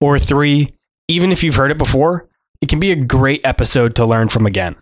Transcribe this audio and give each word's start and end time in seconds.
Or 0.00 0.18
three, 0.18 0.74
even 1.08 1.32
if 1.32 1.42
you've 1.42 1.54
heard 1.54 1.70
it 1.70 1.78
before, 1.78 2.28
it 2.60 2.68
can 2.68 2.80
be 2.80 2.92
a 2.92 2.96
great 2.96 3.40
episode 3.44 3.94
to 3.96 4.04
learn 4.04 4.28
from 4.28 4.46
again. 4.46 4.76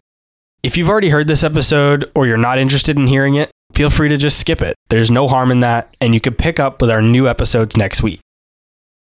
If 0.63 0.77
you've 0.77 0.89
already 0.89 1.11
heard 1.11 1.29
this 1.29 1.45
episode 1.45 2.11
or 2.15 2.27
you're 2.27 2.37
not 2.37 2.59
interested 2.59 2.97
in 2.97 3.07
hearing 3.07 3.35
it, 3.35 3.51
feel 3.75 3.91
free 3.91 4.09
to 4.09 4.17
just 4.17 4.39
skip 4.39 4.63
it. 4.63 4.77
There's 4.89 5.11
no 5.11 5.29
harm 5.29 5.51
in 5.51 5.61
that, 5.61 5.95
and 6.01 6.15
you 6.15 6.21
can 6.21 6.35
pick 6.35 6.59
up 6.59 6.81
with 6.81 6.91
our 6.91 7.03
new 7.03 7.29
episodes 7.29 7.77
next 7.77 8.03
week. 8.03 8.21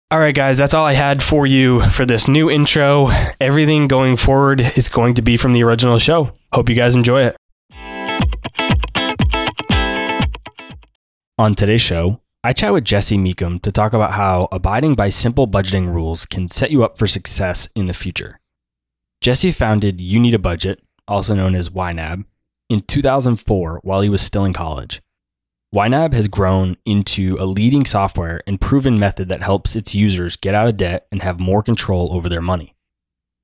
All 0.09 0.19
right, 0.19 0.35
guys, 0.35 0.57
that's 0.57 0.73
all 0.73 0.85
I 0.85 0.93
had 0.93 1.23
for 1.23 1.45
you 1.47 1.81
for 1.89 2.05
this 2.05 2.27
new 2.27 2.49
intro. 2.49 3.09
Everything 3.39 3.87
going 3.87 4.17
forward 4.17 4.59
is 4.75 4.89
going 4.89 5.13
to 5.13 5.21
be 5.21 5.37
from 5.37 5.53
the 5.53 5.63
original 5.63 5.99
show. 5.99 6.31
Hope 6.51 6.67
you 6.67 6.75
guys 6.75 6.95
enjoy 6.95 7.23
it. 7.23 7.37
On 11.37 11.55
today's 11.55 11.81
show, 11.81 12.20
I 12.43 12.53
chat 12.53 12.73
with 12.73 12.85
Jesse 12.85 13.19
Mecham 13.19 13.59
to 13.59 13.71
talk 13.71 13.93
about 13.93 14.13
how 14.13 14.47
abiding 14.51 14.95
by 14.95 15.09
simple 15.09 15.47
budgeting 15.47 15.93
rules 15.93 16.25
can 16.25 16.47
set 16.47 16.71
you 16.71 16.83
up 16.83 16.97
for 16.97 17.05
success 17.05 17.69
in 17.75 17.85
the 17.85 17.93
future. 17.93 18.39
Jesse 19.21 19.51
founded 19.51 20.01
You 20.01 20.19
Need 20.19 20.33
a 20.33 20.39
Budget, 20.39 20.81
also 21.07 21.35
known 21.35 21.53
as 21.53 21.69
YNAB, 21.69 22.25
in 22.67 22.81
2004 22.81 23.81
while 23.83 24.01
he 24.01 24.09
was 24.09 24.23
still 24.23 24.43
in 24.43 24.53
college. 24.53 25.03
YNAB 25.75 26.13
has 26.13 26.27
grown 26.27 26.77
into 26.83 27.37
a 27.39 27.45
leading 27.45 27.85
software 27.85 28.41
and 28.47 28.59
proven 28.59 28.97
method 28.97 29.29
that 29.29 29.43
helps 29.43 29.75
its 29.75 29.93
users 29.93 30.35
get 30.35 30.55
out 30.55 30.67
of 30.67 30.77
debt 30.77 31.05
and 31.11 31.21
have 31.21 31.39
more 31.39 31.61
control 31.61 32.09
over 32.17 32.27
their 32.27 32.41
money. 32.41 32.73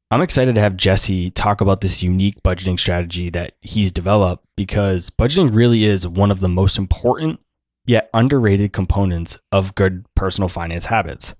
I'm 0.10 0.22
excited 0.22 0.56
to 0.56 0.62
have 0.62 0.76
Jesse 0.76 1.30
talk 1.30 1.62
about 1.62 1.82
this 1.82 2.02
unique 2.02 2.42
budgeting 2.42 2.80
strategy 2.80 3.30
that 3.30 3.58
he's 3.62 3.92
developed 3.92 4.44
because 4.56 5.12
budgeting 5.12 5.54
really 5.54 5.86
is 5.86 6.08
one 6.08 6.32
of 6.32 6.40
the 6.40 6.50
most 6.50 6.80
important 6.80 7.40
yet 7.88 8.10
underrated 8.14 8.74
components 8.74 9.40
of 9.52 9.74
good 9.74 10.06
personal 10.14 10.50
finance 10.50 10.86
habits. 10.86 11.34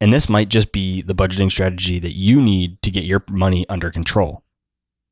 And 0.00 0.12
this 0.12 0.28
might 0.28 0.50
just 0.50 0.72
be 0.72 1.00
the 1.00 1.14
budgeting 1.14 1.50
strategy 1.50 1.98
that 2.00 2.16
you 2.16 2.42
need 2.42 2.82
to 2.82 2.90
get 2.90 3.04
your 3.04 3.24
money 3.30 3.64
under 3.68 3.90
control. 3.90 4.42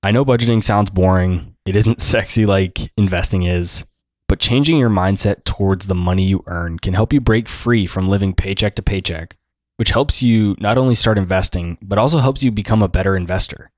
I 0.02 0.10
know 0.10 0.24
budgeting 0.24 0.62
sounds 0.62 0.90
boring, 0.90 1.54
it 1.64 1.76
isn't 1.76 2.00
sexy 2.02 2.44
like 2.44 2.90
investing 2.98 3.44
is, 3.44 3.86
but 4.28 4.40
changing 4.40 4.76
your 4.76 4.90
mindset 4.90 5.44
towards 5.44 5.86
the 5.86 5.94
money 5.94 6.24
you 6.24 6.42
earn 6.46 6.78
can 6.78 6.94
help 6.94 7.12
you 7.12 7.20
break 7.20 7.48
free 7.48 7.86
from 7.86 8.08
living 8.08 8.34
paycheck 8.34 8.74
to 8.74 8.82
paycheck, 8.82 9.36
which 9.76 9.90
helps 9.90 10.20
you 10.20 10.56
not 10.58 10.76
only 10.76 10.96
start 10.96 11.16
investing, 11.16 11.78
but 11.80 11.98
also 11.98 12.18
helps 12.18 12.42
you 12.42 12.50
become 12.50 12.82
a 12.82 12.88
better 12.88 13.14
investor. 13.14 13.70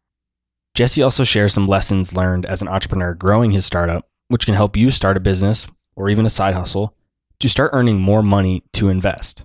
Jesse 0.75 1.03
also 1.03 1.23
shares 1.23 1.53
some 1.53 1.69
lessons 1.69 2.17
learned 2.17 2.47
as 2.47 2.63
an 2.63 2.69
entrepreneur 2.69 3.15
growing 3.15 3.51
his 3.51 3.67
startup, 3.67 4.09
which 4.29 4.47
can 4.47 4.55
help 4.55 4.77
you 4.77 4.91
start 4.91 5.17
a 5.17 5.21
business 5.21 5.67
or 5.97 6.09
even 6.09 6.27
a 6.27 6.31
side 6.31 6.55
hustle 6.55 6.95
to 7.41 7.49
start 7.49 7.71
earning 7.73 8.01
more 8.01 8.23
money 8.23 8.63
to 8.73 8.89
invest. 8.89 9.45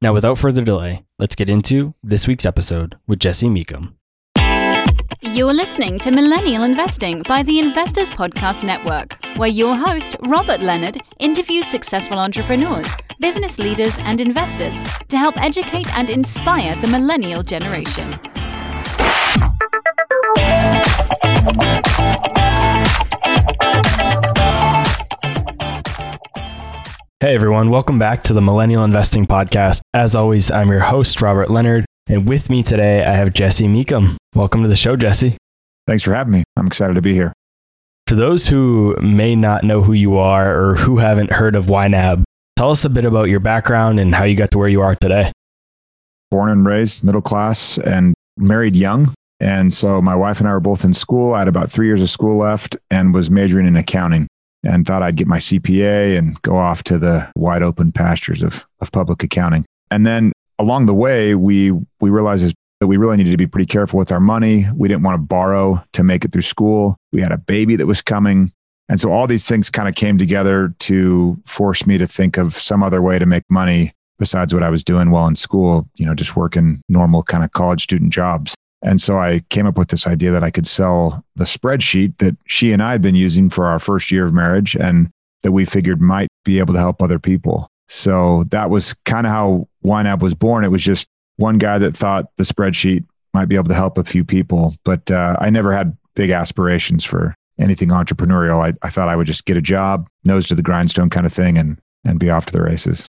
Now, 0.00 0.12
without 0.12 0.38
further 0.38 0.62
delay, 0.62 1.04
let's 1.18 1.34
get 1.34 1.48
into 1.48 1.94
this 2.02 2.26
week's 2.26 2.44
episode 2.44 2.96
with 3.06 3.20
Jesse 3.20 3.48
Mecham. 3.48 3.96
You're 5.22 5.54
listening 5.54 6.00
to 6.00 6.10
Millennial 6.10 6.64
Investing 6.64 7.22
by 7.22 7.44
the 7.44 7.60
Investors 7.60 8.10
Podcast 8.10 8.64
Network, 8.64 9.16
where 9.36 9.48
your 9.48 9.76
host, 9.76 10.16
Robert 10.22 10.60
Leonard, 10.60 10.98
interviews 11.20 11.66
successful 11.66 12.18
entrepreneurs, 12.18 12.88
business 13.20 13.60
leaders, 13.60 13.96
and 14.00 14.20
investors 14.20 14.74
to 15.08 15.16
help 15.16 15.40
educate 15.40 15.88
and 15.96 16.10
inspire 16.10 16.74
the 16.80 16.88
millennial 16.88 17.44
generation. 17.44 18.18
Hey 27.22 27.36
everyone, 27.36 27.70
welcome 27.70 28.00
back 28.00 28.24
to 28.24 28.32
the 28.32 28.42
Millennial 28.42 28.82
Investing 28.82 29.28
Podcast. 29.28 29.80
As 29.94 30.16
always, 30.16 30.50
I'm 30.50 30.70
your 30.70 30.80
host, 30.80 31.22
Robert 31.22 31.50
Leonard, 31.50 31.86
and 32.08 32.28
with 32.28 32.50
me 32.50 32.64
today 32.64 33.04
I 33.04 33.12
have 33.12 33.32
Jesse 33.32 33.68
Mecham. 33.68 34.16
Welcome 34.34 34.64
to 34.64 34.68
the 34.68 34.74
show, 34.74 34.96
Jesse. 34.96 35.36
Thanks 35.86 36.02
for 36.02 36.14
having 36.14 36.32
me. 36.32 36.42
I'm 36.56 36.66
excited 36.66 36.94
to 36.94 37.00
be 37.00 37.14
here. 37.14 37.32
For 38.08 38.16
those 38.16 38.48
who 38.48 38.96
may 38.96 39.36
not 39.36 39.62
know 39.62 39.82
who 39.82 39.92
you 39.92 40.16
are 40.16 40.60
or 40.60 40.74
who 40.74 40.96
haven't 40.96 41.30
heard 41.30 41.54
of 41.54 41.66
YNAB, 41.66 42.24
tell 42.56 42.72
us 42.72 42.84
a 42.84 42.90
bit 42.90 43.04
about 43.04 43.28
your 43.28 43.38
background 43.38 44.00
and 44.00 44.12
how 44.12 44.24
you 44.24 44.34
got 44.34 44.50
to 44.50 44.58
where 44.58 44.66
you 44.66 44.80
are 44.80 44.96
today. 44.96 45.30
Born 46.32 46.50
and 46.50 46.66
raised 46.66 47.04
middle 47.04 47.22
class 47.22 47.78
and 47.78 48.14
married 48.36 48.74
young. 48.74 49.14
And 49.38 49.72
so 49.72 50.02
my 50.02 50.16
wife 50.16 50.40
and 50.40 50.48
I 50.48 50.54
were 50.54 50.58
both 50.58 50.84
in 50.84 50.92
school. 50.92 51.34
I 51.34 51.38
had 51.38 51.48
about 51.48 51.70
three 51.70 51.86
years 51.86 52.02
of 52.02 52.10
school 52.10 52.38
left 52.38 52.76
and 52.90 53.14
was 53.14 53.30
majoring 53.30 53.68
in 53.68 53.76
accounting 53.76 54.26
and 54.64 54.86
thought 54.86 55.02
I'd 55.02 55.16
get 55.16 55.26
my 55.26 55.38
CPA 55.38 56.16
and 56.16 56.40
go 56.42 56.56
off 56.56 56.82
to 56.84 56.98
the 56.98 57.30
wide 57.34 57.62
open 57.62 57.92
pastures 57.92 58.42
of, 58.42 58.64
of 58.80 58.92
public 58.92 59.22
accounting. 59.22 59.64
And 59.90 60.06
then 60.06 60.32
along 60.58 60.86
the 60.86 60.94
way, 60.94 61.34
we, 61.34 61.72
we 62.00 62.10
realized 62.10 62.54
that 62.80 62.86
we 62.86 62.96
really 62.96 63.16
needed 63.16 63.30
to 63.30 63.36
be 63.36 63.46
pretty 63.46 63.66
careful 63.66 63.98
with 63.98 64.12
our 64.12 64.20
money. 64.20 64.66
We 64.74 64.88
didn't 64.88 65.02
want 65.02 65.14
to 65.14 65.26
borrow 65.26 65.82
to 65.92 66.02
make 66.02 66.24
it 66.24 66.32
through 66.32 66.42
school. 66.42 66.96
We 67.12 67.20
had 67.20 67.32
a 67.32 67.38
baby 67.38 67.76
that 67.76 67.86
was 67.86 68.02
coming. 68.02 68.52
And 68.88 69.00
so 69.00 69.10
all 69.10 69.26
these 69.26 69.46
things 69.46 69.70
kind 69.70 69.88
of 69.88 69.94
came 69.94 70.18
together 70.18 70.74
to 70.80 71.40
force 71.46 71.86
me 71.86 71.98
to 71.98 72.06
think 72.06 72.36
of 72.36 72.58
some 72.58 72.82
other 72.82 73.00
way 73.00 73.18
to 73.18 73.26
make 73.26 73.44
money 73.48 73.92
besides 74.18 74.54
what 74.54 74.62
I 74.62 74.70
was 74.70 74.84
doing 74.84 75.10
while 75.10 75.26
in 75.26 75.34
school, 75.34 75.88
you 75.96 76.06
know, 76.06 76.14
just 76.14 76.36
working 76.36 76.82
normal 76.88 77.22
kind 77.22 77.42
of 77.42 77.52
college 77.52 77.82
student 77.82 78.12
jobs. 78.12 78.54
And 78.82 79.00
so 79.00 79.18
I 79.18 79.40
came 79.48 79.66
up 79.66 79.78
with 79.78 79.88
this 79.88 80.06
idea 80.06 80.32
that 80.32 80.42
I 80.42 80.50
could 80.50 80.66
sell 80.66 81.24
the 81.36 81.44
spreadsheet 81.44 82.18
that 82.18 82.36
she 82.46 82.72
and 82.72 82.82
I 82.82 82.92
had 82.92 83.02
been 83.02 83.14
using 83.14 83.48
for 83.48 83.66
our 83.66 83.78
first 83.78 84.10
year 84.10 84.24
of 84.24 84.34
marriage 84.34 84.74
and 84.74 85.10
that 85.42 85.52
we 85.52 85.64
figured 85.64 86.00
might 86.00 86.28
be 86.44 86.58
able 86.58 86.74
to 86.74 86.80
help 86.80 87.02
other 87.02 87.18
people. 87.18 87.68
So 87.88 88.44
that 88.50 88.70
was 88.70 88.94
kind 89.04 89.26
of 89.26 89.32
how 89.32 89.68
YNAB 89.84 90.20
was 90.22 90.34
born. 90.34 90.64
It 90.64 90.70
was 90.70 90.82
just 90.82 91.08
one 91.36 91.58
guy 91.58 91.78
that 91.78 91.96
thought 91.96 92.26
the 92.36 92.44
spreadsheet 92.44 93.04
might 93.34 93.48
be 93.48 93.54
able 93.54 93.68
to 93.68 93.74
help 93.74 93.98
a 93.98 94.04
few 94.04 94.24
people, 94.24 94.74
but 94.84 95.10
uh, 95.10 95.36
I 95.40 95.50
never 95.50 95.72
had 95.72 95.96
big 96.14 96.30
aspirations 96.30 97.04
for 97.04 97.34
anything 97.58 97.88
entrepreneurial. 97.88 98.62
I, 98.62 98.74
I 98.86 98.90
thought 98.90 99.08
I 99.08 99.16
would 99.16 99.26
just 99.26 99.44
get 99.44 99.56
a 99.56 99.62
job, 99.62 100.08
nose 100.24 100.46
to 100.48 100.54
the 100.54 100.62
grindstone 100.62 101.10
kind 101.10 101.26
of 101.26 101.32
thing, 101.32 101.56
and 101.56 101.78
and 102.04 102.18
be 102.18 102.30
off 102.30 102.46
to 102.46 102.52
the 102.52 102.62
races. 102.62 103.06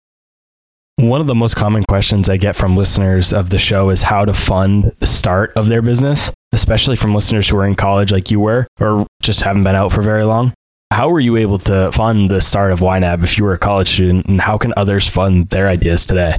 One 1.02 1.20
of 1.20 1.26
the 1.26 1.34
most 1.34 1.56
common 1.56 1.84
questions 1.86 2.30
I 2.30 2.38
get 2.38 2.56
from 2.56 2.78
listeners 2.78 3.34
of 3.34 3.50
the 3.50 3.58
show 3.58 3.90
is 3.90 4.04
how 4.04 4.24
to 4.24 4.36
fund 4.36 4.96
the 5.00 5.08
start 5.08 5.52
of 5.56 5.68
their 5.68 5.82
business, 5.82 6.32
especially 6.52 6.96
from 6.96 7.16
listeners 7.16 7.50
who 7.50 7.58
are 7.58 7.66
in 7.66 7.74
college 7.74 8.12
like 8.12 8.30
you 8.30 8.40
were 8.40 8.68
or 8.80 9.08
just 9.20 9.42
haven't 9.42 9.64
been 9.64 9.74
out 9.74 9.92
for 9.92 10.04
very 10.04 10.24
long. 10.24 10.54
How 10.94 11.10
were 11.10 11.20
you 11.20 11.38
able 11.38 11.58
to 11.58 11.92
fund 11.92 12.30
the 12.30 12.40
start 12.40 12.72
of 12.72 12.82
YNAB 12.82 13.24
if 13.24 13.36
you 13.40 13.46
were 13.46 13.54
a 13.54 13.58
college 13.58 13.90
student, 13.90 14.28
and 14.28 14.40
how 14.40 14.60
can 14.60 14.76
others 14.78 15.10
fund 15.10 15.50
their 15.50 15.68
ideas 15.68 16.06
today? 16.06 16.38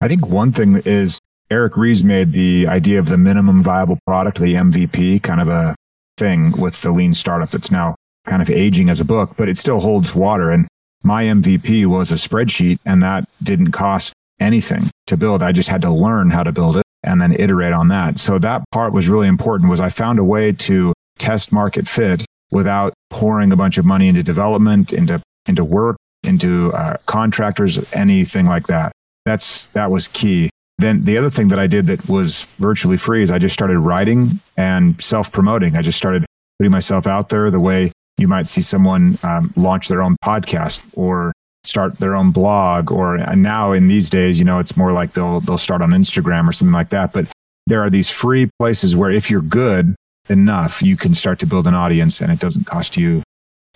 I 0.00 0.08
think 0.08 0.26
one 0.26 0.50
thing 0.50 0.82
is 0.84 1.20
Eric 1.48 1.76
Ries 1.76 2.02
made 2.02 2.32
the 2.32 2.66
idea 2.66 2.98
of 2.98 3.06
the 3.06 3.16
minimum 3.16 3.62
viable 3.62 4.00
product, 4.08 4.40
the 4.40 4.54
MVP, 4.54 5.22
kind 5.22 5.40
of 5.40 5.46
a 5.46 5.76
thing 6.18 6.50
with 6.60 6.82
the 6.82 6.90
lean 6.90 7.14
startup 7.14 7.50
that's 7.50 7.70
now 7.70 7.94
kind 8.26 8.42
of 8.42 8.50
aging 8.50 8.90
as 8.90 8.98
a 8.98 9.04
book, 9.04 9.34
but 9.36 9.48
it 9.48 9.56
still 9.56 9.78
holds 9.78 10.16
water. 10.16 10.50
And 10.50 10.66
my 11.02 11.24
MVP 11.24 11.86
was 11.86 12.12
a 12.12 12.16
spreadsheet 12.16 12.78
and 12.84 13.02
that 13.02 13.28
didn't 13.42 13.72
cost 13.72 14.12
anything 14.40 14.84
to 15.06 15.16
build. 15.16 15.42
I 15.42 15.52
just 15.52 15.68
had 15.68 15.82
to 15.82 15.90
learn 15.90 16.30
how 16.30 16.42
to 16.42 16.52
build 16.52 16.76
it 16.76 16.84
and 17.02 17.20
then 17.20 17.34
iterate 17.38 17.72
on 17.72 17.88
that. 17.88 18.18
So 18.18 18.38
that 18.38 18.62
part 18.72 18.92
was 18.92 19.08
really 19.08 19.28
important 19.28 19.70
was 19.70 19.80
I 19.80 19.90
found 19.90 20.18
a 20.18 20.24
way 20.24 20.52
to 20.52 20.92
test 21.18 21.52
market 21.52 21.88
fit 21.88 22.24
without 22.50 22.92
pouring 23.10 23.52
a 23.52 23.56
bunch 23.56 23.78
of 23.78 23.84
money 23.84 24.08
into 24.08 24.22
development, 24.22 24.92
into, 24.92 25.20
into 25.46 25.64
work, 25.64 25.96
into 26.22 26.72
uh, 26.72 26.96
contractors, 27.06 27.92
anything 27.92 28.46
like 28.46 28.66
that. 28.66 28.92
That's, 29.24 29.68
that 29.68 29.90
was 29.90 30.08
key. 30.08 30.50
Then 30.78 31.04
the 31.04 31.16
other 31.16 31.30
thing 31.30 31.48
that 31.48 31.58
I 31.58 31.66
did 31.66 31.86
that 31.86 32.08
was 32.08 32.44
virtually 32.58 32.96
free 32.96 33.22
is 33.22 33.30
I 33.30 33.38
just 33.38 33.54
started 33.54 33.78
writing 33.78 34.40
and 34.56 35.00
self 35.02 35.30
promoting. 35.30 35.76
I 35.76 35.82
just 35.82 35.98
started 35.98 36.24
putting 36.58 36.72
myself 36.72 37.06
out 37.06 37.28
there 37.28 37.50
the 37.50 37.60
way 37.60 37.92
you 38.18 38.28
might 38.28 38.46
see 38.46 38.60
someone 38.60 39.18
um, 39.22 39.52
launch 39.56 39.88
their 39.88 40.02
own 40.02 40.16
podcast 40.24 40.84
or 40.94 41.32
start 41.64 41.98
their 41.98 42.16
own 42.16 42.30
blog 42.30 42.90
or 42.90 43.18
now 43.36 43.72
in 43.72 43.86
these 43.86 44.10
days 44.10 44.38
you 44.38 44.44
know 44.44 44.58
it's 44.58 44.76
more 44.76 44.92
like 44.92 45.12
they'll 45.12 45.40
they'll 45.40 45.58
start 45.58 45.80
on 45.80 45.90
instagram 45.90 46.48
or 46.48 46.52
something 46.52 46.72
like 46.72 46.88
that 46.88 47.12
but 47.12 47.26
there 47.68 47.80
are 47.80 47.90
these 47.90 48.10
free 48.10 48.50
places 48.58 48.96
where 48.96 49.10
if 49.10 49.30
you're 49.30 49.40
good 49.40 49.94
enough 50.28 50.82
you 50.82 50.96
can 50.96 51.14
start 51.14 51.38
to 51.38 51.46
build 51.46 51.66
an 51.68 51.74
audience 51.74 52.20
and 52.20 52.32
it 52.32 52.40
doesn't 52.40 52.66
cost 52.66 52.96
you 52.96 53.22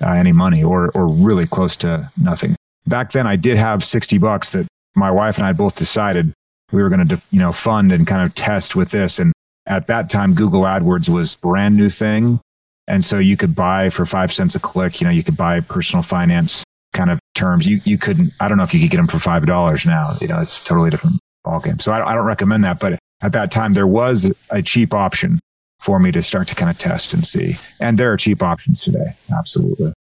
uh, 0.03 0.11
any 0.11 0.33
money 0.33 0.65
or 0.65 0.91
or 0.97 1.07
really 1.07 1.47
close 1.47 1.77
to 1.77 2.11
nothing 2.21 2.57
back 2.87 3.13
then 3.13 3.27
i 3.27 3.37
did 3.37 3.57
have 3.57 3.85
60 3.85 4.19
bucks 4.19 4.51
that 4.51 4.67
my 4.97 5.11
wife 5.11 5.39
and 5.39 5.47
i 5.47 5.53
both 5.53 5.77
decided 5.77 6.33
we 6.73 6.83
were 6.83 6.89
going 6.89 7.07
to, 7.07 7.21
you 7.31 7.39
know, 7.39 7.53
fund 7.53 7.93
and 7.93 8.07
kind 8.07 8.23
of 8.23 8.35
test 8.35 8.75
with 8.75 8.91
this. 8.91 9.19
And 9.19 9.33
at 9.67 9.87
that 9.87 10.11
time, 10.11 10.35
Google 10.35 10.63
AdWords 10.63 11.09
was 11.09 11.37
brand 11.37 11.77
new 11.77 11.89
thing. 11.89 12.41
And 12.89 13.05
so 13.05 13.19
you 13.19 13.37
could 13.37 13.55
buy 13.55 13.91
for 13.91 14.07
five 14.07 14.33
cents 14.33 14.55
a 14.55 14.61
click, 14.61 15.01
you 15.01 15.07
know, 15.07 15.13
you 15.13 15.25
could 15.25 15.37
buy 15.37 15.61
personal 15.61 16.03
finance 16.03 16.65
kind 16.93 17.11
of 17.11 17.19
terms. 17.35 17.67
You, 17.67 17.81
you 17.85 17.99
couldn't, 17.99 18.33
I 18.41 18.49
don't 18.49 18.59
know 18.59 18.65
if 18.65 18.73
you 18.73 18.81
could 18.81 18.91
get 18.91 18.99
them 18.99 19.09
for 19.09 19.19
$5 19.19 19.87
now, 19.87 20.13
you 20.21 20.29
know, 20.29 20.41
it's 20.41 20.65
totally 20.65 20.91
different 20.91 21.19
ballgame. 21.45 21.83
So 21.83 21.93
I, 21.93 22.13
I 22.13 22.15
don't 22.15 22.25
recommend 22.25 22.65
that. 22.65 22.79
But 22.79 22.99
at 23.23 23.33
that 23.33 23.51
time, 23.51 23.73
there 23.73 23.87
was 23.87 24.33
a 24.51 24.63
cheap 24.63 24.95
option 24.95 25.41
for 25.81 25.99
me 25.99 26.13
to 26.13 26.23
start 26.23 26.49
to 26.49 26.55
kind 26.55 26.71
of 26.71 26.79
test 26.79 27.13
and 27.13 27.27
see. 27.27 27.57
And 27.81 27.99
there 27.99 28.13
are 28.13 28.17
cheap 28.17 28.43
options 28.43 28.81
today. 28.81 29.15
Absolutely. 29.37 29.93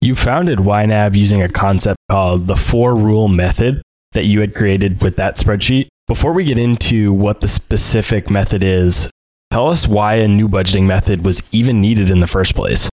You 0.00 0.14
founded 0.14 0.60
YNAB 0.60 1.14
using 1.14 1.42
a 1.42 1.48
concept 1.48 1.98
called 2.10 2.46
the 2.46 2.56
four 2.56 2.96
rule 2.96 3.28
method 3.28 3.82
that 4.12 4.24
you 4.24 4.40
had 4.40 4.54
created 4.54 5.02
with 5.02 5.16
that 5.16 5.36
spreadsheet. 5.36 5.88
Before 6.08 6.32
we 6.32 6.44
get 6.44 6.58
into 6.58 7.12
what 7.12 7.42
the 7.42 7.48
specific 7.48 8.30
method 8.30 8.62
is, 8.62 9.10
tell 9.50 9.68
us 9.68 9.86
why 9.86 10.14
a 10.14 10.28
new 10.28 10.48
budgeting 10.48 10.84
method 10.84 11.24
was 11.24 11.42
even 11.52 11.80
needed 11.80 12.10
in 12.10 12.20
the 12.20 12.26
first 12.26 12.54
place. 12.54 12.88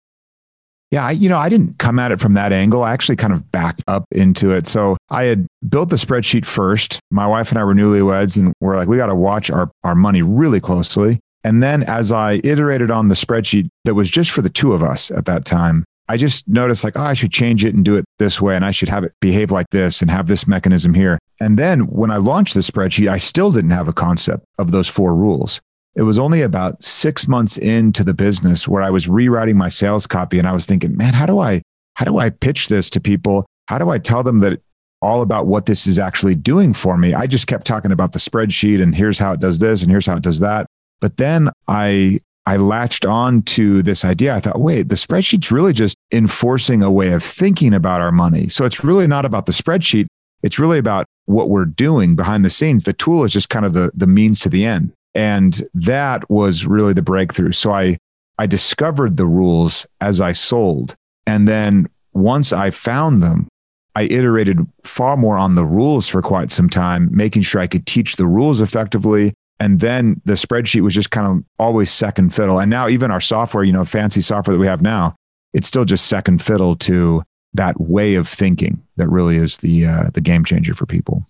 Yeah, 0.91 1.07
I, 1.07 1.13
you 1.13 1.31
know, 1.31 1.39
I 1.39 1.49
didn't 1.49 1.79
come 1.79 1.99
at 1.99 2.13
it 2.13 2.21
from 2.21 2.35
that 2.35 2.53
angle. 2.53 2.83
I 2.83 2.93
actually 2.93 3.17
kind 3.17 3.33
of 3.33 3.51
backed 3.51 3.83
up 3.89 4.05
into 4.11 4.51
it. 4.51 4.67
So 4.67 4.99
I 5.09 5.25
had 5.25 5.47
built 5.67 5.89
the 5.89 5.97
spreadsheet 5.97 6.45
first. 6.45 7.01
My 7.11 7.27
wife 7.27 7.49
and 7.49 7.59
I 7.59 7.65
were 7.65 7.75
newlyweds, 7.75 8.37
and 8.37 8.53
we're 8.61 8.77
like, 8.77 8.89
we 8.89 8.99
got 8.99 9.07
to 9.07 9.15
watch 9.15 9.51
our, 9.51 9.71
our 9.85 9.95
money 9.95 10.21
really 10.21 10.61
closely. 10.61 11.19
And 11.45 11.63
then 11.63 11.83
as 11.85 12.13
I 12.13 12.43
iterated 12.45 12.91
on 12.91 13.09
the 13.09 13.15
spreadsheet 13.15 13.69
that 13.85 13.95
was 13.95 14.11
just 14.11 14.31
for 14.31 14.43
the 14.43 14.51
two 14.51 14.75
of 14.75 14.83
us 14.83 15.11
at 15.11 15.25
that 15.25 15.47
time, 15.47 15.85
I 16.09 16.19
just 16.19 16.47
noticed 16.47 16.85
like, 16.85 16.97
oh, 16.97 17.03
I 17.03 17.15
should 17.15 17.33
change 17.33 17.65
it 17.65 17.75
and 17.75 17.85
do 17.85 17.97
it 17.97 18.05
this 18.19 18.39
way. 18.39 18.55
And 18.55 18.65
I 18.65 18.71
should 18.71 18.91
have 18.91 19.03
it 19.03 19.15
behave 19.21 19.51
like 19.51 19.71
this 19.71 20.03
and 20.03 20.11
have 20.11 20.27
this 20.27 20.47
mechanism 20.47 20.93
here. 20.93 21.19
And 21.41 21.59
then 21.59 21.87
when 21.87 22.11
I 22.11 22.19
launched 22.19 22.53
the 22.53 22.61
spreadsheet, 22.61 23.09
I 23.09 23.17
still 23.17 23.51
didn't 23.51 23.71
have 23.71 23.89
a 23.89 23.95
concept 23.95 24.45
of 24.59 24.73
those 24.73 24.89
four 24.89 25.15
rules. 25.15 25.61
It 25.95 26.03
was 26.03 26.19
only 26.19 26.43
about 26.43 26.83
six 26.83 27.29
months 27.29 27.59
into 27.59 28.03
the 28.03 28.15
business 28.15 28.67
where 28.67 28.83
I 28.83 28.91
was 28.91 29.09
rewriting 29.09 29.59
my 29.59 29.69
sales 29.69 30.07
copy 30.07 30.39
and 30.39 30.49
I 30.49 30.53
was 30.53 30.67
thinking, 30.67 30.97
man, 30.97 31.13
how 31.13 31.27
do 31.27 31.39
I, 31.39 31.63
how 31.95 32.07
do 32.07 32.19
I 32.19 32.31
pitch 32.31 32.69
this 32.69 32.89
to 32.91 33.01
people? 33.01 33.47
How 33.69 33.79
do 33.79 33.91
I 33.91 33.99
tell 33.99 34.23
them 34.23 34.41
that 34.41 34.61
all 35.03 35.21
about 35.21 35.47
what 35.47 35.67
this 35.67 35.87
is 35.87 35.99
actually 35.99 36.35
doing 36.35 36.73
for 36.73 36.97
me? 36.97 37.13
I 37.13 37.27
just 37.27 37.47
kept 37.47 37.67
talking 37.67 37.93
about 37.93 38.13
the 38.13 38.19
spreadsheet 38.19 38.83
and 38.83 38.95
here's 38.95 39.19
how 39.19 39.33
it 39.33 39.41
does 39.41 39.59
this 39.59 39.83
and 39.83 39.91
here's 39.91 40.07
how 40.07 40.17
it 40.17 40.23
does 40.23 40.41
that. 40.41 40.67
But 41.01 41.19
then 41.19 41.51
I 41.69 42.21
I 42.45 42.57
latched 42.57 43.07
on 43.07 43.43
to 43.43 43.83
this 43.83 44.05
idea. 44.05 44.35
I 44.35 44.41
thought, 44.41 44.59
wait, 44.59 44.89
the 44.89 44.97
spreadsheet's 44.97 45.53
really 45.53 45.73
just 45.73 45.97
enforcing 46.11 46.83
a 46.83 46.91
way 46.91 47.13
of 47.13 47.23
thinking 47.23 47.73
about 47.73 48.01
our 48.01 48.11
money. 48.11 48.49
So 48.49 48.65
it's 48.65 48.83
really 48.83 49.07
not 49.07 49.25
about 49.25 49.47
the 49.47 49.53
spreadsheet. 49.53 50.07
It's 50.43 50.59
really 50.59 50.79
about 50.79 51.07
what 51.27 51.51
we're 51.51 51.67
doing 51.67 52.17
behind 52.17 52.45
the 52.45 52.51
scenes. 52.51 52.83
The 52.83 52.95
tool 52.95 53.23
is 53.23 53.33
just 53.33 53.49
kind 53.49 53.65
of 53.65 53.75
the, 53.75 53.93
the 53.95 54.09
means 54.09 54.41
to 54.41 54.49
the 54.49 54.65
end. 54.65 54.93
And 55.15 55.63
that 55.75 56.29
was 56.31 56.67
really 56.67 56.93
the 56.93 57.03
breakthrough. 57.03 57.53
So 57.53 57.73
I, 57.73 57.99
I 58.39 58.47
discovered 58.47 59.17
the 59.17 59.27
rules 59.27 59.87
as 60.01 60.21
I 60.21 60.33
sold. 60.33 60.97
And 61.27 61.47
then 61.47 61.89
once 62.13 62.53
I 62.53 62.71
found 62.71 63.23
them, 63.23 63.49
I 63.95 64.05
iterated 64.05 64.67
far 64.85 65.17
more 65.19 65.37
on 65.37 65.55
the 65.55 65.67
rules 65.67 66.09
for 66.09 66.23
quite 66.23 66.51
some 66.51 66.71
time, 66.71 67.11
making 67.13 67.43
sure 67.43 67.61
I 67.61 67.67
could 67.67 67.87
teach 67.87 68.17
the 68.17 68.27
rules 68.27 68.61
effectively 68.61 69.35
and 69.63 69.79
then 69.79 70.21
the 70.25 70.33
spreadsheet 70.33 70.81
was 70.81 70.93
just 70.93 71.13
kind 71.13 71.25
of 71.25 71.45
always 71.57 71.93
second 71.93 72.35
fiddle. 72.35 72.59
And 72.59 72.69
now 72.69 72.89
even 72.89 73.13
our 73.13 73.21
software, 73.21 73.63
you 73.63 73.73
know, 73.73 73.85
fancy 73.85 74.21
software 74.21 74.57
that 74.57 74.61
we 74.61 74.67
have 74.67 74.83
now, 74.83 75.15
it's 75.55 75.69
still 75.69 75.85
just 75.85 76.07
second 76.07 76.43
fiddle 76.43 76.75
to 76.79 77.23
that 77.55 77.81
way 77.81 78.17
of 78.17 78.27
thinking 78.27 78.83
that 78.97 79.09
really 79.09 79.37
is 79.37 79.59
the 79.59 79.87
uh, 79.87 80.11
the 80.15 80.21
game 80.21 80.45
changer 80.45 80.75
for 80.75 80.85
people. 80.85 81.29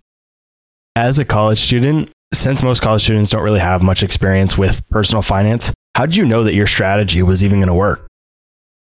As 0.96 1.18
a 1.18 1.26
college 1.26 1.58
student, 1.58 2.10
since 2.32 2.62
most 2.62 2.80
college 2.80 3.02
students 3.02 3.30
don't 3.30 3.42
really 3.42 3.60
have 3.60 3.82
much 3.82 4.02
experience 4.02 4.56
with 4.56 4.88
personal 4.88 5.22
finance, 5.22 5.72
how 5.94 6.06
did 6.06 6.16
you 6.16 6.24
know 6.24 6.44
that 6.44 6.54
your 6.54 6.66
strategy 6.66 7.22
was 7.22 7.44
even 7.44 7.58
going 7.58 7.68
to 7.68 7.74
work? 7.74 8.06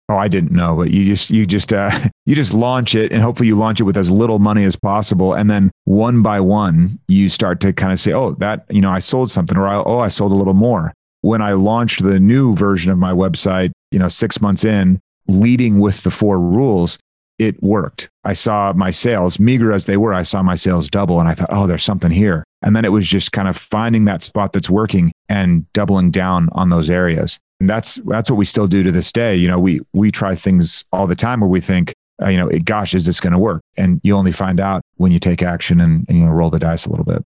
Oh, 0.07 0.17
I 0.17 0.27
didn't 0.27 0.51
know, 0.51 0.75
but 0.75 0.91
you 0.91 1.03
just 1.05 1.31
you 1.31 1.45
just 1.45 1.73
uh, 1.73 1.89
you 2.25 2.35
just 2.35 2.53
launch 2.53 2.93
it, 2.95 3.11
and 3.11 3.21
hopefully 3.21 3.47
you 3.47 3.55
launch 3.55 3.79
it 3.79 3.83
with 3.83 3.97
as 3.97 4.11
little 4.11 4.39
money 4.39 4.63
as 4.63 4.75
possible, 4.75 5.33
and 5.33 5.49
then 5.49 5.71
one 5.85 6.21
by 6.21 6.39
one 6.39 6.99
you 7.07 7.27
start 7.27 7.59
to 7.61 7.73
kind 7.73 7.91
of 7.91 7.99
say, 7.99 8.13
oh, 8.13 8.31
that 8.35 8.65
you 8.69 8.81
know 8.81 8.91
I 8.91 8.99
sold 8.99 9.31
something, 9.31 9.57
or 9.57 9.67
oh, 9.67 9.99
I 9.99 10.09
sold 10.09 10.31
a 10.31 10.35
little 10.35 10.53
more. 10.53 10.93
When 11.21 11.41
I 11.41 11.53
launched 11.53 12.03
the 12.03 12.19
new 12.19 12.55
version 12.55 12.91
of 12.91 12.99
my 12.99 13.11
website, 13.11 13.71
you 13.89 13.97
know, 13.97 14.07
six 14.07 14.39
months 14.39 14.63
in, 14.63 14.99
leading 15.27 15.79
with 15.79 16.03
the 16.03 16.11
four 16.11 16.39
rules, 16.39 16.99
it 17.39 17.61
worked. 17.63 18.09
I 18.23 18.33
saw 18.33 18.73
my 18.73 18.91
sales, 18.91 19.39
meager 19.39 19.71
as 19.71 19.87
they 19.87 19.97
were, 19.97 20.13
I 20.13 20.21
saw 20.21 20.43
my 20.43 20.55
sales 20.55 20.87
double, 20.87 21.19
and 21.19 21.27
I 21.27 21.33
thought, 21.33 21.49
oh, 21.51 21.65
there's 21.65 21.83
something 21.83 22.11
here. 22.11 22.43
And 22.65 22.75
then 22.75 22.83
it 22.83 22.91
was 22.91 23.07
just 23.07 23.31
kind 23.31 23.47
of 23.47 23.55
finding 23.55 24.05
that 24.05 24.23
spot 24.23 24.51
that's 24.51 24.69
working 24.69 25.11
and 25.29 25.71
doubling 25.73 26.09
down 26.09 26.49
on 26.53 26.69
those 26.69 26.89
areas. 26.89 27.39
And 27.59 27.69
that's 27.69 27.95
that's 28.05 28.29
what 28.29 28.37
we 28.37 28.45
still 28.45 28.67
do 28.67 28.81
to 28.81 28.91
this 28.91 29.11
day. 29.11 29.35
You 29.35 29.47
know, 29.47 29.59
we 29.59 29.81
we 29.93 30.11
try 30.11 30.33
things 30.33 30.83
all 30.91 31.05
the 31.05 31.15
time 31.15 31.39
where 31.39 31.49
we 31.49 31.61
think, 31.61 31.93
uh, 32.21 32.29
you 32.29 32.37
know, 32.37 32.49
gosh, 32.65 32.95
is 32.95 33.05
this 33.05 33.19
going 33.19 33.33
to 33.33 33.39
work? 33.39 33.61
And 33.77 34.01
you 34.03 34.15
only 34.15 34.31
find 34.31 34.59
out 34.59 34.81
when 34.95 35.11
you 35.11 35.19
take 35.19 35.43
action 35.43 35.79
and, 35.79 36.05
and 36.09 36.17
you 36.17 36.25
know 36.25 36.31
roll 36.31 36.49
the 36.49 36.59
dice 36.59 36.87
a 36.87 36.89
little 36.89 37.05
bit. 37.05 37.23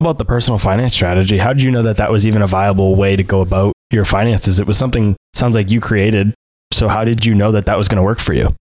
About 0.00 0.16
the 0.16 0.24
personal 0.24 0.56
finance 0.56 0.94
strategy, 0.94 1.36
how 1.36 1.52
did 1.52 1.62
you 1.62 1.70
know 1.70 1.82
that 1.82 1.98
that 1.98 2.10
was 2.10 2.26
even 2.26 2.40
a 2.40 2.46
viable 2.46 2.96
way 2.96 3.16
to 3.16 3.22
go 3.22 3.42
about 3.42 3.74
your 3.90 4.06
finances? 4.06 4.58
It 4.58 4.66
was 4.66 4.78
something 4.78 5.14
sounds 5.34 5.54
like 5.54 5.70
you 5.70 5.80
created. 5.80 6.34
So 6.72 6.88
how 6.88 7.04
did 7.04 7.26
you 7.26 7.34
know 7.34 7.52
that 7.52 7.66
that 7.66 7.76
was 7.76 7.88
going 7.88 7.98
to 7.98 8.02
work 8.02 8.20
for 8.20 8.32
you? 8.32 8.54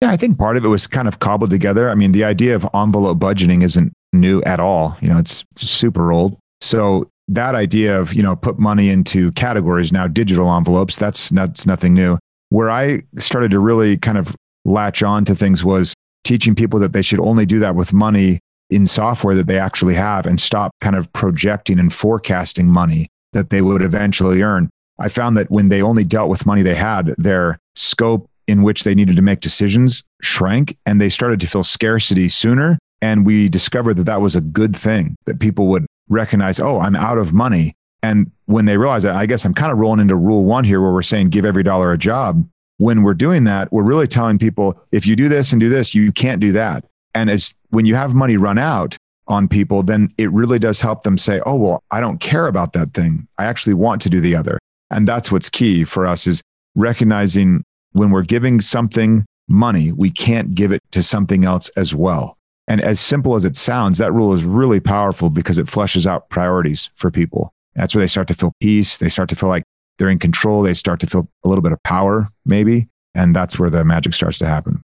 Yeah, 0.00 0.10
I 0.10 0.16
think 0.16 0.36
part 0.36 0.56
of 0.56 0.64
it 0.64 0.68
was 0.68 0.88
kind 0.88 1.06
of 1.06 1.20
cobbled 1.20 1.50
together. 1.50 1.88
I 1.88 1.94
mean, 1.94 2.10
the 2.10 2.24
idea 2.24 2.56
of 2.56 2.66
envelope 2.74 3.20
budgeting 3.20 3.62
isn't 3.62 3.92
new 4.12 4.42
at 4.42 4.60
all. 4.60 4.96
You 5.00 5.08
know, 5.08 5.18
it's, 5.18 5.44
it's 5.52 5.68
super 5.70 6.12
old. 6.12 6.38
So 6.60 7.08
that 7.28 7.54
idea 7.54 7.98
of 7.98 8.12
you 8.14 8.22
know 8.22 8.36
put 8.36 8.58
money 8.58 8.90
into 8.90 9.32
categories 9.32 9.92
now 9.92 10.06
digital 10.06 10.52
envelopes 10.54 10.96
that's 10.96 11.30
that's 11.30 11.66
nothing 11.66 11.94
new 11.94 12.18
where 12.50 12.70
i 12.70 13.02
started 13.18 13.50
to 13.50 13.58
really 13.58 13.96
kind 13.96 14.18
of 14.18 14.34
latch 14.64 15.02
on 15.02 15.24
to 15.24 15.34
things 15.34 15.64
was 15.64 15.94
teaching 16.24 16.54
people 16.54 16.78
that 16.78 16.92
they 16.92 17.02
should 17.02 17.20
only 17.20 17.46
do 17.46 17.58
that 17.58 17.74
with 17.74 17.92
money 17.92 18.38
in 18.70 18.86
software 18.86 19.34
that 19.34 19.46
they 19.46 19.58
actually 19.58 19.94
have 19.94 20.26
and 20.26 20.40
stop 20.40 20.72
kind 20.80 20.96
of 20.96 21.12
projecting 21.12 21.78
and 21.78 21.92
forecasting 21.92 22.66
money 22.66 23.08
that 23.32 23.50
they 23.50 23.62
would 23.62 23.82
eventually 23.82 24.42
earn 24.42 24.68
i 24.98 25.08
found 25.08 25.36
that 25.36 25.50
when 25.50 25.68
they 25.68 25.80
only 25.80 26.04
dealt 26.04 26.28
with 26.28 26.44
money 26.44 26.62
they 26.62 26.74
had 26.74 27.14
their 27.18 27.58
scope 27.76 28.28
in 28.48 28.62
which 28.62 28.82
they 28.82 28.94
needed 28.94 29.14
to 29.14 29.22
make 29.22 29.40
decisions 29.40 30.02
shrank 30.20 30.76
and 30.84 31.00
they 31.00 31.08
started 31.08 31.38
to 31.38 31.46
feel 31.46 31.64
scarcity 31.64 32.28
sooner 32.28 32.78
and 33.02 33.26
we 33.26 33.48
discovered 33.48 33.94
that 33.94 34.04
that 34.04 34.20
was 34.20 34.36
a 34.36 34.40
good 34.40 34.74
thing 34.74 35.16
that 35.26 35.40
people 35.40 35.66
would 35.66 35.84
recognize, 36.08 36.60
oh, 36.60 36.80
I'm 36.80 36.94
out 36.94 37.18
of 37.18 37.34
money. 37.34 37.74
And 38.02 38.30
when 38.46 38.64
they 38.64 38.76
realize 38.76 39.02
that, 39.02 39.16
I 39.16 39.26
guess 39.26 39.44
I'm 39.44 39.54
kind 39.54 39.72
of 39.72 39.78
rolling 39.78 40.00
into 40.00 40.16
rule 40.16 40.44
one 40.44 40.64
here 40.64 40.80
where 40.80 40.92
we're 40.92 41.02
saying 41.02 41.30
give 41.30 41.44
every 41.44 41.64
dollar 41.64 41.92
a 41.92 41.98
job. 41.98 42.48
When 42.78 43.02
we're 43.02 43.14
doing 43.14 43.44
that, 43.44 43.72
we're 43.72 43.82
really 43.82 44.06
telling 44.06 44.38
people 44.38 44.80
if 44.92 45.06
you 45.06 45.16
do 45.16 45.28
this 45.28 45.52
and 45.52 45.60
do 45.60 45.68
this, 45.68 45.94
you 45.94 46.12
can't 46.12 46.40
do 46.40 46.52
that. 46.52 46.84
And 47.14 47.28
as 47.28 47.54
when 47.70 47.86
you 47.86 47.94
have 47.96 48.14
money 48.14 48.36
run 48.36 48.56
out 48.56 48.96
on 49.28 49.48
people, 49.48 49.82
then 49.82 50.12
it 50.16 50.30
really 50.30 50.58
does 50.58 50.80
help 50.80 51.02
them 51.02 51.18
say, 51.18 51.40
oh, 51.44 51.56
well, 51.56 51.82
I 51.90 52.00
don't 52.00 52.18
care 52.18 52.46
about 52.46 52.72
that 52.72 52.94
thing. 52.94 53.26
I 53.38 53.44
actually 53.44 53.74
want 53.74 54.00
to 54.02 54.10
do 54.10 54.20
the 54.20 54.34
other. 54.36 54.58
And 54.90 55.08
that's 55.08 55.30
what's 55.30 55.50
key 55.50 55.84
for 55.84 56.06
us 56.06 56.26
is 56.26 56.40
recognizing 56.76 57.64
when 57.92 58.10
we're 58.10 58.22
giving 58.22 58.60
something 58.60 59.24
money, 59.48 59.92
we 59.92 60.10
can't 60.10 60.54
give 60.54 60.72
it 60.72 60.80
to 60.92 61.02
something 61.02 61.44
else 61.44 61.68
as 61.70 61.94
well. 61.94 62.36
And 62.68 62.80
as 62.80 63.00
simple 63.00 63.34
as 63.34 63.44
it 63.44 63.56
sounds, 63.56 63.98
that 63.98 64.12
rule 64.12 64.32
is 64.32 64.44
really 64.44 64.80
powerful 64.80 65.30
because 65.30 65.58
it 65.58 65.68
flushes 65.68 66.06
out 66.06 66.28
priorities 66.28 66.90
for 66.94 67.10
people. 67.10 67.52
That's 67.74 67.94
where 67.94 68.02
they 68.02 68.08
start 68.08 68.28
to 68.28 68.34
feel 68.34 68.52
peace. 68.60 68.98
They 68.98 69.08
start 69.08 69.28
to 69.30 69.36
feel 69.36 69.48
like 69.48 69.64
they're 69.98 70.10
in 70.10 70.18
control. 70.18 70.62
They 70.62 70.74
start 70.74 71.00
to 71.00 71.06
feel 71.06 71.28
a 71.44 71.48
little 71.48 71.62
bit 71.62 71.72
of 71.72 71.82
power, 71.82 72.28
maybe. 72.44 72.88
And 73.14 73.34
that's 73.34 73.58
where 73.58 73.70
the 73.70 73.84
magic 73.84 74.14
starts 74.14 74.38
to 74.38 74.46
happen. 74.46 74.82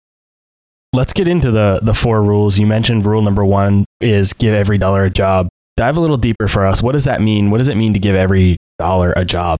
Let's 0.93 1.13
get 1.13 1.27
into 1.27 1.49
the, 1.49 1.79
the 1.81 1.93
four 1.93 2.21
rules. 2.21 2.59
You 2.59 2.67
mentioned 2.67 3.05
rule 3.05 3.21
number 3.21 3.43
one 3.43 3.85
is 3.99 4.33
give 4.33 4.53
every 4.53 4.77
dollar 4.77 5.03
a 5.05 5.09
job. 5.09 5.47
Dive 5.75 5.97
a 5.97 5.99
little 5.99 6.17
deeper 6.17 6.47
for 6.47 6.65
us. 6.65 6.83
What 6.83 6.91
does 6.91 7.05
that 7.05 7.21
mean? 7.21 7.49
What 7.49 7.57
does 7.57 7.67
it 7.67 7.77
mean 7.77 7.93
to 7.93 7.99
give 7.99 8.15
every 8.15 8.57
dollar 8.77 9.11
a 9.15 9.25
job? 9.25 9.57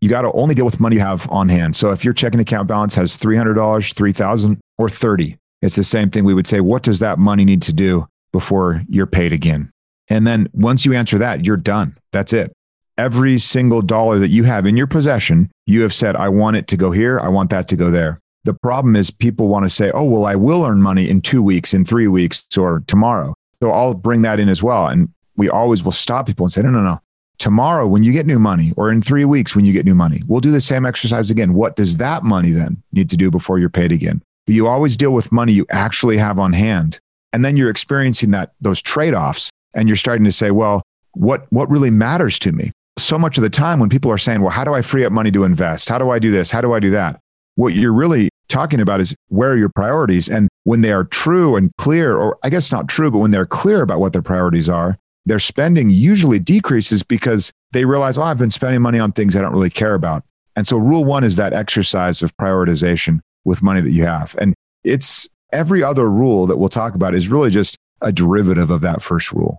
You 0.00 0.08
got 0.10 0.22
to 0.22 0.32
only 0.32 0.56
deal 0.56 0.64
with 0.64 0.80
money 0.80 0.96
you 0.96 1.02
have 1.02 1.30
on 1.30 1.48
hand. 1.48 1.76
So 1.76 1.92
if 1.92 2.04
your 2.04 2.12
checking 2.12 2.40
account 2.40 2.66
balance 2.66 2.96
has 2.96 3.16
$300, 3.16 3.94
3000 3.94 4.60
or 4.76 4.90
30 4.90 5.38
it's 5.64 5.76
the 5.76 5.84
same 5.84 6.10
thing. 6.10 6.24
We 6.24 6.34
would 6.34 6.46
say, 6.46 6.60
what 6.60 6.82
does 6.82 6.98
that 6.98 7.18
money 7.18 7.44
need 7.44 7.62
to 7.62 7.72
do 7.72 8.06
before 8.32 8.82
you're 8.88 9.06
paid 9.06 9.32
again? 9.32 9.70
And 10.08 10.26
then 10.26 10.48
once 10.52 10.84
you 10.84 10.92
answer 10.92 11.18
that, 11.18 11.44
you're 11.44 11.56
done. 11.56 11.96
That's 12.12 12.32
it. 12.32 12.52
Every 12.98 13.38
single 13.38 13.82
dollar 13.82 14.18
that 14.18 14.28
you 14.28 14.44
have 14.44 14.66
in 14.66 14.76
your 14.76 14.86
possession, 14.86 15.50
you 15.66 15.82
have 15.82 15.94
said, 15.94 16.16
I 16.16 16.28
want 16.28 16.56
it 16.56 16.68
to 16.68 16.76
go 16.76 16.90
here. 16.90 17.18
I 17.18 17.28
want 17.28 17.50
that 17.50 17.66
to 17.68 17.76
go 17.76 17.90
there. 17.90 18.20
The 18.44 18.54
problem 18.54 18.94
is 18.94 19.10
people 19.10 19.48
want 19.48 19.64
to 19.64 19.70
say, 19.70 19.90
oh, 19.92 20.04
well, 20.04 20.26
I 20.26 20.34
will 20.34 20.64
earn 20.64 20.82
money 20.82 21.08
in 21.08 21.22
two 21.22 21.42
weeks, 21.42 21.72
in 21.72 21.84
three 21.84 22.08
weeks, 22.08 22.46
or 22.58 22.84
tomorrow. 22.86 23.34
So 23.62 23.70
I'll 23.70 23.94
bring 23.94 24.22
that 24.22 24.38
in 24.38 24.50
as 24.50 24.62
well. 24.62 24.88
And 24.88 25.08
we 25.36 25.48
always 25.48 25.82
will 25.82 25.92
stop 25.92 26.26
people 26.26 26.44
and 26.44 26.52
say, 26.52 26.60
no, 26.62 26.70
no, 26.70 26.82
no. 26.82 27.00
Tomorrow, 27.38 27.88
when 27.88 28.02
you 28.02 28.12
get 28.12 28.26
new 28.26 28.38
money, 28.38 28.72
or 28.76 28.92
in 28.92 29.00
three 29.00 29.24
weeks, 29.24 29.56
when 29.56 29.64
you 29.64 29.72
get 29.72 29.86
new 29.86 29.94
money, 29.94 30.22
we'll 30.28 30.40
do 30.40 30.52
the 30.52 30.60
same 30.60 30.86
exercise 30.86 31.30
again. 31.30 31.54
What 31.54 31.74
does 31.74 31.96
that 31.96 32.22
money 32.22 32.50
then 32.50 32.82
need 32.92 33.10
to 33.10 33.16
do 33.16 33.30
before 33.30 33.58
you're 33.58 33.70
paid 33.70 33.90
again? 33.90 34.22
But 34.46 34.54
you 34.54 34.66
always 34.66 34.96
deal 34.96 35.12
with 35.12 35.32
money 35.32 35.52
you 35.52 35.66
actually 35.70 36.16
have 36.18 36.38
on 36.38 36.52
hand. 36.52 36.98
And 37.32 37.44
then 37.44 37.56
you're 37.56 37.70
experiencing 37.70 38.30
that 38.30 38.52
those 38.60 38.80
trade-offs 38.80 39.50
and 39.74 39.88
you're 39.88 39.96
starting 39.96 40.24
to 40.24 40.32
say, 40.32 40.50
well, 40.50 40.82
what 41.12 41.46
what 41.50 41.70
really 41.70 41.90
matters 41.90 42.38
to 42.40 42.52
me? 42.52 42.72
So 42.98 43.18
much 43.18 43.38
of 43.38 43.42
the 43.42 43.50
time 43.50 43.80
when 43.80 43.88
people 43.88 44.10
are 44.10 44.18
saying, 44.18 44.40
well, 44.40 44.50
how 44.50 44.64
do 44.64 44.74
I 44.74 44.82
free 44.82 45.04
up 45.04 45.12
money 45.12 45.30
to 45.32 45.44
invest? 45.44 45.88
How 45.88 45.98
do 45.98 46.10
I 46.10 46.18
do 46.18 46.30
this? 46.30 46.50
How 46.50 46.60
do 46.60 46.72
I 46.72 46.80
do 46.80 46.90
that? 46.90 47.20
What 47.56 47.74
you're 47.74 47.92
really 47.92 48.28
talking 48.48 48.80
about 48.80 49.00
is 49.00 49.14
where 49.28 49.50
are 49.50 49.56
your 49.56 49.68
priorities? 49.68 50.28
And 50.28 50.48
when 50.64 50.80
they 50.82 50.92
are 50.92 51.04
true 51.04 51.56
and 51.56 51.72
clear, 51.76 52.16
or 52.16 52.38
I 52.42 52.50
guess 52.50 52.70
not 52.70 52.88
true, 52.88 53.10
but 53.10 53.18
when 53.18 53.30
they're 53.30 53.46
clear 53.46 53.82
about 53.82 54.00
what 54.00 54.12
their 54.12 54.22
priorities 54.22 54.68
are, 54.68 54.96
their 55.26 55.38
spending 55.38 55.90
usually 55.90 56.38
decreases 56.38 57.02
because 57.02 57.52
they 57.72 57.84
realize, 57.84 58.18
oh, 58.18 58.22
I've 58.22 58.38
been 58.38 58.50
spending 58.50 58.82
money 58.82 58.98
on 58.98 59.12
things 59.12 59.34
I 59.34 59.40
don't 59.40 59.54
really 59.54 59.70
care 59.70 59.94
about. 59.94 60.22
And 60.56 60.66
so, 60.66 60.76
rule 60.76 61.04
one 61.04 61.24
is 61.24 61.36
that 61.36 61.52
exercise 61.52 62.22
of 62.22 62.36
prioritization 62.36 63.20
with 63.44 63.62
money 63.62 63.80
that 63.80 63.90
you 63.90 64.04
have. 64.04 64.34
And 64.40 64.54
it's 64.82 65.28
every 65.52 65.82
other 65.82 66.08
rule 66.10 66.46
that 66.46 66.56
we'll 66.56 66.68
talk 66.68 66.94
about 66.94 67.14
is 67.14 67.28
really 67.28 67.50
just 67.50 67.76
a 68.00 68.12
derivative 68.12 68.70
of 68.70 68.80
that 68.82 69.02
first 69.02 69.32
rule. 69.32 69.58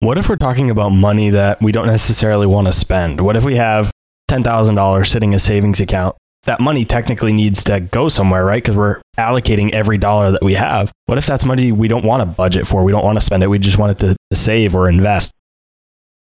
What 0.00 0.18
if 0.18 0.28
we're 0.28 0.36
talking 0.36 0.70
about 0.70 0.90
money 0.90 1.30
that 1.30 1.60
we 1.62 1.72
don't 1.72 1.86
necessarily 1.86 2.46
want 2.46 2.66
to 2.66 2.72
spend? 2.72 3.20
What 3.20 3.36
if 3.36 3.44
we 3.44 3.56
have 3.56 3.90
$10,000 4.30 5.06
sitting 5.06 5.30
in 5.32 5.36
a 5.36 5.38
savings 5.38 5.80
account? 5.80 6.16
That 6.44 6.60
money 6.60 6.84
technically 6.84 7.32
needs 7.32 7.64
to 7.64 7.80
go 7.80 8.08
somewhere, 8.08 8.44
right? 8.44 8.62
Because 8.62 8.76
we're 8.76 9.00
allocating 9.18 9.72
every 9.72 9.98
dollar 9.98 10.30
that 10.30 10.44
we 10.44 10.54
have. 10.54 10.92
What 11.06 11.18
if 11.18 11.26
that's 11.26 11.44
money 11.44 11.72
we 11.72 11.88
don't 11.88 12.04
want 12.04 12.20
to 12.20 12.26
budget 12.26 12.68
for? 12.68 12.84
We 12.84 12.92
don't 12.92 13.04
want 13.04 13.18
to 13.18 13.24
spend 13.24 13.42
it. 13.42 13.48
We 13.48 13.58
just 13.58 13.78
want 13.78 13.92
it 13.92 13.98
to 14.06 14.16
save 14.36 14.76
or 14.76 14.88
invest. 14.88 15.32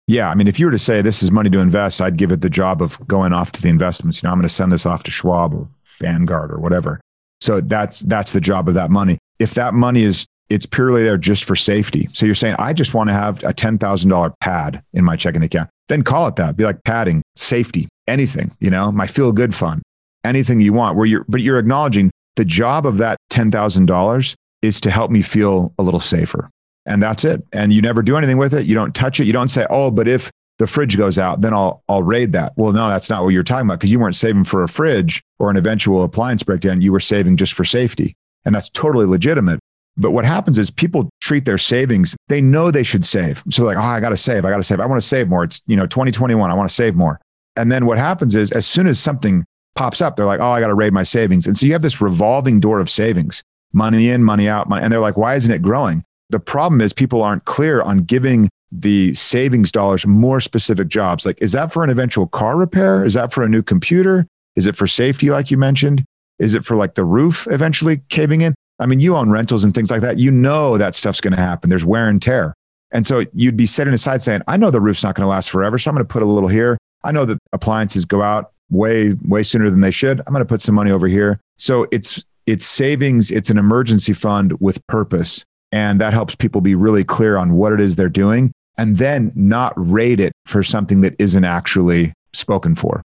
Yeah, 0.06 0.28
I 0.28 0.34
mean, 0.34 0.48
if 0.48 0.60
you 0.60 0.66
were 0.66 0.72
to 0.72 0.78
say 0.78 1.00
this 1.00 1.22
is 1.22 1.30
money 1.30 1.48
to 1.50 1.58
invest, 1.58 2.00
I'd 2.00 2.16
give 2.16 2.30
it 2.30 2.40
the 2.40 2.50
job 2.50 2.82
of 2.82 3.04
going 3.08 3.32
off 3.32 3.52
to 3.52 3.62
the 3.62 3.68
investments. 3.68 4.22
You 4.22 4.26
know, 4.26 4.32
I'm 4.32 4.38
going 4.38 4.48
to 4.48 4.54
send 4.54 4.70
this 4.70 4.84
off 4.84 5.02
to 5.04 5.10
Schwab 5.10 5.54
or 5.54 5.68
Vanguard 6.00 6.52
or 6.52 6.58
whatever. 6.58 7.00
So 7.40 7.60
that's 7.60 8.00
that's 8.00 8.32
the 8.32 8.40
job 8.40 8.68
of 8.68 8.74
that 8.74 8.90
money. 8.90 9.18
If 9.38 9.54
that 9.54 9.74
money 9.74 10.02
is 10.04 10.26
it's 10.48 10.66
purely 10.66 11.02
there 11.02 11.16
just 11.16 11.44
for 11.44 11.56
safety. 11.56 12.08
So 12.12 12.26
you're 12.26 12.34
saying 12.34 12.56
I 12.58 12.72
just 12.72 12.92
want 12.92 13.08
to 13.08 13.14
have 13.14 13.42
a 13.42 13.54
$10,000 13.54 14.34
pad 14.40 14.82
in 14.92 15.02
my 15.02 15.16
checking 15.16 15.42
account. 15.42 15.70
Then 15.88 16.02
call 16.02 16.28
it 16.28 16.36
that. 16.36 16.56
Be 16.56 16.64
like 16.64 16.84
padding, 16.84 17.22
safety, 17.36 17.88
anything, 18.06 18.50
you 18.60 18.68
know, 18.68 18.92
my 18.92 19.06
feel 19.06 19.32
good 19.32 19.54
fund, 19.54 19.82
anything 20.24 20.60
you 20.60 20.72
want 20.74 20.96
where 20.96 21.06
you're 21.06 21.24
but 21.28 21.40
you're 21.40 21.58
acknowledging 21.58 22.10
the 22.36 22.44
job 22.44 22.86
of 22.86 22.98
that 22.98 23.16
$10,000 23.30 24.34
is 24.62 24.80
to 24.80 24.90
help 24.90 25.10
me 25.10 25.22
feel 25.22 25.72
a 25.78 25.82
little 25.82 26.00
safer. 26.00 26.50
And 26.86 27.02
that's 27.02 27.24
it. 27.24 27.42
And 27.52 27.72
you 27.72 27.80
never 27.80 28.02
do 28.02 28.16
anything 28.16 28.38
with 28.38 28.54
it. 28.54 28.66
You 28.66 28.74
don't 28.74 28.94
touch 28.94 29.20
it. 29.20 29.26
You 29.26 29.32
don't 29.32 29.48
say, 29.48 29.66
"Oh, 29.70 29.90
but 29.90 30.08
if 30.08 30.30
the 30.62 30.68
fridge 30.68 30.96
goes 30.96 31.18
out, 31.18 31.40
then 31.40 31.52
I'll 31.52 31.82
I'll 31.88 32.04
raid 32.04 32.30
that. 32.34 32.52
Well, 32.54 32.72
no, 32.72 32.88
that's 32.88 33.10
not 33.10 33.24
what 33.24 33.30
you're 33.30 33.42
talking 33.42 33.66
about 33.66 33.80
because 33.80 33.90
you 33.90 33.98
weren't 33.98 34.14
saving 34.14 34.44
for 34.44 34.62
a 34.62 34.68
fridge 34.68 35.20
or 35.40 35.50
an 35.50 35.56
eventual 35.56 36.04
appliance 36.04 36.44
breakdown. 36.44 36.80
You 36.80 36.92
were 36.92 37.00
saving 37.00 37.36
just 37.36 37.52
for 37.54 37.64
safety. 37.64 38.14
And 38.44 38.54
that's 38.54 38.70
totally 38.70 39.04
legitimate. 39.04 39.58
But 39.96 40.12
what 40.12 40.24
happens 40.24 40.58
is 40.58 40.70
people 40.70 41.10
treat 41.20 41.46
their 41.46 41.58
savings, 41.58 42.16
they 42.28 42.40
know 42.40 42.70
they 42.70 42.84
should 42.84 43.04
save. 43.04 43.42
So 43.50 43.64
like, 43.64 43.76
oh, 43.76 43.80
I 43.80 43.98
gotta 43.98 44.16
save, 44.16 44.44
I 44.44 44.50
gotta 44.50 44.62
save. 44.62 44.78
I 44.78 44.86
want 44.86 45.02
to 45.02 45.06
save 45.06 45.28
more. 45.28 45.42
It's 45.42 45.60
you 45.66 45.74
know, 45.74 45.86
2021, 45.86 46.48
I 46.48 46.54
want 46.54 46.70
to 46.70 46.74
save 46.74 46.94
more. 46.94 47.20
And 47.56 47.72
then 47.72 47.84
what 47.84 47.98
happens 47.98 48.36
is 48.36 48.52
as 48.52 48.64
soon 48.64 48.86
as 48.86 49.00
something 49.00 49.44
pops 49.74 50.00
up, 50.00 50.14
they're 50.14 50.26
like, 50.26 50.38
oh, 50.38 50.50
I 50.50 50.60
gotta 50.60 50.74
raid 50.74 50.92
my 50.92 51.02
savings. 51.02 51.44
And 51.48 51.56
so 51.56 51.66
you 51.66 51.72
have 51.72 51.82
this 51.82 52.00
revolving 52.00 52.60
door 52.60 52.78
of 52.78 52.88
savings, 52.88 53.42
money 53.72 54.10
in, 54.10 54.22
money 54.22 54.48
out, 54.48 54.68
money. 54.68 54.84
And 54.84 54.92
they're 54.92 55.00
like, 55.00 55.16
why 55.16 55.34
isn't 55.34 55.52
it 55.52 55.60
growing? 55.60 56.04
The 56.30 56.38
problem 56.38 56.80
is 56.80 56.92
people 56.92 57.20
aren't 57.20 57.46
clear 57.46 57.82
on 57.82 58.04
giving 58.04 58.48
the 58.72 59.12
savings 59.12 59.70
dollars 59.70 60.06
more 60.06 60.40
specific 60.40 60.88
jobs. 60.88 61.26
Like, 61.26 61.40
is 61.42 61.52
that 61.52 61.72
for 61.72 61.84
an 61.84 61.90
eventual 61.90 62.26
car 62.26 62.56
repair? 62.56 63.04
Is 63.04 63.14
that 63.14 63.32
for 63.32 63.44
a 63.44 63.48
new 63.48 63.62
computer? 63.62 64.26
Is 64.56 64.66
it 64.66 64.74
for 64.74 64.86
safety, 64.86 65.30
like 65.30 65.50
you 65.50 65.58
mentioned? 65.58 66.04
Is 66.38 66.54
it 66.54 66.64
for 66.64 66.76
like 66.76 66.94
the 66.94 67.04
roof 67.04 67.46
eventually 67.50 68.00
caving 68.08 68.40
in? 68.40 68.54
I 68.78 68.86
mean, 68.86 68.98
you 68.98 69.14
own 69.14 69.30
rentals 69.30 69.62
and 69.62 69.74
things 69.74 69.90
like 69.90 70.00
that. 70.00 70.18
You 70.18 70.30
know 70.30 70.78
that 70.78 70.94
stuff's 70.94 71.20
going 71.20 71.32
to 71.32 71.40
happen. 71.40 71.70
There's 71.70 71.84
wear 71.84 72.08
and 72.08 72.20
tear. 72.20 72.54
And 72.90 73.06
so 73.06 73.24
you'd 73.34 73.56
be 73.56 73.66
setting 73.66 73.94
aside 73.94 74.22
saying, 74.22 74.42
I 74.48 74.56
know 74.56 74.70
the 74.70 74.80
roof's 74.80 75.02
not 75.02 75.14
going 75.14 75.24
to 75.24 75.28
last 75.28 75.50
forever. 75.50 75.78
So 75.78 75.90
I'm 75.90 75.94
going 75.94 76.06
to 76.06 76.12
put 76.12 76.22
a 76.22 76.26
little 76.26 76.48
here. 76.48 76.78
I 77.04 77.12
know 77.12 77.24
that 77.26 77.38
appliances 77.52 78.04
go 78.04 78.22
out 78.22 78.52
way, 78.70 79.14
way 79.26 79.42
sooner 79.42 79.70
than 79.70 79.80
they 79.80 79.90
should. 79.90 80.20
I'm 80.26 80.32
going 80.32 80.44
to 80.44 80.48
put 80.48 80.62
some 80.62 80.74
money 80.74 80.90
over 80.90 81.06
here. 81.06 81.40
So 81.58 81.86
it's, 81.92 82.24
it's 82.46 82.64
savings. 82.64 83.30
It's 83.30 83.50
an 83.50 83.58
emergency 83.58 84.14
fund 84.14 84.58
with 84.60 84.84
purpose. 84.88 85.44
And 85.70 86.00
that 86.00 86.12
helps 86.12 86.34
people 86.34 86.60
be 86.60 86.74
really 86.74 87.04
clear 87.04 87.36
on 87.36 87.54
what 87.54 87.72
it 87.72 87.80
is 87.80 87.96
they're 87.96 88.08
doing 88.08 88.52
and 88.76 88.96
then 88.96 89.32
not 89.34 89.72
rate 89.76 90.20
it 90.20 90.32
for 90.46 90.62
something 90.62 91.00
that 91.02 91.14
isn't 91.18 91.44
actually 91.44 92.12
spoken 92.32 92.74
for. 92.74 93.02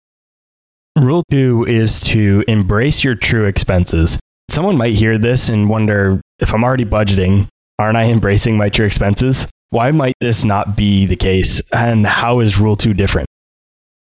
Rule 0.97 1.23
two 1.29 1.65
is 1.67 1.99
to 2.01 2.43
embrace 2.47 3.03
your 3.03 3.15
true 3.15 3.45
expenses. 3.45 4.17
Someone 4.49 4.77
might 4.77 4.93
hear 4.93 5.17
this 5.17 5.49
and 5.49 5.67
wonder 5.69 6.21
if 6.39 6.53
I'm 6.53 6.63
already 6.63 6.85
budgeting, 6.85 7.47
aren't 7.79 7.97
I 7.97 8.05
embracing 8.05 8.57
my 8.57 8.69
true 8.69 8.85
expenses? 8.85 9.47
Why 9.71 9.91
might 9.91 10.15
this 10.21 10.45
not 10.45 10.77
be 10.77 11.05
the 11.05 11.17
case? 11.17 11.61
And 11.73 12.05
how 12.05 12.39
is 12.39 12.57
rule 12.57 12.75
two 12.75 12.93
different? 12.93 13.27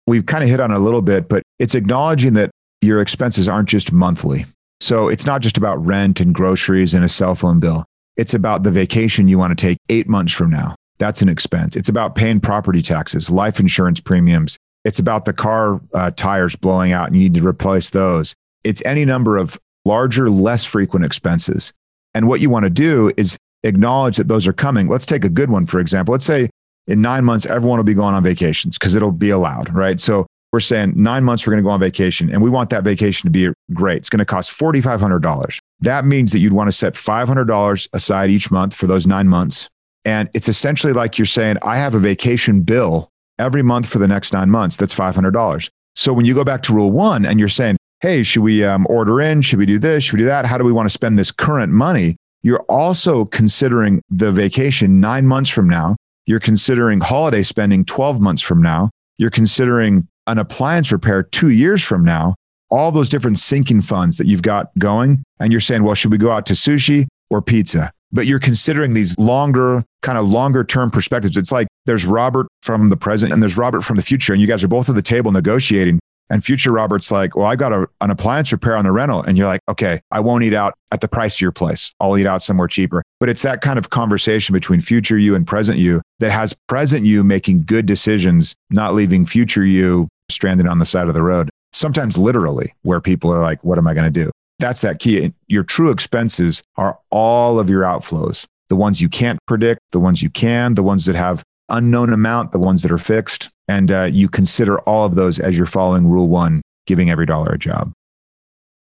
We've 0.07 0.27
kind 0.27 0.45
of 0.45 0.51
hit 0.51 0.61
on 0.61 0.71
a 0.71 0.79
little 0.79 1.03
bit, 1.03 1.29
but 1.29 1.43
it's 1.59 1.75
acknowledging 1.75 2.35
that 2.35 2.51
your 2.83 3.01
expenses 3.01 3.49
aren't 3.49 3.69
just 3.69 3.91
monthly. 3.91 4.45
So 4.81 5.09
it's 5.09 5.25
not 5.25 5.41
just 5.41 5.57
about 5.57 5.85
rent 5.85 6.21
and 6.21 6.35
groceries 6.35 6.93
and 6.93 7.05
a 7.05 7.09
cell 7.09 7.35
phone 7.35 7.59
bill. 7.59 7.85
It's 8.17 8.35
about 8.35 8.63
the 8.63 8.71
vacation 8.71 9.29
you 9.29 9.39
want 9.39 9.57
to 9.57 9.67
take 9.67 9.79
eight 9.89 10.09
months 10.09 10.33
from 10.33 10.51
now. 10.51 10.75
That's 10.99 11.23
an 11.23 11.29
expense. 11.29 11.77
It's 11.77 11.89
about 11.89 12.15
paying 12.15 12.41
property 12.41 12.83
taxes, 12.83 13.31
life 13.31 13.61
insurance 13.61 14.01
premiums. 14.01 14.57
It's 14.85 14.99
about 14.99 15.25
the 15.25 15.33
car 15.33 15.81
uh, 15.95 16.13
tires 16.13 16.57
blowing 16.57 16.93
out 16.93 17.09
and 17.09 17.17
you 17.17 17.23
need 17.23 17.35
to 17.35 17.47
replace 17.47 17.91
those. 17.91 18.35
It's 18.65 18.83
any 18.85 19.05
number 19.05 19.37
of 19.37 19.59
larger, 19.85 20.31
less 20.31 20.65
frequent 20.65 21.05
expenses. 21.05 21.73
And 22.15 22.29
what 22.29 22.41
you 22.41 22.51
want 22.51 22.65
to 22.65 22.71
do 22.71 23.13
is 23.17 23.37
acknowledge 23.63 24.17
that 24.17 24.29
those 24.29 24.47
are 24.47 24.53
coming. 24.53 24.87
Let's 24.87 25.07
take 25.07 25.25
a 25.25 25.29
good 25.29 25.51
one, 25.51 25.67
for 25.67 25.81
example. 25.81 26.13
Let's 26.13 26.25
say 26.25 26.51
in 26.87 27.01
nine 27.01 27.25
months, 27.25 27.47
everyone 27.47 27.79
will 27.79 27.85
be 27.85 27.95
going 27.95 28.15
on 28.15 28.23
vacations 28.23 28.79
because 28.79 28.95
it'll 28.95 29.13
be 29.13 29.31
allowed, 29.31 29.75
right? 29.75 30.01
So 30.01 30.27
we're 30.53 30.61
saying 30.61 30.95
nine 30.97 31.25
months, 31.25 31.47
we're 31.47 31.53
going 31.53 31.63
to 31.63 31.67
go 31.67 31.73
on 31.73 31.81
vacation 31.81 32.31
and 32.31 32.43
we 32.43 32.49
want 32.49 32.71
that 32.71 32.85
vacation 32.85 33.27
to 33.27 33.31
be 33.31 33.53
great. 33.75 33.99
It's 33.99 34.09
going 34.09 34.21
to 34.21 34.25
cost 34.25 34.57
$4,500. 34.57 35.59
That 35.81 36.05
means 36.05 36.33
that 36.33 36.39
you'd 36.39 36.53
want 36.53 36.69
to 36.69 36.73
set 36.73 36.95
$500 36.95 37.89
aside 37.93 38.31
each 38.31 38.51
month 38.51 38.75
for 38.75 38.87
those 38.87 39.07
nine 39.07 39.29
months. 39.29 39.69
And 40.07 40.31
it's 40.35 40.49
essentially 40.49 40.93
like 40.93 41.19
you're 41.19 41.27
saying, 41.27 41.57
I 41.63 41.77
have 41.79 41.95
a 41.95 41.99
vacation 41.99 42.63
bill 42.63 43.11
every 43.41 43.63
month 43.63 43.89
for 43.89 43.99
the 43.99 44.07
next 44.07 44.33
nine 44.33 44.51
months. 44.51 44.77
That's 44.77 44.95
$500. 44.95 45.69
So 45.97 46.13
when 46.13 46.25
you 46.25 46.33
go 46.33 46.45
back 46.45 46.63
to 46.63 46.73
rule 46.73 46.93
one 46.93 47.27
and 47.27 47.41
you're 47.41 47.49
saying, 47.49 47.77
hey, 48.01 48.23
should 48.23 48.43
we 48.43 48.65
um, 48.65 48.87
order 48.89 49.21
in? 49.21 49.43
Should 49.43 49.59
we 49.59 49.67
do 49.67 49.81
this? 49.81 50.05
Should 50.05 50.15
we 50.15 50.21
do 50.21 50.27
that? 50.27 50.47
How 50.47 50.59
do 50.59 50.65
we 50.65 50.71
want 50.71 50.87
to 50.87 50.93
spend 50.93 51.19
this 51.19 51.33
current 51.33 51.73
money? 51.73 52.17
You're 52.43 52.63
also 52.69 53.25
considering 53.25 54.01
the 54.09 54.31
vacation 54.31 55.01
nine 55.01 55.27
months 55.27 55.51
from 55.51 55.69
now. 55.69 55.97
You're 56.25 56.39
considering 56.39 57.01
holiday 57.01 57.43
spending 57.43 57.85
12 57.85 58.21
months 58.21 58.43
from 58.43 58.63
now. 58.63 58.91
You're 59.19 59.31
considering 59.31 60.07
an 60.29 60.39
appliance 60.39 60.93
repair 60.93 61.25
two 61.25 61.51
years 61.51 61.83
from 61.83 62.05
now. 62.05 62.37
All 62.71 62.93
those 62.93 63.09
different 63.09 63.39
sinking 63.39 63.83
funds 63.83 64.19
that 64.19 64.29
you've 64.29 64.43
got 64.43 64.71
going. 64.79 65.25
And 65.41 65.51
you're 65.51 65.61
saying, 65.61 65.83
well, 65.83 65.95
should 65.95 66.13
we 66.13 66.19
go 66.19 66.31
out 66.31 66.47
to 66.47 66.53
sushi 66.53 67.09
or 67.29 67.43
pizza? 67.43 67.93
But 68.17 68.27
you're 68.27 68.41
considering 68.41 68.95
these 68.95 69.17
longer, 69.19 69.85
kind 70.01 70.17
of 70.17 70.27
longer 70.27 70.65
term 70.65 70.91
perspectives. 70.91 71.37
It's 71.37 71.53
like 71.53 71.69
there's 71.85 72.07
Robert 72.07 72.49
from 72.63 72.89
the 72.89 72.97
present 72.97 73.31
and 73.31 73.43
there's 73.43 73.59
Robert 73.59 73.83
from 73.83 73.97
the 73.97 74.03
future, 74.03 74.33
and 74.33 74.41
you 74.41 74.49
guys 74.49 74.65
are 74.65 74.69
both 74.69 74.89
at 74.89 74.95
the 74.95 75.03
table 75.03 75.31
negotiating. 75.31 76.01
And 76.31 76.43
future 76.43 76.73
Robert's 76.73 77.13
like, 77.13 77.37
well, 77.37 77.47
I 77.47 77.55
got 77.55 77.73
a, 77.73 77.87
an 78.01 78.11
appliance 78.11 78.51
repair 78.51 78.75
on 78.75 78.85
the 78.85 78.91
rental. 78.91 79.23
And 79.23 79.39
you're 79.39 79.47
like, 79.47 79.61
okay, 79.69 80.01
I 80.11 80.19
won't 80.19 80.43
eat 80.43 80.55
out 80.55 80.75
at 80.91 81.01
the 81.01 81.07
price 81.07 81.37
of 81.37 81.41
your 81.41 81.53
place. 81.53 81.93
I'll 82.01 82.19
eat 82.19 82.27
out 82.27 82.43
somewhere 82.43 82.67
cheaper. 82.67 83.05
But 83.21 83.29
it's 83.29 83.43
that 83.43 83.61
kind 83.61 83.79
of 83.79 83.91
conversation 83.91 84.53
between 84.53 84.81
future 84.81 85.19
you 85.19 85.37
and 85.37 85.47
present 85.47 85.79
you 85.79 86.03
that 86.19 86.33
has 86.33 86.53
present 86.67 87.07
you 87.07 87.23
making 87.23 87.63
good 87.65 87.87
decisions, 87.87 88.57
not 88.71 88.95
leaving 88.95 89.25
future 89.25 89.65
you 89.65 90.09
stranded 90.29 90.67
on 90.67 90.81
the 90.81 90.87
side 90.87 91.07
of 91.07 91.15
the 91.15 91.23
road. 91.23 91.49
Sometimes 91.73 92.19
literally, 92.19 92.73
where 92.83 93.01
people 93.01 93.33
are 93.33 93.43
like, 93.43 93.63
what 93.63 93.79
am 93.79 93.87
I 93.87 93.95
going 93.95 94.13
to 94.13 94.25
do? 94.25 94.33
That's 94.59 94.81
that 94.81 94.99
key. 94.99 95.35
Your 95.49 95.63
true 95.63 95.91
expenses 95.91 96.63
are 96.77 96.99
all 97.11 97.59
of 97.59 97.69
your 97.69 97.83
outflows 97.83 98.47
the 98.69 98.77
ones 98.77 99.01
you 99.01 99.09
can't 99.09 99.39
predict, 99.47 99.81
the 99.93 100.01
ones 100.01 100.23
you 100.23 100.31
can, 100.31 100.75
the 100.75 100.83
ones 100.83 101.05
that 101.07 101.15
have 101.15 101.45
unknown 101.69 102.13
amount, 102.13 102.53
the 102.53 102.59
ones 102.59 102.83
that 102.83 102.91
are 102.91 102.99
fixed. 102.99 103.49
And 103.69 103.91
uh, 103.91 104.09
you 104.11 104.29
consider 104.29 104.81
all 104.81 105.05
of 105.05 105.15
those 105.15 105.39
as 105.39 105.57
you're 105.57 105.67
following 105.67 106.09
rule 106.09 106.29
one, 106.29 106.63
giving 106.87 107.11
every 107.11 107.27
dollar 107.27 107.53
a 107.53 107.59
job. 107.59 107.93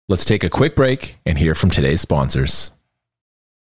Let's 0.08 0.26
take 0.26 0.44
a 0.44 0.50
quick 0.50 0.76
break 0.76 1.18
and 1.26 1.38
hear 1.38 1.56
from 1.56 1.72
today's 1.72 2.02
sponsors. 2.02 2.72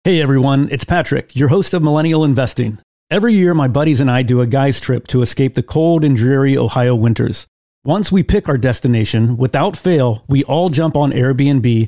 Hey 0.03 0.21
everyone, 0.21 0.69
it's 0.71 0.85
Patrick, 0.85 1.35
your 1.35 1.49
host 1.49 1.73
of 1.73 1.83
Millennial 1.83 2.23
Investing. 2.23 2.79
Every 3.09 3.33
year, 3.33 3.53
my 3.53 3.67
buddies 3.67 3.99
and 3.99 4.11
I 4.11 4.21
do 4.21 4.41
a 4.41 4.47
guy's 4.47 4.79
trip 4.79 5.07
to 5.07 5.21
escape 5.21 5.55
the 5.55 5.63
cold 5.63 6.03
and 6.03 6.15
dreary 6.15 6.57
Ohio 6.57 6.93
winters. 6.93 7.47
Once 7.83 8.11
we 8.11 8.21
pick 8.21 8.49
our 8.49 8.57
destination, 8.57 9.37
without 9.37 9.77
fail, 9.77 10.23
we 10.27 10.43
all 10.43 10.69
jump 10.69 10.95
on 10.95 11.11
Airbnb 11.11 11.87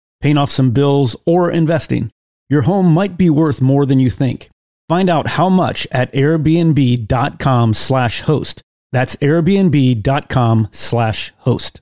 paying 0.21 0.37
off 0.37 0.51
some 0.51 0.71
bills, 0.71 1.15
or 1.25 1.51
investing. 1.51 2.11
Your 2.49 2.63
home 2.63 2.87
might 2.93 3.17
be 3.17 3.29
worth 3.29 3.61
more 3.61 3.85
than 3.85 3.99
you 3.99 4.09
think. 4.09 4.49
Find 4.87 5.09
out 5.09 5.27
how 5.27 5.49
much 5.49 5.87
at 5.91 6.11
airbnb.com 6.13 7.73
slash 7.73 8.21
host. 8.21 8.61
That's 8.91 9.15
airbnb.com 9.17 10.67
slash 10.71 11.33
host. 11.37 11.81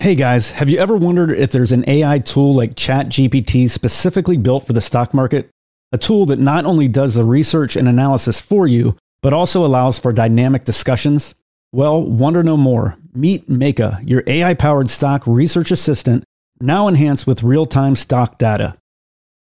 Hey 0.00 0.14
guys, 0.14 0.52
have 0.52 0.68
you 0.68 0.78
ever 0.78 0.96
wondered 0.96 1.30
if 1.30 1.50
there's 1.50 1.72
an 1.72 1.88
AI 1.88 2.20
tool 2.20 2.54
like 2.54 2.74
ChatGPT 2.74 3.68
specifically 3.68 4.36
built 4.36 4.66
for 4.66 4.72
the 4.72 4.80
stock 4.80 5.12
market? 5.12 5.48
A 5.90 5.98
tool 5.98 6.26
that 6.26 6.38
not 6.38 6.66
only 6.66 6.86
does 6.86 7.14
the 7.14 7.24
research 7.24 7.74
and 7.74 7.88
analysis 7.88 8.40
for 8.40 8.66
you, 8.66 8.96
but 9.22 9.32
also 9.32 9.64
allows 9.64 9.98
for 9.98 10.12
dynamic 10.12 10.64
discussions? 10.64 11.34
Well, 11.72 12.02
wonder 12.02 12.42
no 12.42 12.56
more. 12.56 12.96
Meet 13.14 13.48
Meyka, 13.48 14.08
your 14.08 14.22
AI 14.26 14.54
powered 14.54 14.90
stock 14.90 15.26
research 15.26 15.70
assistant, 15.70 16.24
now 16.60 16.88
enhanced 16.88 17.26
with 17.26 17.42
real 17.42 17.66
time 17.66 17.96
stock 17.96 18.38
data. 18.38 18.76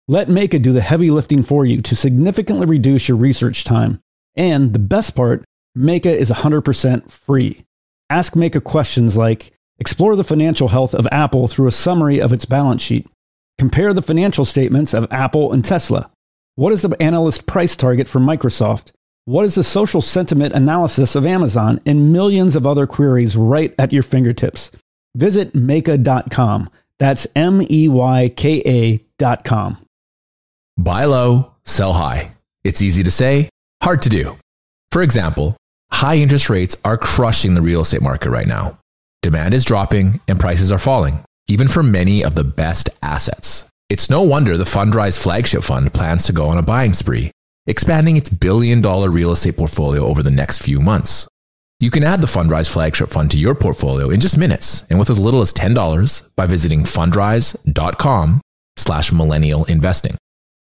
Let 0.07 0.27
Meyka 0.27 0.61
do 0.61 0.73
the 0.73 0.81
heavy 0.81 1.11
lifting 1.11 1.43
for 1.43 1.65
you 1.65 1.81
to 1.81 1.95
significantly 1.95 2.65
reduce 2.65 3.07
your 3.07 3.17
research 3.17 3.63
time. 3.63 3.99
And 4.35 4.73
the 4.73 4.79
best 4.79 5.15
part, 5.15 5.43
Meyka 5.77 6.13
is 6.13 6.31
100% 6.31 7.11
free. 7.11 7.63
Ask 8.09 8.33
Meyka 8.33 8.63
questions 8.63 9.15
like 9.15 9.53
Explore 9.81 10.15
the 10.15 10.23
financial 10.23 10.67
health 10.67 10.93
of 10.93 11.07
Apple 11.11 11.47
through 11.47 11.65
a 11.65 11.71
summary 11.71 12.21
of 12.21 12.31
its 12.31 12.45
balance 12.45 12.83
sheet. 12.83 13.07
Compare 13.57 13.95
the 13.95 14.03
financial 14.03 14.45
statements 14.45 14.93
of 14.93 15.11
Apple 15.11 15.51
and 15.51 15.65
Tesla. 15.65 16.11
What 16.53 16.71
is 16.71 16.83
the 16.83 16.95
analyst 17.01 17.47
price 17.47 17.75
target 17.75 18.07
for 18.07 18.19
Microsoft? 18.19 18.91
What 19.25 19.43
is 19.43 19.55
the 19.55 19.63
social 19.63 19.99
sentiment 19.99 20.53
analysis 20.53 21.15
of 21.15 21.25
Amazon? 21.25 21.81
And 21.83 22.13
millions 22.13 22.55
of 22.55 22.67
other 22.67 22.85
queries 22.85 23.35
right 23.35 23.73
at 23.79 23.91
your 23.91 24.03
fingertips. 24.03 24.69
Visit 25.15 25.53
Meyka.com. 25.53 26.69
That's 27.01 27.25
M 27.35 27.63
E 27.67 27.89
Y 27.89 28.29
K 28.37 28.61
A 28.63 29.03
dot 29.17 29.43
com. 29.43 29.83
Buy 30.77 31.05
low, 31.05 31.55
sell 31.65 31.93
high. 31.93 32.33
It's 32.63 32.83
easy 32.83 33.01
to 33.01 33.09
say, 33.09 33.49
hard 33.81 34.03
to 34.03 34.09
do. 34.09 34.37
For 34.91 35.01
example, 35.01 35.57
high 35.91 36.17
interest 36.17 36.47
rates 36.47 36.77
are 36.85 36.99
crushing 36.99 37.55
the 37.55 37.63
real 37.63 37.81
estate 37.81 38.03
market 38.03 38.29
right 38.29 38.45
now. 38.45 38.77
Demand 39.23 39.55
is 39.55 39.65
dropping 39.65 40.21
and 40.27 40.39
prices 40.39 40.71
are 40.71 40.77
falling, 40.77 41.25
even 41.47 41.67
for 41.67 41.81
many 41.81 42.23
of 42.23 42.35
the 42.35 42.43
best 42.43 42.87
assets. 43.01 43.65
It's 43.89 44.11
no 44.11 44.21
wonder 44.21 44.55
the 44.55 44.63
Fundrise 44.63 45.19
flagship 45.19 45.63
fund 45.63 45.91
plans 45.95 46.25
to 46.25 46.33
go 46.33 46.49
on 46.49 46.59
a 46.59 46.61
buying 46.61 46.93
spree, 46.93 47.31
expanding 47.65 48.15
its 48.15 48.29
billion 48.29 48.79
dollar 48.79 49.09
real 49.09 49.31
estate 49.31 49.57
portfolio 49.57 50.05
over 50.05 50.21
the 50.21 50.29
next 50.29 50.61
few 50.61 50.79
months. 50.79 51.27
You 51.81 51.89
can 51.89 52.03
add 52.03 52.21
the 52.21 52.27
Fundrise 52.27 52.71
flagship 52.71 53.09
fund 53.09 53.31
to 53.31 53.39
your 53.39 53.55
portfolio 53.55 54.11
in 54.11 54.19
just 54.19 54.37
minutes 54.37 54.85
and 54.91 54.99
with 54.99 55.09
as 55.09 55.17
little 55.17 55.41
as 55.41 55.51
$10 55.51 56.29
by 56.35 56.45
visiting 56.45 56.81
fundrise.com 56.81 58.41
slash 58.77 59.11
millennial 59.11 59.65
investing. 59.65 60.15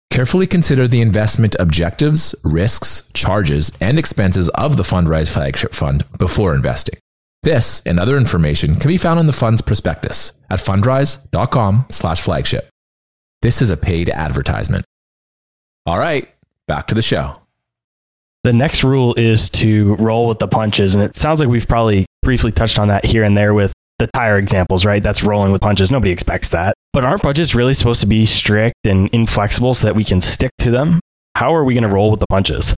Carefully 0.10 0.48
consider 0.48 0.88
the 0.88 1.02
investment 1.02 1.56
objectives, 1.60 2.34
risks, 2.44 3.08
charges, 3.14 3.72
and 3.80 4.00
expenses 4.00 4.50
of 4.50 4.78
the 4.78 4.84
Fundrise 4.84 5.32
flagship 5.32 5.74
fund 5.74 6.06
before 6.18 6.56
investing. 6.56 6.98
This 7.44 7.84
and 7.86 8.00
other 8.00 8.18
information 8.18 8.76
can 8.76 8.88
be 8.88 8.98
found 8.98 9.20
in 9.20 9.28
the 9.28 9.34
fund's 9.34 9.62
prospectus 9.62 10.34
at 10.50 10.58
fundrise.com 10.58 11.86
slash 11.92 12.20
flagship. 12.22 12.68
This 13.44 13.62
is 13.62 13.70
a 13.70 13.78
paid 13.78 14.10
advertisement. 14.10 14.86
All 15.86 16.00
right, 16.00 16.34
back 16.68 16.88
to 16.88 16.96
the 16.96 17.04
show. 17.04 17.36
The 18.46 18.54
next 18.54 18.84
rule 18.84 19.16
is 19.16 19.50
to 19.50 19.96
roll 19.96 20.28
with 20.28 20.38
the 20.38 20.48
punches. 20.48 20.94
And 20.94 21.04
it 21.04 21.16
sounds 21.16 21.40
like 21.40 21.50
we've 21.50 21.68
probably 21.68 22.06
briefly 22.22 22.52
touched 22.52 22.78
on 22.78 22.90
that 22.90 23.04
here 23.04 23.24
and 23.24 23.36
there 23.36 23.56
with 23.56 23.74
the 23.98 24.06
tire 24.14 24.38
examples, 24.38 24.86
right? 24.86 25.02
That's 25.02 25.24
rolling 25.24 25.52
with 25.52 25.62
punches. 25.62 25.92
Nobody 25.92 26.12
expects 26.12 26.50
that. 26.50 26.76
But 26.94 27.04
aren't 27.04 27.24
budgets 27.24 27.56
really 27.56 27.74
supposed 27.74 28.02
to 28.02 28.06
be 28.06 28.28
strict 28.28 28.76
and 28.84 29.10
inflexible 29.10 29.74
so 29.74 29.88
that 29.88 29.96
we 29.96 30.04
can 30.04 30.22
stick 30.22 30.52
to 30.60 30.70
them? 30.70 31.00
How 31.34 31.56
are 31.56 31.64
we 31.64 31.74
going 31.74 31.86
to 31.86 31.90
roll 31.90 32.12
with 32.12 32.20
the 32.20 32.28
punches? 32.30 32.76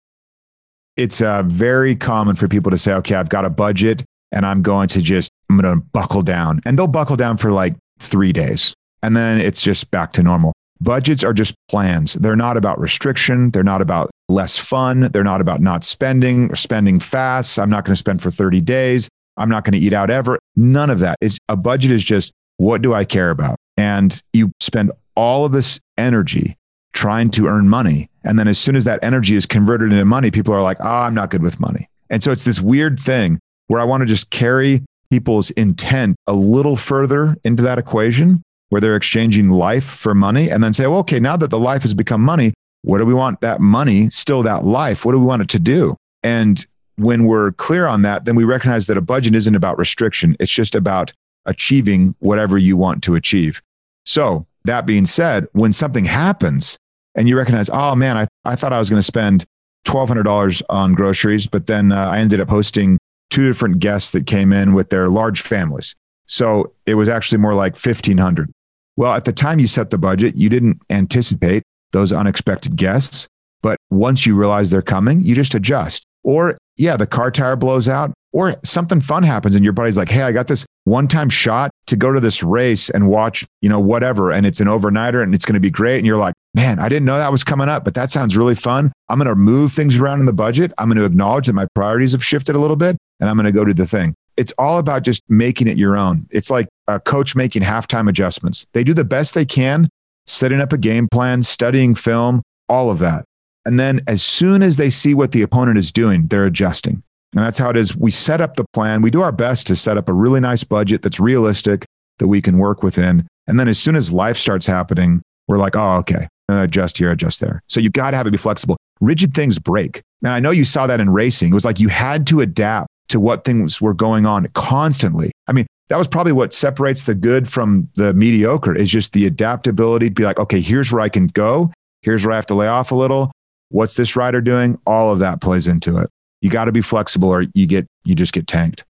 It's 0.95 1.21
uh, 1.21 1.43
very 1.43 1.97
common 1.97 2.37
for 2.37 2.47
people 2.47 2.71
to 2.71 2.77
say, 2.77 2.93
okay, 2.93 3.15
I've 3.15 3.27
got 3.27 3.43
a 3.43 3.49
budget 3.49 4.05
and 4.31 4.45
I'm 4.45 4.61
going 4.61 4.87
to 4.87 5.01
just, 5.01 5.29
I'm 5.49 5.59
going 5.59 5.75
to 5.75 5.85
buckle 5.91 6.23
down. 6.23 6.61
And 6.63 6.79
they'll 6.79 6.87
buckle 6.87 7.17
down 7.17 7.35
for 7.35 7.51
like 7.51 7.75
three 7.99 8.31
days. 8.31 8.73
And 9.03 9.17
then 9.17 9.41
it's 9.41 9.61
just 9.61 9.91
back 9.91 10.13
to 10.13 10.23
normal. 10.23 10.53
Budgets 10.79 11.25
are 11.25 11.33
just 11.33 11.55
plans. 11.69 12.13
They're 12.13 12.37
not 12.37 12.55
about 12.55 12.79
restriction. 12.79 13.51
They're 13.51 13.63
not 13.63 13.81
about 13.81 14.11
less 14.29 14.57
fun. 14.57 15.09
They're 15.11 15.23
not 15.23 15.41
about 15.41 15.61
not 15.61 15.83
spending 15.83 16.51
or 16.51 16.55
spending 16.55 16.99
fast. 16.99 17.57
I'm 17.57 17.69
not 17.69 17.85
going 17.85 17.93
to 17.93 17.99
spend 17.99 18.21
for 18.21 18.31
30 18.31 18.61
days. 18.61 19.09
I'm 19.37 19.49
not 19.49 19.63
going 19.63 19.73
to 19.73 19.79
eat 19.79 19.93
out 19.93 20.09
ever. 20.09 20.39
None 20.55 20.89
of 20.89 20.99
that. 20.99 21.17
It's, 21.21 21.37
a 21.47 21.55
budget 21.55 21.91
is 21.91 22.03
just 22.03 22.31
what 22.57 22.81
do 22.81 22.93
I 22.93 23.05
care 23.05 23.29
about? 23.29 23.57
And 23.77 24.19
you 24.33 24.51
spend 24.59 24.91
all 25.15 25.45
of 25.45 25.51
this 25.51 25.79
energy 25.97 26.55
trying 26.93 27.29
to 27.31 27.47
earn 27.47 27.69
money. 27.69 28.09
And 28.23 28.39
then 28.39 28.47
as 28.47 28.57
soon 28.57 28.75
as 28.75 28.83
that 28.85 28.99
energy 29.03 29.35
is 29.35 29.45
converted 29.45 29.91
into 29.91 30.05
money, 30.05 30.31
people 30.31 30.53
are 30.53 30.63
like, 30.63 30.77
oh, 30.79 30.87
I'm 30.87 31.13
not 31.13 31.29
good 31.29 31.43
with 31.43 31.59
money. 31.59 31.87
And 32.09 32.23
so 32.23 32.31
it's 32.31 32.43
this 32.43 32.59
weird 32.59 32.99
thing 32.99 33.39
where 33.67 33.79
I 33.79 33.83
want 33.83 34.01
to 34.01 34.07
just 34.07 34.29
carry 34.31 34.83
people's 35.11 35.51
intent 35.51 36.15
a 36.25 36.33
little 36.33 36.75
further 36.75 37.37
into 37.43 37.63
that 37.63 37.77
equation 37.77 38.41
where 38.69 38.81
they're 38.81 38.95
exchanging 38.95 39.49
life 39.49 39.85
for 39.85 40.13
money 40.13 40.49
and 40.49 40.63
then 40.63 40.73
say, 40.73 40.87
well, 40.87 40.99
okay, 40.99 41.19
now 41.19 41.37
that 41.37 41.49
the 41.49 41.59
life 41.59 41.83
has 41.83 41.93
become 41.93 42.21
money, 42.21 42.53
what 42.87 42.99
do 42.99 43.05
we 43.05 43.13
want 43.13 43.41
that 43.41 43.59
money, 43.59 44.09
still 44.09 44.43
that 44.43 44.63
life? 44.63 45.03
What 45.03 45.11
do 45.11 45.19
we 45.19 45.25
want 45.25 45.41
it 45.41 45.49
to 45.49 45.59
do? 45.59 45.97
And 46.23 46.65
when 46.95 47.25
we're 47.25 47.51
clear 47.51 47.85
on 47.85 48.03
that, 48.03 48.23
then 48.23 48.35
we 48.35 48.45
recognize 48.45 48.87
that 48.87 48.97
a 48.97 49.01
budget 49.01 49.35
isn't 49.35 49.55
about 49.55 49.77
restriction. 49.77 50.37
It's 50.39 50.51
just 50.51 50.73
about 50.73 51.11
achieving 51.45 52.15
whatever 52.19 52.57
you 52.57 52.77
want 52.77 53.03
to 53.03 53.15
achieve. 53.15 53.61
So, 54.05 54.47
that 54.63 54.85
being 54.85 55.05
said, 55.05 55.47
when 55.51 55.73
something 55.73 56.05
happens 56.05 56.77
and 57.15 57.27
you 57.27 57.37
recognize, 57.37 57.69
oh 57.71 57.93
man, 57.95 58.17
I, 58.17 58.27
I 58.45 58.55
thought 58.55 58.73
I 58.73 58.79
was 58.79 58.89
going 58.89 58.99
to 58.99 59.05
spend 59.05 59.43
$1,200 59.85 60.61
on 60.69 60.93
groceries, 60.93 61.45
but 61.45 61.67
then 61.67 61.91
uh, 61.91 62.07
I 62.07 62.19
ended 62.19 62.39
up 62.39 62.49
hosting 62.49 62.99
two 63.29 63.47
different 63.47 63.79
guests 63.79 64.11
that 64.11 64.27
came 64.27 64.53
in 64.53 64.73
with 64.73 64.89
their 64.89 65.09
large 65.09 65.41
families. 65.41 65.93
So 66.25 66.73
it 66.85 66.95
was 66.95 67.09
actually 67.09 67.39
more 67.39 67.53
like 67.53 67.73
1500. 67.73 68.49
Well, 68.95 69.13
at 69.13 69.25
the 69.25 69.33
time 69.33 69.59
you 69.59 69.67
set 69.67 69.89
the 69.89 69.97
budget, 69.97 70.35
you 70.35 70.49
didn't 70.49 70.81
anticipate 70.89 71.63
those 71.91 72.11
unexpected 72.11 72.75
guests. 72.75 73.27
But 73.61 73.77
once 73.89 74.25
you 74.25 74.35
realize 74.35 74.69
they're 74.69 74.81
coming, 74.81 75.21
you 75.21 75.35
just 75.35 75.55
adjust. 75.55 76.03
Or, 76.23 76.57
yeah, 76.75 76.97
the 76.97 77.07
car 77.07 77.31
tire 77.31 77.55
blows 77.55 77.87
out, 77.87 78.13
or 78.33 78.55
something 78.63 79.01
fun 79.01 79.23
happens 79.23 79.55
and 79.55 79.63
your 79.63 79.73
buddy's 79.73 79.97
like, 79.97 80.09
hey, 80.09 80.21
I 80.21 80.31
got 80.31 80.47
this 80.47 80.65
one 80.83 81.07
time 81.07 81.29
shot 81.29 81.71
to 81.87 81.95
go 81.95 82.13
to 82.13 82.19
this 82.19 82.43
race 82.43 82.89
and 82.89 83.09
watch, 83.09 83.45
you 83.61 83.69
know, 83.69 83.79
whatever. 83.79 84.31
And 84.31 84.45
it's 84.45 84.59
an 84.59 84.67
overnighter 84.67 85.23
and 85.23 85.33
it's 85.33 85.43
going 85.43 85.55
to 85.55 85.59
be 85.59 85.71
great. 85.71 85.97
And 85.97 86.05
you're 86.05 86.17
like, 86.17 86.35
man, 86.53 86.77
I 86.77 86.87
didn't 86.87 87.05
know 87.05 87.17
that 87.17 87.31
was 87.31 87.43
coming 87.43 87.67
up, 87.67 87.83
but 87.83 87.93
that 87.95 88.11
sounds 88.11 88.37
really 88.37 88.55
fun. 88.55 88.91
I'm 89.09 89.17
going 89.17 89.27
to 89.27 89.35
move 89.35 89.73
things 89.73 89.97
around 89.97 90.19
in 90.19 90.25
the 90.25 90.33
budget. 90.33 90.71
I'm 90.77 90.87
going 90.87 90.97
to 90.97 91.05
acknowledge 91.05 91.47
that 91.47 91.53
my 91.53 91.67
priorities 91.73 92.11
have 92.11 92.23
shifted 92.23 92.55
a 92.55 92.59
little 92.59 92.75
bit 92.75 92.97
and 93.19 93.29
I'm 93.29 93.37
going 93.37 93.45
to 93.45 93.51
go 93.51 93.65
to 93.65 93.73
the 93.73 93.87
thing. 93.87 94.13
It's 94.35 94.53
all 94.59 94.77
about 94.77 95.01
just 95.01 95.23
making 95.29 95.67
it 95.67 95.77
your 95.77 95.97
own. 95.97 96.27
It's 96.29 96.51
like 96.51 96.67
a 96.87 96.99
coach 96.99 97.35
making 97.35 97.63
halftime 97.63 98.07
adjustments. 98.07 98.67
They 98.73 98.83
do 98.83 98.93
the 98.93 99.03
best 99.03 99.33
they 99.33 99.45
can, 99.45 99.89
setting 100.27 100.59
up 100.59 100.73
a 100.73 100.77
game 100.77 101.07
plan, 101.07 101.41
studying 101.43 101.95
film, 101.95 102.41
all 102.69 102.91
of 102.91 102.99
that. 102.99 103.25
And 103.65 103.79
then 103.79 104.01
as 104.07 104.21
soon 104.21 104.61
as 104.61 104.77
they 104.77 104.89
see 104.89 105.13
what 105.13 105.31
the 105.31 105.41
opponent 105.41 105.77
is 105.77 105.91
doing, 105.91 106.27
they're 106.27 106.45
adjusting. 106.45 107.03
And 107.33 107.43
that's 107.43 107.57
how 107.57 107.69
it 107.69 107.77
is. 107.77 107.95
We 107.95 108.11
set 108.11 108.39
up 108.39 108.55
the 108.55 108.65
plan. 108.73 109.01
We 109.01 109.11
do 109.11 109.21
our 109.21 109.31
best 109.31 109.67
to 109.67 109.75
set 109.75 109.97
up 109.97 110.07
a 110.07 110.13
really 110.13 110.39
nice 110.39 110.63
budget 110.63 111.01
that's 111.01 111.19
realistic 111.19 111.85
that 112.19 112.27
we 112.27 112.41
can 112.41 112.57
work 112.57 112.83
within. 112.83 113.27
And 113.47 113.59
then 113.59 113.67
as 113.67 113.77
soon 113.77 113.95
as 113.95 114.11
life 114.11 114.37
starts 114.37 114.65
happening, 114.65 115.21
we're 115.47 115.57
like, 115.57 115.75
oh, 115.75 115.97
okay, 115.97 116.27
adjust 116.49 116.97
here, 116.97 117.11
adjust 117.11 117.39
there. 117.39 117.61
So 117.67 117.79
you 117.79 117.89
got 117.89 118.11
to 118.11 118.17
have 118.17 118.27
it 118.27 118.31
be 118.31 118.37
flexible. 118.37 118.77
Rigid 119.01 119.33
things 119.33 119.59
break. 119.59 120.01
And 120.23 120.33
I 120.33 120.39
know 120.39 120.51
you 120.51 120.63
saw 120.63 120.87
that 120.87 120.99
in 120.99 121.09
racing. 121.09 121.51
It 121.51 121.53
was 121.53 121.65
like 121.65 121.79
you 121.79 121.89
had 121.89 122.25
to 122.27 122.41
adapt 122.41 122.87
to 123.09 123.19
what 123.19 123.45
things 123.45 123.81
were 123.81 123.93
going 123.93 124.25
on 124.25 124.47
constantly. 124.53 125.31
I 125.47 125.53
mean, 125.53 125.67
that 125.89 125.97
was 125.97 126.07
probably 126.07 126.33
what 126.33 126.53
separates 126.53 127.05
the 127.05 127.15
good 127.15 127.49
from 127.49 127.89
the 127.95 128.13
mediocre 128.13 128.75
is 128.75 128.89
just 128.89 129.13
the 129.13 129.25
adaptability 129.25 130.09
to 130.09 130.13
be 130.13 130.23
like, 130.23 130.39
okay, 130.39 130.59
here's 130.59 130.91
where 130.91 131.01
I 131.01 131.09
can 131.09 131.27
go. 131.27 131.71
Here's 132.01 132.25
where 132.25 132.33
I 132.33 132.35
have 132.35 132.45
to 132.47 132.55
lay 132.55 132.67
off 132.67 132.91
a 132.91 132.95
little. 132.95 133.31
What's 133.69 133.95
this 133.95 134.15
rider 134.15 134.41
doing? 134.41 134.79
All 134.85 135.11
of 135.11 135.19
that 135.19 135.41
plays 135.41 135.67
into 135.67 135.97
it. 135.97 136.09
You 136.41 136.49
got 136.49 136.65
to 136.65 136.71
be 136.71 136.81
flexible 136.81 137.29
or 137.29 137.45
you 137.53 137.67
get, 137.67 137.87
you 138.03 138.15
just 138.15 138.33
get 138.33 138.47
tanked. 138.47 138.83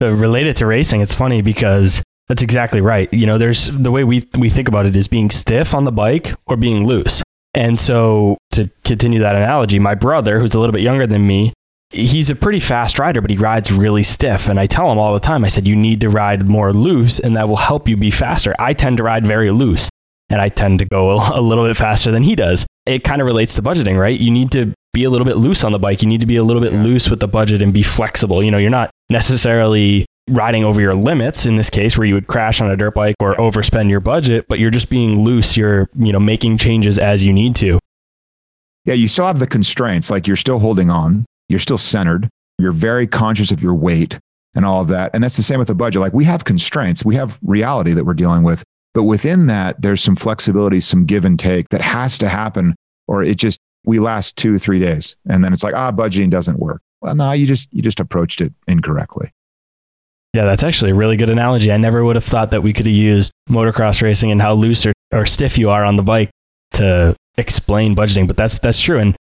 But 0.00 0.12
related 0.14 0.56
to 0.56 0.66
racing, 0.66 1.00
it's 1.00 1.14
funny 1.14 1.42
because 1.42 2.02
that's 2.28 2.42
exactly 2.42 2.80
right. 2.80 3.12
You 3.12 3.26
know, 3.26 3.38
there's 3.38 3.66
the 3.66 3.90
way 3.90 4.04
we, 4.04 4.26
we 4.38 4.48
think 4.48 4.68
about 4.68 4.86
it 4.86 4.96
is 4.96 5.08
being 5.08 5.30
stiff 5.30 5.74
on 5.74 5.84
the 5.84 5.92
bike 5.92 6.34
or 6.46 6.56
being 6.56 6.86
loose. 6.86 7.22
And 7.54 7.80
so 7.80 8.36
to 8.52 8.70
continue 8.84 9.20
that 9.20 9.34
analogy, 9.34 9.78
my 9.78 9.94
brother, 9.94 10.40
who's 10.40 10.54
a 10.54 10.58
little 10.58 10.72
bit 10.72 10.82
younger 10.82 11.06
than 11.06 11.26
me, 11.26 11.52
he's 11.90 12.30
a 12.30 12.34
pretty 12.34 12.60
fast 12.60 12.98
rider, 12.98 13.20
but 13.20 13.30
he 13.30 13.36
rides 13.36 13.72
really 13.72 14.02
stiff. 14.02 14.48
And 14.48 14.58
I 14.58 14.66
tell 14.66 14.90
him 14.90 14.98
all 14.98 15.14
the 15.14 15.20
time, 15.20 15.44
I 15.44 15.48
said, 15.48 15.66
you 15.66 15.76
need 15.76 16.00
to 16.00 16.08
ride 16.08 16.46
more 16.46 16.72
loose 16.72 17.18
and 17.18 17.36
that 17.36 17.48
will 17.48 17.56
help 17.56 17.88
you 17.88 17.96
be 17.96 18.10
faster. 18.10 18.54
I 18.58 18.72
tend 18.72 18.96
to 18.98 19.02
ride 19.02 19.26
very 19.26 19.50
loose 19.50 19.88
and 20.28 20.40
I 20.40 20.48
tend 20.48 20.80
to 20.80 20.84
go 20.84 21.12
a 21.12 21.40
little 21.40 21.64
bit 21.64 21.76
faster 21.76 22.10
than 22.10 22.22
he 22.22 22.34
does. 22.34 22.66
it 22.86 23.04
kind 23.04 23.20
of 23.20 23.26
relates 23.26 23.54
to 23.54 23.62
budgeting, 23.62 23.98
right? 23.98 24.18
You 24.18 24.30
need 24.30 24.50
to 24.52 24.72
be 24.92 25.04
a 25.04 25.10
little 25.10 25.24
bit 25.24 25.36
loose 25.36 25.62
on 25.62 25.72
the 25.72 25.78
bike. 25.78 26.02
You 26.02 26.08
need 26.08 26.20
to 26.20 26.26
be 26.26 26.36
a 26.36 26.44
little 26.44 26.62
bit 26.62 26.72
yeah. 26.72 26.82
loose 26.82 27.10
with 27.10 27.20
the 27.20 27.28
budget 27.28 27.62
and 27.62 27.72
be 27.72 27.82
flexible. 27.82 28.42
You 28.42 28.50
know, 28.50 28.58
you're 28.58 28.70
not 28.70 28.90
necessarily 29.10 30.06
riding 30.28 30.64
over 30.64 30.80
your 30.80 30.94
limits 30.94 31.46
in 31.46 31.56
this 31.56 31.70
case 31.70 31.96
where 31.96 32.06
you 32.06 32.14
would 32.14 32.26
crash 32.26 32.60
on 32.60 32.70
a 32.70 32.76
dirt 32.76 32.94
bike 32.94 33.14
or 33.20 33.36
overspend 33.36 33.90
your 33.90 34.00
budget, 34.00 34.46
but 34.48 34.58
you're 34.58 34.70
just 34.70 34.90
being 34.90 35.22
loose. 35.22 35.56
You're, 35.56 35.88
you 35.94 36.12
know, 36.12 36.18
making 36.18 36.58
changes 36.58 36.98
as 36.98 37.22
you 37.22 37.32
need 37.32 37.54
to. 37.56 37.78
Yeah, 38.84 38.94
you 38.94 39.08
still 39.08 39.26
have 39.26 39.38
the 39.38 39.46
constraints, 39.46 40.10
like 40.10 40.26
you're 40.26 40.36
still 40.36 40.60
holding 40.60 40.90
on, 40.90 41.26
you're 41.48 41.60
still 41.60 41.78
centered, 41.78 42.28
you're 42.58 42.72
very 42.72 43.06
conscious 43.06 43.50
of 43.50 43.62
your 43.62 43.74
weight 43.74 44.18
and 44.54 44.64
all 44.64 44.80
of 44.80 44.88
that. 44.88 45.10
And 45.14 45.22
that's 45.22 45.36
the 45.36 45.42
same 45.42 45.58
with 45.58 45.68
the 45.68 45.74
budget. 45.74 46.00
Like 46.00 46.12
we 46.12 46.24
have 46.24 46.44
constraints, 46.44 47.04
we 47.04 47.14
have 47.16 47.38
reality 47.42 47.92
that 47.92 48.04
we're 48.04 48.14
dealing 48.14 48.42
with. 48.42 48.62
But 48.94 49.04
within 49.04 49.46
that, 49.46 49.82
there's 49.82 50.02
some 50.02 50.16
flexibility, 50.16 50.80
some 50.80 51.04
give 51.04 51.26
and 51.26 51.38
take 51.38 51.68
that 51.68 51.82
has 51.82 52.16
to 52.18 52.30
happen, 52.30 52.74
or 53.06 53.22
it 53.22 53.36
just 53.36 53.60
we 53.84 54.00
last 54.00 54.36
two, 54.36 54.58
three 54.58 54.78
days. 54.78 55.16
And 55.28 55.44
then 55.44 55.52
it's 55.52 55.62
like, 55.62 55.74
ah, 55.74 55.92
budgeting 55.92 56.30
doesn't 56.30 56.58
work. 56.58 56.80
Well, 57.02 57.14
no, 57.14 57.32
you 57.32 57.44
just 57.44 57.68
you 57.72 57.82
just 57.82 58.00
approached 58.00 58.40
it 58.40 58.54
incorrectly. 58.66 59.30
Yeah, 60.32 60.44
that's 60.44 60.64
actually 60.64 60.90
a 60.90 60.94
really 60.94 61.16
good 61.16 61.30
analogy. 61.30 61.70
I 61.70 61.76
never 61.76 62.04
would 62.04 62.16
have 62.16 62.24
thought 62.24 62.50
that 62.50 62.62
we 62.62 62.72
could 62.72 62.86
have 62.86 62.94
used 62.94 63.32
motocross 63.48 64.02
racing 64.02 64.30
and 64.30 64.42
how 64.42 64.54
loose 64.54 64.84
or, 64.84 64.92
or 65.12 65.24
stiff 65.24 65.56
you 65.56 65.70
are 65.70 65.84
on 65.84 65.96
the 65.96 66.02
bike 66.02 66.30
to 66.72 67.14
explain 67.38 67.94
budgeting, 67.94 68.26
but 68.26 68.36
that's 68.36 68.58
that's 68.58 68.80
true. 68.80 68.98
And 68.98 69.14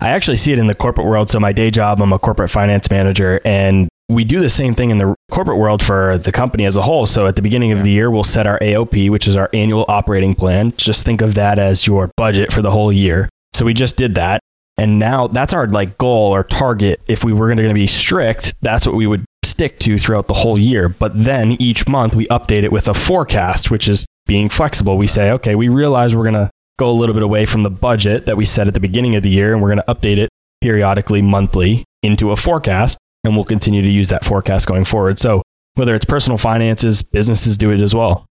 I 0.00 0.10
actually 0.10 0.38
see 0.38 0.52
it 0.52 0.58
in 0.58 0.66
the 0.66 0.74
corporate 0.74 1.06
world. 1.06 1.28
So 1.28 1.38
my 1.38 1.52
day 1.52 1.70
job, 1.70 2.00
I'm 2.00 2.12
a 2.12 2.18
corporate 2.18 2.50
finance 2.50 2.90
manager, 2.90 3.40
and 3.44 3.88
we 4.08 4.24
do 4.24 4.40
the 4.40 4.50
same 4.50 4.74
thing 4.74 4.90
in 4.90 4.98
the 4.98 5.14
corporate 5.30 5.58
world 5.58 5.82
for 5.82 6.18
the 6.18 6.32
company 6.32 6.64
as 6.64 6.74
a 6.74 6.82
whole. 6.82 7.06
So 7.06 7.26
at 7.26 7.36
the 7.36 7.42
beginning 7.42 7.72
of 7.72 7.82
the 7.82 7.90
year, 7.90 8.10
we'll 8.10 8.24
set 8.24 8.46
our 8.46 8.58
AOP, 8.58 9.10
which 9.10 9.28
is 9.28 9.36
our 9.36 9.50
annual 9.52 9.84
operating 9.88 10.34
plan. 10.34 10.72
Just 10.76 11.04
think 11.04 11.20
of 11.20 11.34
that 11.34 11.58
as 11.58 11.86
your 11.86 12.10
budget 12.16 12.52
for 12.52 12.62
the 12.62 12.70
whole 12.70 12.92
year. 12.92 13.28
So 13.52 13.64
we 13.64 13.74
just 13.74 13.96
did 13.96 14.14
that. 14.14 14.40
And 14.78 14.98
now 14.98 15.26
that's 15.26 15.52
our 15.52 15.66
like 15.66 15.98
goal 15.98 16.34
or 16.34 16.42
target. 16.42 17.00
If 17.06 17.22
we 17.22 17.32
were 17.34 17.46
going 17.54 17.68
to 17.68 17.74
be 17.74 17.86
strict, 17.86 18.54
that's 18.62 18.86
what 18.86 18.96
we 18.96 19.06
would 19.06 19.24
stick 19.44 19.78
to 19.80 19.98
throughout 19.98 20.26
the 20.26 20.34
whole 20.34 20.58
year. 20.58 20.88
But 20.88 21.22
then 21.22 21.52
each 21.60 21.86
month 21.86 22.14
we 22.14 22.26
update 22.28 22.62
it 22.62 22.72
with 22.72 22.88
a 22.88 22.94
forecast, 22.94 23.70
which 23.70 23.86
is 23.86 24.06
being 24.26 24.48
flexible. 24.48 24.96
We 24.96 25.06
say, 25.06 25.30
okay, 25.32 25.54
we 25.54 25.68
realize 25.68 26.16
we're 26.16 26.30
going 26.30 26.46
to 26.46 26.50
go 26.80 26.90
a 26.90 26.92
little 26.92 27.14
bit 27.14 27.22
away 27.22 27.44
from 27.44 27.62
the 27.62 27.70
budget 27.70 28.26
that 28.26 28.36
we 28.36 28.44
set 28.44 28.66
at 28.66 28.74
the 28.74 28.80
beginning 28.80 29.14
of 29.14 29.22
the 29.22 29.28
year, 29.28 29.52
and 29.52 29.62
we're 29.62 29.68
going 29.68 29.82
to 29.86 29.94
update 29.94 30.16
it 30.16 30.30
periodically, 30.60 31.22
monthly, 31.22 31.84
into 32.02 32.32
a 32.32 32.36
forecast. 32.36 32.98
And 33.22 33.36
we'll 33.36 33.44
continue 33.44 33.82
to 33.82 33.90
use 33.90 34.08
that 34.08 34.24
forecast 34.24 34.66
going 34.66 34.84
forward. 34.84 35.18
So 35.18 35.42
whether 35.74 35.94
it's 35.94 36.06
personal 36.06 36.38
finances, 36.38 37.02
businesses 37.02 37.58
do 37.58 37.70
it 37.70 37.80
as 37.82 37.94
well. 37.94 38.24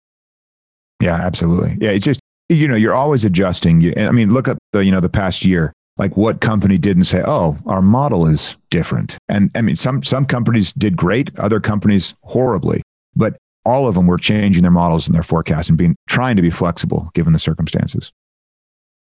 Yeah, 1.00 1.14
absolutely. 1.14 1.76
Yeah, 1.78 1.90
it's 1.90 2.04
just 2.04 2.20
you 2.48 2.66
know 2.66 2.74
you're 2.74 2.94
always 2.94 3.24
adjusting. 3.24 3.98
I 3.98 4.10
mean, 4.10 4.32
look 4.32 4.48
at 4.48 4.56
the 4.72 4.84
you 4.84 4.90
know 4.90 5.00
the 5.00 5.08
past 5.08 5.44
year. 5.44 5.72
Like 5.98 6.16
what 6.16 6.40
company 6.40 6.78
didn't 6.78 7.04
say, 7.04 7.22
"Oh, 7.24 7.58
our 7.66 7.82
model 7.82 8.26
is 8.26 8.56
different," 8.70 9.18
and 9.28 9.50
I 9.54 9.60
mean 9.60 9.76
some 9.76 10.02
some 10.02 10.24
companies 10.24 10.72
did 10.72 10.96
great, 10.96 11.36
other 11.38 11.60
companies 11.60 12.14
horribly, 12.22 12.82
but 13.14 13.36
all 13.64 13.86
of 13.86 13.94
them 13.94 14.06
were 14.06 14.16
changing 14.16 14.62
their 14.62 14.72
models 14.72 15.06
and 15.06 15.14
their 15.14 15.22
forecasts 15.22 15.68
and 15.68 15.76
being 15.76 15.94
trying 16.08 16.36
to 16.36 16.42
be 16.42 16.50
flexible 16.50 17.10
given 17.14 17.32
the 17.32 17.38
circumstances. 17.38 18.10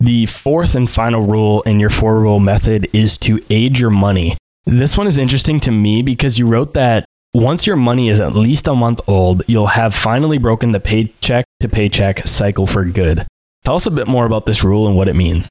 The 0.02 0.28
fourth 0.28 0.76
and 0.76 0.90
final 0.90 1.22
rule 1.22 1.62
in 1.64 1.80
your 1.80 1.90
four 1.90 2.22
rule 2.22 2.40
method 2.40 2.88
is 2.94 3.18
to 3.20 3.44
age 3.50 3.82
your 3.82 3.90
money. 3.90 4.38
This 4.66 4.98
one 4.98 5.08
is 5.08 5.18
interesting 5.18 5.60
to 5.62 5.72
me 5.72 6.02
because 6.02 6.40
you 6.40 6.48
wrote 6.48 6.74
that 6.74 7.04
once 7.34 7.68
your 7.68 7.76
money 7.76 8.08
is 8.08 8.22
at 8.22 8.34
least 8.34 8.68
a 8.68 8.74
month 8.74 9.02
old, 9.08 9.44
you'll 9.48 9.68
have 9.68 9.94
finally 9.94 10.38
broken 10.38 10.72
the 10.72 10.80
paycheck 10.80 11.44
to 11.60 11.68
paycheck 11.68 12.26
cycle 12.26 12.66
for 12.66 12.86
good. 12.86 13.28
Tell 13.66 13.76
us 13.76 13.86
a 13.86 13.92
bit 13.92 14.08
more 14.08 14.26
about 14.26 14.46
this 14.46 14.64
rule 14.64 14.88
and 14.88 14.96
what 14.96 15.10
it 15.10 15.16
means. 15.16 15.50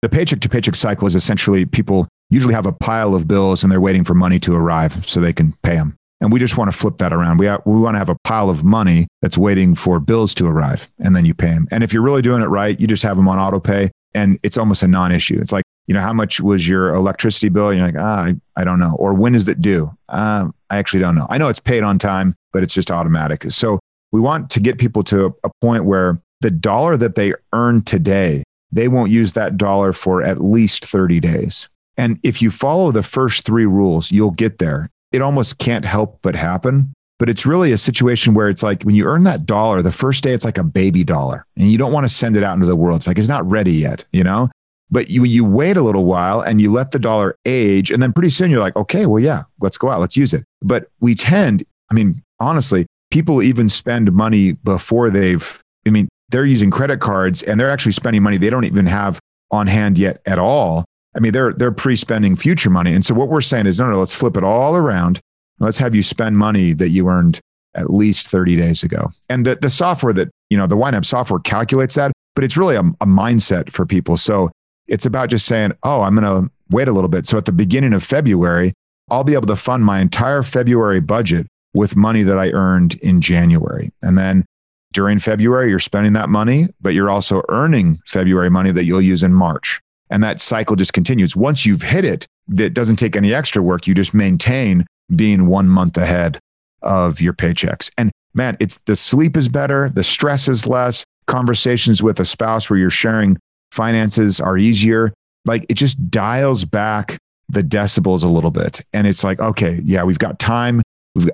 The 0.00 0.08
paycheck 0.08 0.40
to 0.40 0.48
paycheck 0.48 0.74
cycle 0.74 1.06
is 1.06 1.14
essentially 1.14 1.66
people 1.66 2.08
usually 2.30 2.54
have 2.54 2.66
a 2.66 2.72
pile 2.72 3.14
of 3.14 3.28
bills 3.28 3.62
and 3.62 3.70
they're 3.70 3.80
waiting 3.82 4.02
for 4.02 4.14
money 4.14 4.40
to 4.40 4.54
arrive 4.56 5.06
so 5.06 5.20
they 5.20 5.34
can 5.34 5.52
pay 5.62 5.76
them. 5.76 5.94
And 6.22 6.32
we 6.32 6.38
just 6.38 6.56
want 6.56 6.70
to 6.70 6.76
flip 6.76 6.98
that 6.98 7.12
around. 7.12 7.38
We, 7.38 7.48
we 7.64 7.80
want 7.80 7.94
to 7.96 7.98
have 7.98 8.08
a 8.08 8.16
pile 8.22 8.48
of 8.48 8.62
money 8.62 9.08
that's 9.22 9.36
waiting 9.36 9.74
for 9.74 9.98
bills 9.98 10.34
to 10.36 10.46
arrive 10.46 10.90
and 11.00 11.16
then 11.16 11.24
you 11.24 11.34
pay 11.34 11.48
them. 11.48 11.66
And 11.72 11.82
if 11.82 11.92
you're 11.92 12.02
really 12.02 12.22
doing 12.22 12.42
it 12.42 12.46
right, 12.46 12.78
you 12.78 12.86
just 12.86 13.02
have 13.02 13.16
them 13.16 13.28
on 13.28 13.40
auto 13.40 13.58
pay 13.58 13.90
and 14.14 14.38
it's 14.44 14.56
almost 14.56 14.84
a 14.84 14.88
non 14.88 15.10
issue. 15.10 15.38
It's 15.40 15.50
like, 15.50 15.64
you 15.88 15.94
know, 15.94 16.00
how 16.00 16.12
much 16.12 16.40
was 16.40 16.68
your 16.68 16.94
electricity 16.94 17.48
bill? 17.48 17.70
And 17.70 17.78
you're 17.78 17.88
like, 17.88 17.96
ah, 17.98 18.24
I, 18.24 18.36
I 18.54 18.62
don't 18.62 18.78
know. 18.78 18.94
Or 19.00 19.14
when 19.14 19.34
is 19.34 19.48
it 19.48 19.60
due? 19.60 19.90
Uh, 20.08 20.48
I 20.70 20.78
actually 20.78 21.00
don't 21.00 21.16
know. 21.16 21.26
I 21.28 21.38
know 21.38 21.48
it's 21.48 21.58
paid 21.58 21.82
on 21.82 21.98
time, 21.98 22.36
but 22.52 22.62
it's 22.62 22.72
just 22.72 22.92
automatic. 22.92 23.50
So 23.50 23.80
we 24.12 24.20
want 24.20 24.48
to 24.50 24.60
get 24.60 24.78
people 24.78 25.02
to 25.04 25.34
a 25.42 25.50
point 25.60 25.86
where 25.86 26.22
the 26.40 26.52
dollar 26.52 26.96
that 26.98 27.16
they 27.16 27.34
earn 27.52 27.82
today, 27.82 28.44
they 28.70 28.86
won't 28.86 29.10
use 29.10 29.32
that 29.32 29.56
dollar 29.56 29.92
for 29.92 30.22
at 30.22 30.40
least 30.40 30.84
30 30.84 31.18
days. 31.18 31.68
And 31.96 32.20
if 32.22 32.40
you 32.40 32.52
follow 32.52 32.92
the 32.92 33.02
first 33.02 33.44
three 33.44 33.66
rules, 33.66 34.12
you'll 34.12 34.30
get 34.30 34.58
there 34.58 34.88
it 35.12 35.22
almost 35.22 35.58
can't 35.58 35.84
help 35.84 36.18
but 36.22 36.34
happen. 36.34 36.92
But 37.18 37.28
it's 37.28 37.46
really 37.46 37.70
a 37.70 37.78
situation 37.78 38.34
where 38.34 38.48
it's 38.48 38.64
like 38.64 38.82
when 38.82 38.96
you 38.96 39.04
earn 39.04 39.24
that 39.24 39.46
dollar, 39.46 39.80
the 39.80 39.92
first 39.92 40.24
day 40.24 40.32
it's 40.32 40.44
like 40.44 40.58
a 40.58 40.64
baby 40.64 41.04
dollar 41.04 41.46
and 41.56 41.70
you 41.70 41.78
don't 41.78 41.92
want 41.92 42.04
to 42.04 42.08
send 42.08 42.36
it 42.36 42.42
out 42.42 42.54
into 42.54 42.66
the 42.66 42.74
world. 42.74 42.96
It's 42.96 43.06
like 43.06 43.18
it's 43.18 43.28
not 43.28 43.48
ready 43.48 43.72
yet, 43.72 44.04
you 44.12 44.24
know? 44.24 44.50
But 44.90 45.08
you, 45.08 45.24
you 45.24 45.44
wait 45.44 45.76
a 45.76 45.82
little 45.82 46.04
while 46.04 46.40
and 46.40 46.60
you 46.60 46.72
let 46.72 46.90
the 46.90 46.98
dollar 46.98 47.36
age. 47.46 47.90
And 47.90 48.02
then 48.02 48.12
pretty 48.12 48.30
soon 48.30 48.50
you're 48.50 48.60
like, 48.60 48.74
okay, 48.74 49.06
well, 49.06 49.22
yeah, 49.22 49.44
let's 49.60 49.78
go 49.78 49.88
out, 49.88 50.00
let's 50.00 50.16
use 50.16 50.34
it. 50.34 50.44
But 50.62 50.88
we 51.00 51.14
tend, 51.14 51.64
I 51.90 51.94
mean, 51.94 52.22
honestly, 52.40 52.86
people 53.10 53.40
even 53.40 53.68
spend 53.68 54.10
money 54.12 54.52
before 54.52 55.08
they've, 55.08 55.62
I 55.86 55.90
mean, 55.90 56.08
they're 56.30 56.44
using 56.44 56.70
credit 56.70 57.00
cards 57.00 57.42
and 57.44 57.60
they're 57.60 57.70
actually 57.70 57.92
spending 57.92 58.22
money 58.22 58.36
they 58.36 58.50
don't 58.50 58.64
even 58.64 58.86
have 58.86 59.20
on 59.52 59.68
hand 59.68 59.96
yet 59.96 60.20
at 60.26 60.38
all 60.38 60.84
I 61.14 61.20
mean, 61.20 61.32
they're 61.32 61.52
they're 61.52 61.72
pre-spending 61.72 62.36
future 62.36 62.70
money. 62.70 62.94
And 62.94 63.04
so 63.04 63.14
what 63.14 63.28
we're 63.28 63.40
saying 63.40 63.66
is, 63.66 63.78
no, 63.78 63.90
no, 63.90 63.98
let's 63.98 64.14
flip 64.14 64.36
it 64.36 64.44
all 64.44 64.76
around. 64.76 65.20
Let's 65.58 65.78
have 65.78 65.94
you 65.94 66.02
spend 66.02 66.38
money 66.38 66.72
that 66.72 66.88
you 66.88 67.08
earned 67.08 67.40
at 67.74 67.90
least 67.90 68.26
30 68.26 68.56
days 68.56 68.82
ago. 68.82 69.10
And 69.28 69.46
the, 69.46 69.56
the 69.56 69.70
software 69.70 70.12
that, 70.12 70.30
you 70.50 70.58
know, 70.58 70.66
the 70.66 70.76
YNAB 70.76 71.04
software 71.04 71.40
calculates 71.40 71.94
that, 71.94 72.12
but 72.34 72.44
it's 72.44 72.56
really 72.56 72.76
a, 72.76 72.80
a 72.80 73.06
mindset 73.06 73.72
for 73.72 73.86
people. 73.86 74.16
So 74.16 74.50
it's 74.88 75.06
about 75.06 75.30
just 75.30 75.46
saying, 75.46 75.72
oh, 75.82 76.02
I'm 76.02 76.14
going 76.14 76.44
to 76.44 76.50
wait 76.70 76.88
a 76.88 76.92
little 76.92 77.08
bit. 77.08 77.26
So 77.26 77.38
at 77.38 77.46
the 77.46 77.52
beginning 77.52 77.94
of 77.94 78.02
February, 78.02 78.74
I'll 79.10 79.24
be 79.24 79.34
able 79.34 79.46
to 79.46 79.56
fund 79.56 79.84
my 79.84 80.00
entire 80.00 80.42
February 80.42 81.00
budget 81.00 81.46
with 81.74 81.96
money 81.96 82.22
that 82.22 82.38
I 82.38 82.50
earned 82.50 82.94
in 82.96 83.20
January. 83.20 83.90
And 84.02 84.18
then 84.18 84.44
during 84.92 85.18
February, 85.18 85.70
you're 85.70 85.78
spending 85.78 86.12
that 86.12 86.28
money, 86.28 86.68
but 86.80 86.94
you're 86.94 87.10
also 87.10 87.42
earning 87.48 88.00
February 88.06 88.50
money 88.50 88.70
that 88.72 88.84
you'll 88.84 89.00
use 89.00 89.22
in 89.22 89.32
March. 89.32 89.80
And 90.12 90.22
that 90.22 90.40
cycle 90.40 90.76
just 90.76 90.92
continues. 90.92 91.34
Once 91.34 91.64
you've 91.64 91.80
hit 91.80 92.04
it, 92.04 92.26
that 92.48 92.74
doesn't 92.74 92.96
take 92.96 93.16
any 93.16 93.32
extra 93.32 93.62
work. 93.62 93.86
You 93.86 93.94
just 93.94 94.12
maintain 94.12 94.86
being 95.16 95.46
one 95.46 95.68
month 95.68 95.96
ahead 95.96 96.38
of 96.82 97.20
your 97.20 97.32
paychecks. 97.32 97.90
And 97.96 98.12
man, 98.34 98.58
it's 98.60 98.78
the 98.84 98.94
sleep 98.94 99.38
is 99.38 99.48
better, 99.48 99.88
the 99.88 100.04
stress 100.04 100.48
is 100.48 100.66
less, 100.66 101.04
conversations 101.26 102.02
with 102.02 102.20
a 102.20 102.26
spouse 102.26 102.68
where 102.68 102.78
you're 102.78 102.90
sharing 102.90 103.38
finances 103.70 104.38
are 104.38 104.58
easier. 104.58 105.14
Like 105.46 105.64
it 105.70 105.74
just 105.74 106.10
dials 106.10 106.66
back 106.66 107.16
the 107.48 107.62
decibels 107.62 108.22
a 108.22 108.28
little 108.28 108.50
bit. 108.50 108.82
And 108.92 109.06
it's 109.06 109.24
like, 109.24 109.40
okay, 109.40 109.80
yeah, 109.82 110.04
we've 110.04 110.18
got 110.18 110.38
time. 110.38 110.82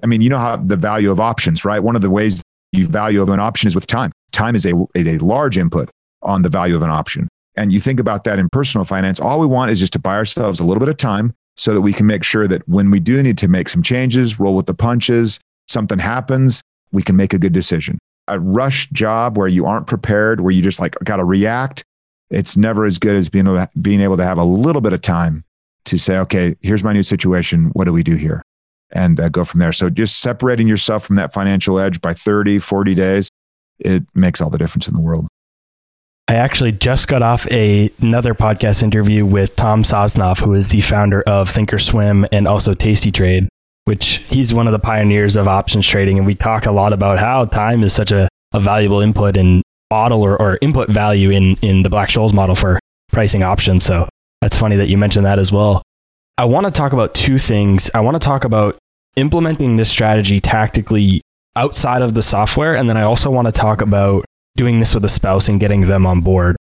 I 0.04 0.06
mean, 0.06 0.20
you 0.20 0.30
know 0.30 0.38
how 0.38 0.56
the 0.56 0.76
value 0.76 1.10
of 1.10 1.18
options, 1.18 1.64
right? 1.64 1.80
One 1.80 1.96
of 1.96 2.02
the 2.02 2.10
ways 2.10 2.42
you 2.70 2.86
value 2.86 3.22
of 3.22 3.28
an 3.28 3.40
option 3.40 3.66
is 3.66 3.74
with 3.74 3.88
time. 3.88 4.12
Time 4.30 4.54
is 4.54 4.64
a, 4.66 4.74
a 4.94 5.18
large 5.18 5.58
input 5.58 5.90
on 6.22 6.42
the 6.42 6.48
value 6.48 6.76
of 6.76 6.82
an 6.82 6.90
option 6.90 7.28
and 7.58 7.72
you 7.72 7.80
think 7.80 7.98
about 7.98 8.22
that 8.22 8.38
in 8.38 8.48
personal 8.48 8.84
finance, 8.84 9.18
all 9.18 9.40
we 9.40 9.46
want 9.46 9.72
is 9.72 9.80
just 9.80 9.92
to 9.94 9.98
buy 9.98 10.14
ourselves 10.14 10.60
a 10.60 10.64
little 10.64 10.78
bit 10.78 10.88
of 10.88 10.96
time 10.96 11.34
so 11.56 11.74
that 11.74 11.80
we 11.80 11.92
can 11.92 12.06
make 12.06 12.22
sure 12.22 12.46
that 12.46 12.66
when 12.68 12.88
we 12.88 13.00
do 13.00 13.20
need 13.20 13.36
to 13.38 13.48
make 13.48 13.68
some 13.68 13.82
changes, 13.82 14.38
roll 14.38 14.54
with 14.54 14.66
the 14.66 14.74
punches, 14.74 15.40
something 15.66 15.98
happens, 15.98 16.62
we 16.92 17.02
can 17.02 17.16
make 17.16 17.34
a 17.34 17.38
good 17.38 17.52
decision. 17.52 17.98
A 18.28 18.38
rush 18.38 18.88
job 18.90 19.36
where 19.36 19.48
you 19.48 19.66
aren't 19.66 19.88
prepared, 19.88 20.40
where 20.40 20.52
you 20.52 20.62
just 20.62 20.78
like 20.78 20.94
got 21.02 21.16
to 21.16 21.24
react, 21.24 21.82
it's 22.30 22.56
never 22.56 22.84
as 22.84 22.96
good 22.96 23.16
as 23.16 23.28
being 23.28 23.46
able, 23.46 23.56
to, 23.56 23.68
being 23.80 24.02
able 24.02 24.16
to 24.18 24.24
have 24.24 24.38
a 24.38 24.44
little 24.44 24.80
bit 24.80 24.92
of 24.92 25.00
time 25.00 25.42
to 25.86 25.98
say, 25.98 26.16
okay, 26.18 26.54
here's 26.60 26.84
my 26.84 26.92
new 26.92 27.02
situation. 27.02 27.70
What 27.72 27.86
do 27.86 27.92
we 27.92 28.04
do 28.04 28.14
here? 28.14 28.40
And 28.92 29.18
uh, 29.18 29.30
go 29.30 29.42
from 29.42 29.58
there. 29.58 29.72
So 29.72 29.90
just 29.90 30.20
separating 30.20 30.68
yourself 30.68 31.04
from 31.04 31.16
that 31.16 31.32
financial 31.32 31.80
edge 31.80 32.00
by 32.00 32.12
30, 32.12 32.60
40 32.60 32.94
days, 32.94 33.28
it 33.80 34.04
makes 34.14 34.40
all 34.40 34.48
the 34.48 34.58
difference 34.58 34.86
in 34.86 34.94
the 34.94 35.00
world. 35.00 35.26
I 36.30 36.34
actually 36.34 36.72
just 36.72 37.08
got 37.08 37.22
off 37.22 37.50
a, 37.50 37.90
another 38.02 38.34
podcast 38.34 38.82
interview 38.82 39.24
with 39.24 39.56
Tom 39.56 39.82
Sosnoff, 39.82 40.40
who 40.40 40.52
is 40.52 40.68
the 40.68 40.82
founder 40.82 41.22
of 41.22 41.50
Thinkorswim 41.50 42.26
and 42.30 42.46
also 42.46 42.74
Tasty 42.74 43.10
Trade, 43.10 43.48
which 43.86 44.18
he's 44.28 44.52
one 44.52 44.66
of 44.66 44.72
the 44.72 44.78
pioneers 44.78 45.36
of 45.36 45.48
options 45.48 45.86
trading. 45.86 46.18
And 46.18 46.26
we 46.26 46.34
talk 46.34 46.66
a 46.66 46.70
lot 46.70 46.92
about 46.92 47.18
how 47.18 47.46
time 47.46 47.82
is 47.82 47.94
such 47.94 48.12
a, 48.12 48.28
a 48.52 48.60
valuable 48.60 49.00
input 49.00 49.38
and 49.38 49.62
model 49.90 50.22
or, 50.22 50.38
or 50.38 50.58
input 50.60 50.90
value 50.90 51.30
in, 51.30 51.56
in 51.62 51.82
the 51.82 51.88
Black 51.88 52.10
Scholes 52.10 52.34
model 52.34 52.54
for 52.54 52.78
pricing 53.10 53.42
options. 53.42 53.84
So 53.84 54.06
that's 54.42 54.56
funny 54.56 54.76
that 54.76 54.88
you 54.88 54.98
mentioned 54.98 55.24
that 55.24 55.38
as 55.38 55.50
well. 55.50 55.82
I 56.36 56.44
want 56.44 56.66
to 56.66 56.70
talk 56.70 56.92
about 56.92 57.14
two 57.14 57.38
things. 57.38 57.90
I 57.94 58.00
want 58.00 58.16
to 58.16 58.24
talk 58.24 58.44
about 58.44 58.76
implementing 59.16 59.76
this 59.76 59.90
strategy 59.90 60.40
tactically 60.40 61.22
outside 61.56 62.02
of 62.02 62.12
the 62.12 62.22
software. 62.22 62.76
And 62.76 62.86
then 62.86 62.98
I 62.98 63.02
also 63.02 63.30
want 63.30 63.46
to 63.46 63.52
talk 63.52 63.80
about 63.80 64.26
doing 64.58 64.80
this 64.80 64.92
with 64.92 65.04
a 65.06 65.08
spouse 65.08 65.48
and 65.48 65.58
getting 65.58 65.86
them 65.86 66.04
on 66.04 66.20
board. 66.20 66.56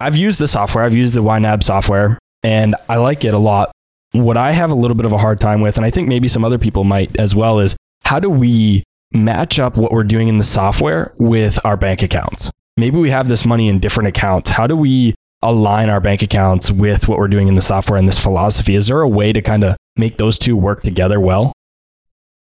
I've 0.00 0.16
used 0.16 0.40
the 0.40 0.48
software, 0.48 0.82
I've 0.82 0.94
used 0.94 1.14
the 1.14 1.22
YNAB 1.22 1.62
software, 1.62 2.18
and 2.42 2.74
I 2.88 2.96
like 2.96 3.24
it 3.24 3.34
a 3.34 3.38
lot. 3.38 3.70
What 4.12 4.36
I 4.36 4.52
have 4.52 4.70
a 4.70 4.74
little 4.74 4.96
bit 4.96 5.06
of 5.06 5.12
a 5.12 5.18
hard 5.18 5.40
time 5.40 5.60
with, 5.60 5.76
and 5.76 5.86
I 5.86 5.90
think 5.90 6.08
maybe 6.08 6.26
some 6.26 6.44
other 6.44 6.58
people 6.58 6.82
might 6.82 7.16
as 7.18 7.34
well, 7.34 7.60
is 7.60 7.76
how 8.04 8.18
do 8.18 8.28
we 8.28 8.82
match 9.12 9.58
up 9.58 9.76
what 9.76 9.92
we're 9.92 10.04
doing 10.04 10.28
in 10.28 10.38
the 10.38 10.44
software 10.44 11.12
with 11.18 11.64
our 11.64 11.76
bank 11.76 12.02
accounts? 12.02 12.50
Maybe 12.76 12.98
we 12.98 13.10
have 13.10 13.28
this 13.28 13.44
money 13.44 13.68
in 13.68 13.78
different 13.78 14.08
accounts. 14.08 14.50
How 14.50 14.66
do 14.66 14.76
we 14.76 15.14
align 15.42 15.90
our 15.90 16.00
bank 16.00 16.22
accounts 16.22 16.70
with 16.70 17.08
what 17.08 17.18
we're 17.18 17.28
doing 17.28 17.48
in 17.48 17.54
the 17.54 17.62
software 17.62 17.98
and 17.98 18.08
this 18.08 18.18
philosophy? 18.18 18.74
Is 18.74 18.88
there 18.88 19.00
a 19.00 19.08
way 19.08 19.32
to 19.32 19.42
kind 19.42 19.64
of 19.64 19.76
make 19.96 20.18
those 20.18 20.38
two 20.38 20.56
work 20.56 20.82
together 20.82 21.20
well? 21.20 21.52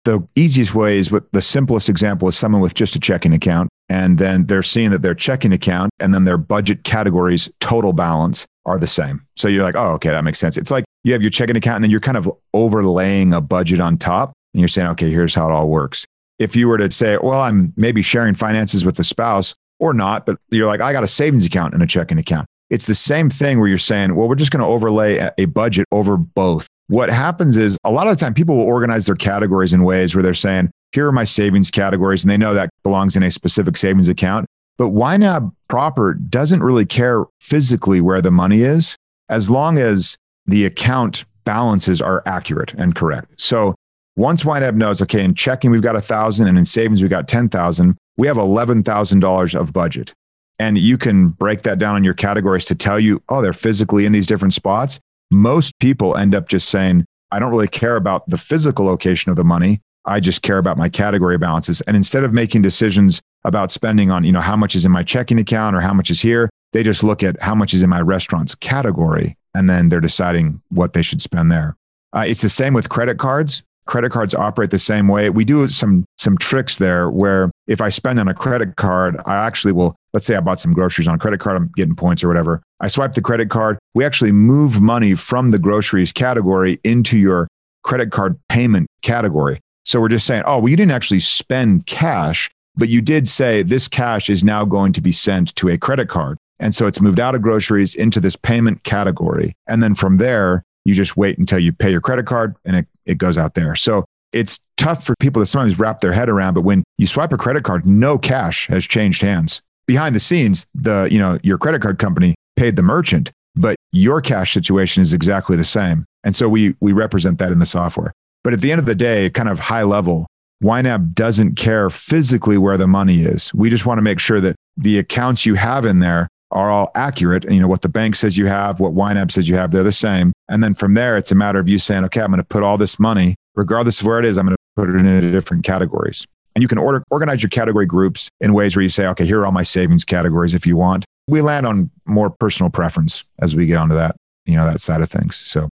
The 0.04 0.28
easiest 0.36 0.76
way 0.76 0.98
is 1.00 1.12
what 1.12 1.32
the 1.32 1.42
simplest 1.42 1.90
example 1.90 2.28
is 2.28 2.38
someone 2.38 2.62
with 2.62 2.76
just 2.76 2.96
a 2.96 3.00
checking 3.00 3.34
account. 3.34 3.70
And 3.90 4.18
then 4.18 4.48
they're 4.48 4.64
seeing 4.64 4.92
that 4.92 5.02
their 5.02 5.14
checking 5.14 5.54
account 5.54 5.92
and 6.00 6.14
then 6.14 6.24
their 6.24 6.38
budget 6.38 6.84
categories 6.84 7.50
total 7.60 7.94
balance 7.94 8.46
are 8.66 8.80
the 8.80 8.88
same. 8.88 9.26
So 9.36 9.48
you're 9.48 9.64
like, 9.64 9.76
oh, 9.76 9.92
okay, 9.94 10.10
that 10.10 10.24
makes 10.24 10.40
sense. 10.40 10.58
It's 10.58 10.72
like 10.72 10.86
you 11.04 11.14
have 11.14 11.22
your 11.22 11.30
checking 11.30 11.56
account 11.56 11.76
and 11.76 11.84
then 11.84 11.92
you're 11.92 12.00
kind 12.00 12.18
of 12.18 12.32
overlaying 12.54 13.34
a 13.34 13.42
budget 13.42 13.80
on 13.80 13.98
top 13.98 14.34
and 14.54 14.60
you're 14.62 14.68
saying, 14.68 14.88
okay, 14.88 15.10
here's 15.12 15.36
how 15.36 15.48
it 15.48 15.52
all 15.52 15.70
works. 15.70 16.06
If 16.40 16.56
you 16.56 16.68
were 16.68 16.80
to 16.80 16.90
say, 16.90 17.18
well, 17.22 17.42
I'm 17.42 17.74
maybe 17.78 18.02
sharing 18.02 18.34
finances 18.34 18.84
with 18.84 18.96
the 18.96 19.04
spouse 19.04 19.54
or 19.80 19.94
not, 19.94 20.26
but 20.26 20.40
you're 20.50 20.68
like, 20.68 20.82
I 20.82 20.92
got 20.92 21.04
a 21.04 21.08
savings 21.08 21.46
account 21.46 21.74
and 21.74 21.84
a 21.84 21.88
checking 21.88 22.18
account. 22.18 22.48
It's 22.72 22.88
the 22.88 22.96
same 22.96 23.30
thing 23.30 23.60
where 23.60 23.68
you're 23.68 23.78
saying, 23.78 24.16
well, 24.16 24.28
we're 24.28 24.36
just 24.36 24.52
going 24.52 24.62
to 24.62 24.68
overlay 24.68 25.30
a 25.38 25.46
budget 25.46 25.86
over 25.92 26.18
both. 26.18 26.68
What 26.88 27.10
happens 27.10 27.58
is 27.58 27.78
a 27.84 27.92
lot 27.92 28.08
of 28.08 28.18
the 28.18 28.20
time 28.20 28.34
people 28.34 28.58
will 28.58 28.64
organize 28.66 29.06
their 29.06 29.16
categories 29.16 29.74
in 29.74 29.84
ways 29.84 30.16
where 30.16 30.24
they're 30.24 30.34
saying, 30.34 30.72
here 30.92 31.08
are 31.08 31.12
my 31.12 31.24
savings 31.24 31.70
categories, 31.72 32.24
and 32.24 32.32
they 32.32 32.38
know 32.38 32.54
that 32.54 32.70
belongs 32.86 33.18
in 33.18 33.24
a 33.24 33.32
specific 33.32 33.76
savings 33.76 34.08
account. 34.08 34.46
But 34.78 34.90
YNAB 34.90 35.52
proper 35.68 36.14
doesn't 36.14 36.62
really 36.62 36.86
care 36.86 37.26
physically 37.42 38.00
where 38.00 38.22
the 38.22 38.32
money 38.32 38.62
is 38.62 38.96
as 39.28 39.50
long 39.50 39.78
as 39.78 40.18
the 40.46 40.66
account 40.66 41.26
balances 41.46 42.02
are 42.02 42.22
accurate 42.26 42.74
and 42.76 42.96
correct. 42.96 43.42
So 43.42 43.74
once 44.16 44.44
YNAB 44.44 44.76
knows, 44.76 45.02
okay, 45.02 45.24
in 45.24 45.34
checking 45.34 45.72
we've 45.72 45.82
got 45.82 45.96
a 45.96 46.02
thousand 46.02 46.48
and 46.48 46.58
in 46.58 46.66
savings 46.66 47.02
we've 47.02 47.10
got 47.10 47.28
10,000, 47.28 47.98
we 48.18 48.28
have 48.28 48.38
$11,000 48.38 49.60
of 49.60 49.74
budget. 49.74 50.14
And 50.60 50.78
you 50.78 50.98
can 50.98 51.30
break 51.30 51.64
that 51.64 51.80
down 51.80 51.98
in 51.98 52.04
your 52.04 52.14
categories 52.14 52.66
to 52.66 52.76
tell 52.76 53.00
you, 53.00 53.22
oh, 53.28 53.42
they're 53.42 53.52
physically 53.52 54.06
in 54.06 54.14
these 54.14 54.28
different 54.28 54.54
spots. 54.54 55.00
Most 55.32 55.74
people 55.80 56.16
end 56.16 56.36
up 56.36 56.48
just 56.48 56.70
saying, 56.70 57.06
I 57.32 57.40
don't 57.40 57.52
really 57.52 57.68
care 57.68 57.96
about 57.96 58.30
the 58.30 58.38
physical 58.38 58.86
location 58.86 59.32
of 59.32 59.36
the 59.36 59.44
money. 59.44 59.82
I 60.06 60.20
just 60.20 60.42
care 60.42 60.58
about 60.58 60.78
my 60.78 60.90
category 60.90 61.38
balances. 61.38 61.82
And 61.82 61.98
instead 61.98 62.24
of 62.24 62.34
making 62.34 62.62
decisions 62.62 63.22
about 63.44 63.72
spending 63.72 64.12
on, 64.12 64.24
you 64.24 64.32
know, 64.32 64.42
how 64.42 64.56
much 64.56 64.76
is 64.76 64.86
in 64.86 64.92
my 64.92 65.04
checking 65.04 65.40
account 65.40 65.76
or 65.76 65.82
how 65.82 65.94
much 65.94 66.10
is 66.10 66.22
here, 66.22 66.50
they 66.74 66.84
just 66.84 67.04
look 67.04 67.24
at 67.24 67.42
how 67.42 67.56
much 67.56 67.74
is 67.74 67.82
in 67.82 67.90
my 67.90 68.02
restaurant's 68.02 68.56
category 68.56 69.38
and 69.54 69.70
then 69.70 69.90
they're 69.90 70.02
deciding 70.02 70.62
what 70.70 70.94
they 70.94 71.02
should 71.02 71.22
spend 71.22 71.52
there. 71.52 71.76
Uh, 72.16 72.26
it's 72.28 72.42
the 72.42 72.50
same 72.50 72.74
with 72.74 72.90
credit 72.90 73.18
cards 73.18 73.64
credit 73.86 74.12
cards 74.12 74.34
operate 74.34 74.72
the 74.72 74.80
same 74.80 75.08
way. 75.08 75.30
We 75.30 75.46
do 75.46 75.68
some 75.70 76.06
some 76.18 76.38
tricks 76.38 76.78
there 76.78 77.10
where 77.10 77.52
if 77.68 77.82
I 77.82 77.90
spend 77.90 78.20
on 78.20 78.28
a 78.28 78.34
credit 78.34 78.76
card, 78.76 79.18
I 79.26 79.36
actually 79.46 79.74
will 79.74 79.96
let's 80.14 80.26
say 80.26 80.36
I 80.36 80.40
bought 80.40 80.60
some 80.60 80.74
groceries 80.74 81.08
on 81.08 81.16
a 81.16 81.18
credit 81.18 81.40
card, 81.40 81.58
I'm 81.58 81.72
getting 81.76 81.96
points 81.96 82.24
or 82.24 82.28
whatever. 82.28 82.62
I 82.80 82.88
swipe 82.88 83.14
the 83.14 83.22
credit 83.22 83.50
card, 83.50 83.78
we 83.94 84.06
actually 84.06 84.32
move 84.32 84.82
money 84.82 85.14
from 85.14 85.52
the 85.52 85.60
groceries 85.60 86.12
category 86.12 86.80
into 86.84 87.18
your 87.18 87.48
credit 87.84 88.12
card 88.12 88.38
payment 88.50 88.88
category. 89.02 89.60
So 89.86 90.02
we're 90.02 90.10
just 90.10 90.26
saying, 90.26 90.44
oh, 90.46 90.60
well, 90.60 90.70
you 90.70 90.76
didn't 90.76 90.92
actually 90.92 91.20
spend 91.20 91.86
cash, 91.86 92.50
but 92.76 92.90
you 92.90 93.02
did 93.02 93.28
say 93.28 93.64
this 93.64 93.88
cash 93.88 94.30
is 94.30 94.44
now 94.44 94.66
going 94.66 94.94
to 94.94 95.02
be 95.02 95.12
sent 95.12 95.56
to 95.56 95.70
a 95.70 95.78
credit 95.78 96.10
card. 96.10 96.38
And 96.60 96.74
so 96.74 96.88
it's 96.88 97.02
moved 97.02 97.20
out 97.20 97.36
of 97.36 97.42
groceries 97.42 97.96
into 97.96 98.20
this 98.20 98.36
payment 98.36 98.84
category. 98.84 99.54
And 99.68 99.84
then 99.84 99.94
from 99.94 100.18
there, 100.18 100.64
you 100.86 100.94
just 100.94 101.18
wait 101.18 101.38
until 101.38 101.60
you 101.60 101.72
pay 101.72 101.92
your 101.92 102.02
credit 102.02 102.26
card 102.26 102.56
and 102.66 102.78
it, 102.78 102.88
it 103.06 103.18
goes 103.18 103.38
out 103.38 103.54
there. 103.56 103.76
So 103.76 104.06
it's 104.32 104.60
tough 104.78 105.06
for 105.06 105.16
people 105.20 105.42
to 105.42 105.46
sometimes 105.46 105.80
wrap 105.80 106.02
their 106.02 106.12
head 106.14 106.30
around, 106.30 106.54
but 106.54 106.62
when 106.62 106.84
you 106.98 107.08
swipe 107.08 107.32
a 107.32 107.38
credit 107.38 107.64
card, 107.64 107.86
no 107.86 108.18
cash 108.18 108.68
has 108.68 108.86
changed 108.86 109.22
hands. 109.22 109.62
Behind 109.88 110.16
the 110.16 110.20
scenes, 110.20 110.66
the, 110.74 111.08
you 111.12 111.20
know, 111.20 111.38
your 111.44 111.58
credit 111.58 111.82
card 111.82 112.00
company 112.00 112.36
paid 112.56 112.76
the 112.76 112.82
merchant, 112.82 113.32
but 113.56 113.76
your 113.92 114.20
cash 114.20 114.54
situation 114.54 115.02
is 115.02 115.14
exactly 115.14 115.56
the 115.56 115.64
same. 115.64 116.06
And 116.24 116.36
so 116.36 116.50
we, 116.50 116.76
we 116.80 116.92
represent 116.92 117.38
that 117.40 117.52
in 117.52 117.60
the 117.60 117.66
software. 117.66 118.12
But 118.46 118.54
at 118.54 118.62
the 118.62 118.72
end 118.72 118.78
of 118.78 118.86
the 118.86 118.94
day, 118.94 119.32
kind 119.32 119.50
of 119.50 119.58
high 119.58 119.82
level, 119.82 120.28
YNAB 120.64 121.16
doesn't 121.16 121.56
care 121.56 121.90
physically 121.90 122.60
where 122.60 122.78
the 122.78 122.86
money 122.86 123.24
is. 123.24 123.52
We 123.56 123.72
just 123.72 123.88
want 123.88 123.98
to 123.98 124.04
make 124.04 124.20
sure 124.20 124.40
that 124.40 124.56
the 124.78 125.00
accounts 125.00 125.48
you 125.48 125.56
have 125.56 125.84
in 125.84 125.98
there 125.98 126.28
are 126.52 126.70
all 126.70 126.92
accurate. 126.94 127.44
And 127.44 127.56
you 127.56 127.60
know, 127.60 127.68
what 127.68 127.82
the 127.82 127.90
bank 127.90 128.16
says 128.16 128.38
you 128.38 128.46
have, 128.46 128.80
what 128.80 128.94
YNAB 128.94 129.32
says 129.32 129.50
you 129.50 129.56
have, 129.56 129.72
they're 129.72 129.82
the 129.82 129.92
same. 129.92 130.32
And 130.48 130.64
then 130.64 130.76
from 130.76 130.94
there, 130.94 131.18
it's 131.18 131.32
a 131.32 131.36
matter 131.36 131.58
of 131.58 131.68
you 131.68 131.80
saying, 131.80 132.04
okay, 132.04 132.22
I'm 132.22 132.28
going 132.28 132.38
to 132.38 132.44
put 132.44 132.62
all 132.62 132.78
this 132.78 133.00
money, 133.00 133.34
regardless 133.56 134.00
of 134.00 134.06
where 134.06 134.20
it 134.20 134.26
is, 134.26 134.38
I'm 134.38 134.46
going 134.46 134.56
to 134.56 134.62
put 134.76 134.90
it 134.92 134.96
into 134.96 135.32
different 135.32 135.64
categories. 135.64 136.28
And 136.54 136.62
you 136.62 136.68
can 136.68 136.78
order, 136.78 137.04
organize 137.10 137.42
your 137.42 137.50
category 137.50 137.88
groups 137.88 138.30
in 138.42 138.54
ways 138.54 138.76
where 138.76 138.84
you 138.84 138.90
say, 138.90 139.08
okay, 139.08 139.26
here 139.26 139.42
are 139.42 139.48
all 139.48 139.54
my 139.54 139.64
savings 139.64 140.06
categories 140.06 140.54
if 140.54 140.68
you 140.68 140.78
want. 140.78 141.04
We 141.28 141.42
land 141.42 141.66
on 141.66 141.90
more 142.06 142.30
personal 142.30 142.70
preference 142.70 143.24
as 143.40 143.56
we 143.56 143.66
get 143.66 143.78
onto 143.78 143.96
that, 143.96 144.16
you 144.46 144.56
know, 144.56 144.66
that 144.66 144.82
side 144.82 145.02
of 145.02 145.10
things. 145.10 145.36
So 145.36 145.68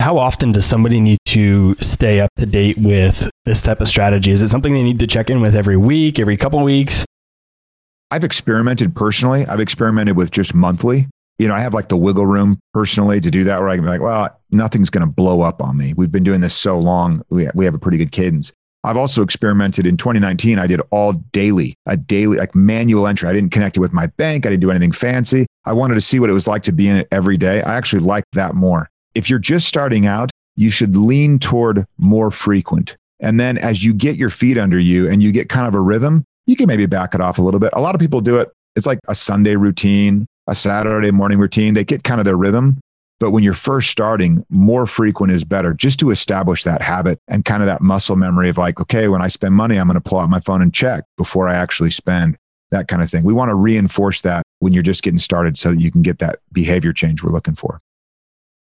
how 0.00 0.16
often 0.16 0.50
does 0.50 0.64
somebody 0.64 0.98
need 0.98 1.18
to 1.26 1.74
stay 1.76 2.20
up 2.20 2.30
to 2.36 2.46
date 2.46 2.78
with 2.78 3.30
this 3.44 3.62
type 3.62 3.80
of 3.80 3.88
strategy? 3.88 4.30
Is 4.30 4.40
it 4.40 4.48
something 4.48 4.72
they 4.72 4.82
need 4.82 4.98
to 5.00 5.06
check 5.06 5.28
in 5.28 5.40
with 5.40 5.54
every 5.54 5.76
week, 5.76 6.18
every 6.18 6.38
couple 6.38 6.62
weeks? 6.62 7.04
I've 8.10 8.24
experimented 8.24 8.96
personally. 8.96 9.46
I've 9.46 9.60
experimented 9.60 10.16
with 10.16 10.30
just 10.30 10.54
monthly. 10.54 11.06
You 11.38 11.48
know, 11.48 11.54
I 11.54 11.60
have 11.60 11.74
like 11.74 11.90
the 11.90 11.96
wiggle 11.96 12.26
room 12.26 12.58
personally 12.72 13.20
to 13.20 13.30
do 13.30 13.44
that 13.44 13.60
where 13.60 13.68
I 13.68 13.76
can 13.76 13.84
be 13.84 13.90
like, 13.90 14.00
well, 14.00 14.36
nothing's 14.50 14.90
going 14.90 15.06
to 15.06 15.12
blow 15.12 15.42
up 15.42 15.62
on 15.62 15.76
me. 15.76 15.94
We've 15.94 16.10
been 16.10 16.24
doing 16.24 16.40
this 16.40 16.54
so 16.54 16.78
long. 16.78 17.22
We, 17.28 17.48
we 17.54 17.64
have 17.66 17.74
a 17.74 17.78
pretty 17.78 17.98
good 17.98 18.10
cadence. 18.10 18.52
I've 18.82 18.96
also 18.96 19.22
experimented 19.22 19.86
in 19.86 19.98
2019. 19.98 20.58
I 20.58 20.66
did 20.66 20.80
all 20.90 21.12
daily, 21.12 21.74
a 21.86 21.98
daily, 21.98 22.38
like 22.38 22.54
manual 22.54 23.06
entry. 23.06 23.28
I 23.28 23.34
didn't 23.34 23.52
connect 23.52 23.76
it 23.76 23.80
with 23.80 23.92
my 23.92 24.06
bank. 24.06 24.46
I 24.46 24.50
didn't 24.50 24.62
do 24.62 24.70
anything 24.70 24.92
fancy. 24.92 25.46
I 25.66 25.74
wanted 25.74 25.94
to 25.94 26.00
see 26.00 26.18
what 26.18 26.30
it 26.30 26.34
was 26.34 26.48
like 26.48 26.62
to 26.64 26.72
be 26.72 26.88
in 26.88 26.96
it 26.96 27.08
every 27.12 27.36
day. 27.36 27.62
I 27.62 27.74
actually 27.74 28.00
liked 28.00 28.28
that 28.32 28.54
more. 28.54 28.88
If 29.14 29.28
you're 29.28 29.38
just 29.38 29.66
starting 29.66 30.06
out, 30.06 30.30
you 30.56 30.70
should 30.70 30.96
lean 30.96 31.38
toward 31.38 31.86
more 31.98 32.30
frequent. 32.30 32.96
And 33.20 33.38
then 33.38 33.58
as 33.58 33.84
you 33.84 33.92
get 33.92 34.16
your 34.16 34.30
feet 34.30 34.56
under 34.56 34.78
you 34.78 35.08
and 35.08 35.22
you 35.22 35.32
get 35.32 35.48
kind 35.48 35.66
of 35.66 35.74
a 35.74 35.80
rhythm, 35.80 36.24
you 36.46 36.56
can 36.56 36.66
maybe 36.66 36.86
back 36.86 37.14
it 37.14 37.20
off 37.20 37.38
a 37.38 37.42
little 37.42 37.60
bit. 37.60 37.70
A 37.74 37.80
lot 37.80 37.94
of 37.94 38.00
people 38.00 38.20
do 38.20 38.38
it. 38.38 38.50
It's 38.76 38.86
like 38.86 38.98
a 39.08 39.14
Sunday 39.14 39.56
routine, 39.56 40.26
a 40.46 40.54
Saturday 40.54 41.10
morning 41.10 41.38
routine. 41.38 41.74
They 41.74 41.84
get 41.84 42.04
kind 42.04 42.20
of 42.20 42.24
their 42.24 42.36
rhythm. 42.36 42.78
But 43.18 43.32
when 43.32 43.42
you're 43.42 43.52
first 43.52 43.90
starting, 43.90 44.46
more 44.48 44.86
frequent 44.86 45.32
is 45.32 45.44
better 45.44 45.74
just 45.74 45.98
to 46.00 46.10
establish 46.10 46.64
that 46.64 46.80
habit 46.80 47.18
and 47.28 47.44
kind 47.44 47.62
of 47.62 47.66
that 47.66 47.82
muscle 47.82 48.16
memory 48.16 48.48
of 48.48 48.56
like, 48.56 48.80
okay, 48.80 49.08
when 49.08 49.20
I 49.20 49.28
spend 49.28 49.54
money, 49.54 49.76
I'm 49.76 49.86
going 49.86 50.00
to 50.00 50.08
pull 50.08 50.18
out 50.18 50.30
my 50.30 50.40
phone 50.40 50.62
and 50.62 50.72
check 50.72 51.04
before 51.18 51.46
I 51.46 51.54
actually 51.54 51.90
spend 51.90 52.36
that 52.70 52.88
kind 52.88 53.02
of 53.02 53.10
thing. 53.10 53.24
We 53.24 53.34
want 53.34 53.50
to 53.50 53.54
reinforce 53.54 54.22
that 54.22 54.42
when 54.60 54.72
you're 54.72 54.82
just 54.82 55.02
getting 55.02 55.18
started 55.18 55.58
so 55.58 55.72
that 55.72 55.80
you 55.80 55.90
can 55.90 56.00
get 56.00 56.18
that 56.20 56.38
behavior 56.52 56.94
change 56.94 57.22
we're 57.22 57.32
looking 57.32 57.54
for. 57.54 57.80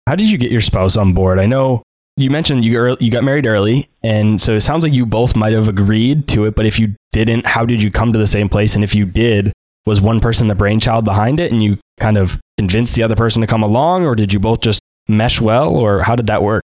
How 0.07 0.15
did 0.15 0.31
you 0.31 0.37
get 0.37 0.53
your 0.53 0.61
spouse 0.61 0.95
on 0.95 1.11
board? 1.11 1.37
I 1.37 1.47
know 1.47 1.83
you 2.15 2.29
mentioned 2.29 2.63
you 2.63 2.77
early, 2.77 3.03
you 3.03 3.11
got 3.11 3.25
married 3.25 3.45
early, 3.45 3.89
and 4.03 4.39
so 4.39 4.53
it 4.53 4.61
sounds 4.61 4.85
like 4.85 4.93
you 4.93 5.05
both 5.05 5.35
might 5.35 5.51
have 5.51 5.67
agreed 5.67 6.29
to 6.29 6.45
it. 6.45 6.55
But 6.55 6.65
if 6.65 6.79
you 6.79 6.95
didn't, 7.11 7.45
how 7.45 7.65
did 7.65 7.83
you 7.83 7.91
come 7.91 8.13
to 8.13 8.17
the 8.17 8.25
same 8.25 8.47
place? 8.47 8.73
And 8.73 8.85
if 8.85 8.95
you 8.95 9.03
did, 9.03 9.51
was 9.85 9.99
one 9.99 10.21
person 10.21 10.47
the 10.47 10.55
brainchild 10.55 11.03
behind 11.03 11.41
it, 11.41 11.51
and 11.51 11.61
you 11.61 11.77
kind 11.99 12.17
of 12.17 12.39
convinced 12.57 12.95
the 12.95 13.03
other 13.03 13.17
person 13.17 13.41
to 13.41 13.47
come 13.47 13.63
along, 13.63 14.05
or 14.05 14.15
did 14.15 14.31
you 14.31 14.39
both 14.39 14.61
just 14.61 14.79
mesh 15.09 15.41
well, 15.41 15.75
or 15.75 16.03
how 16.03 16.15
did 16.15 16.27
that 16.27 16.41
work? 16.41 16.63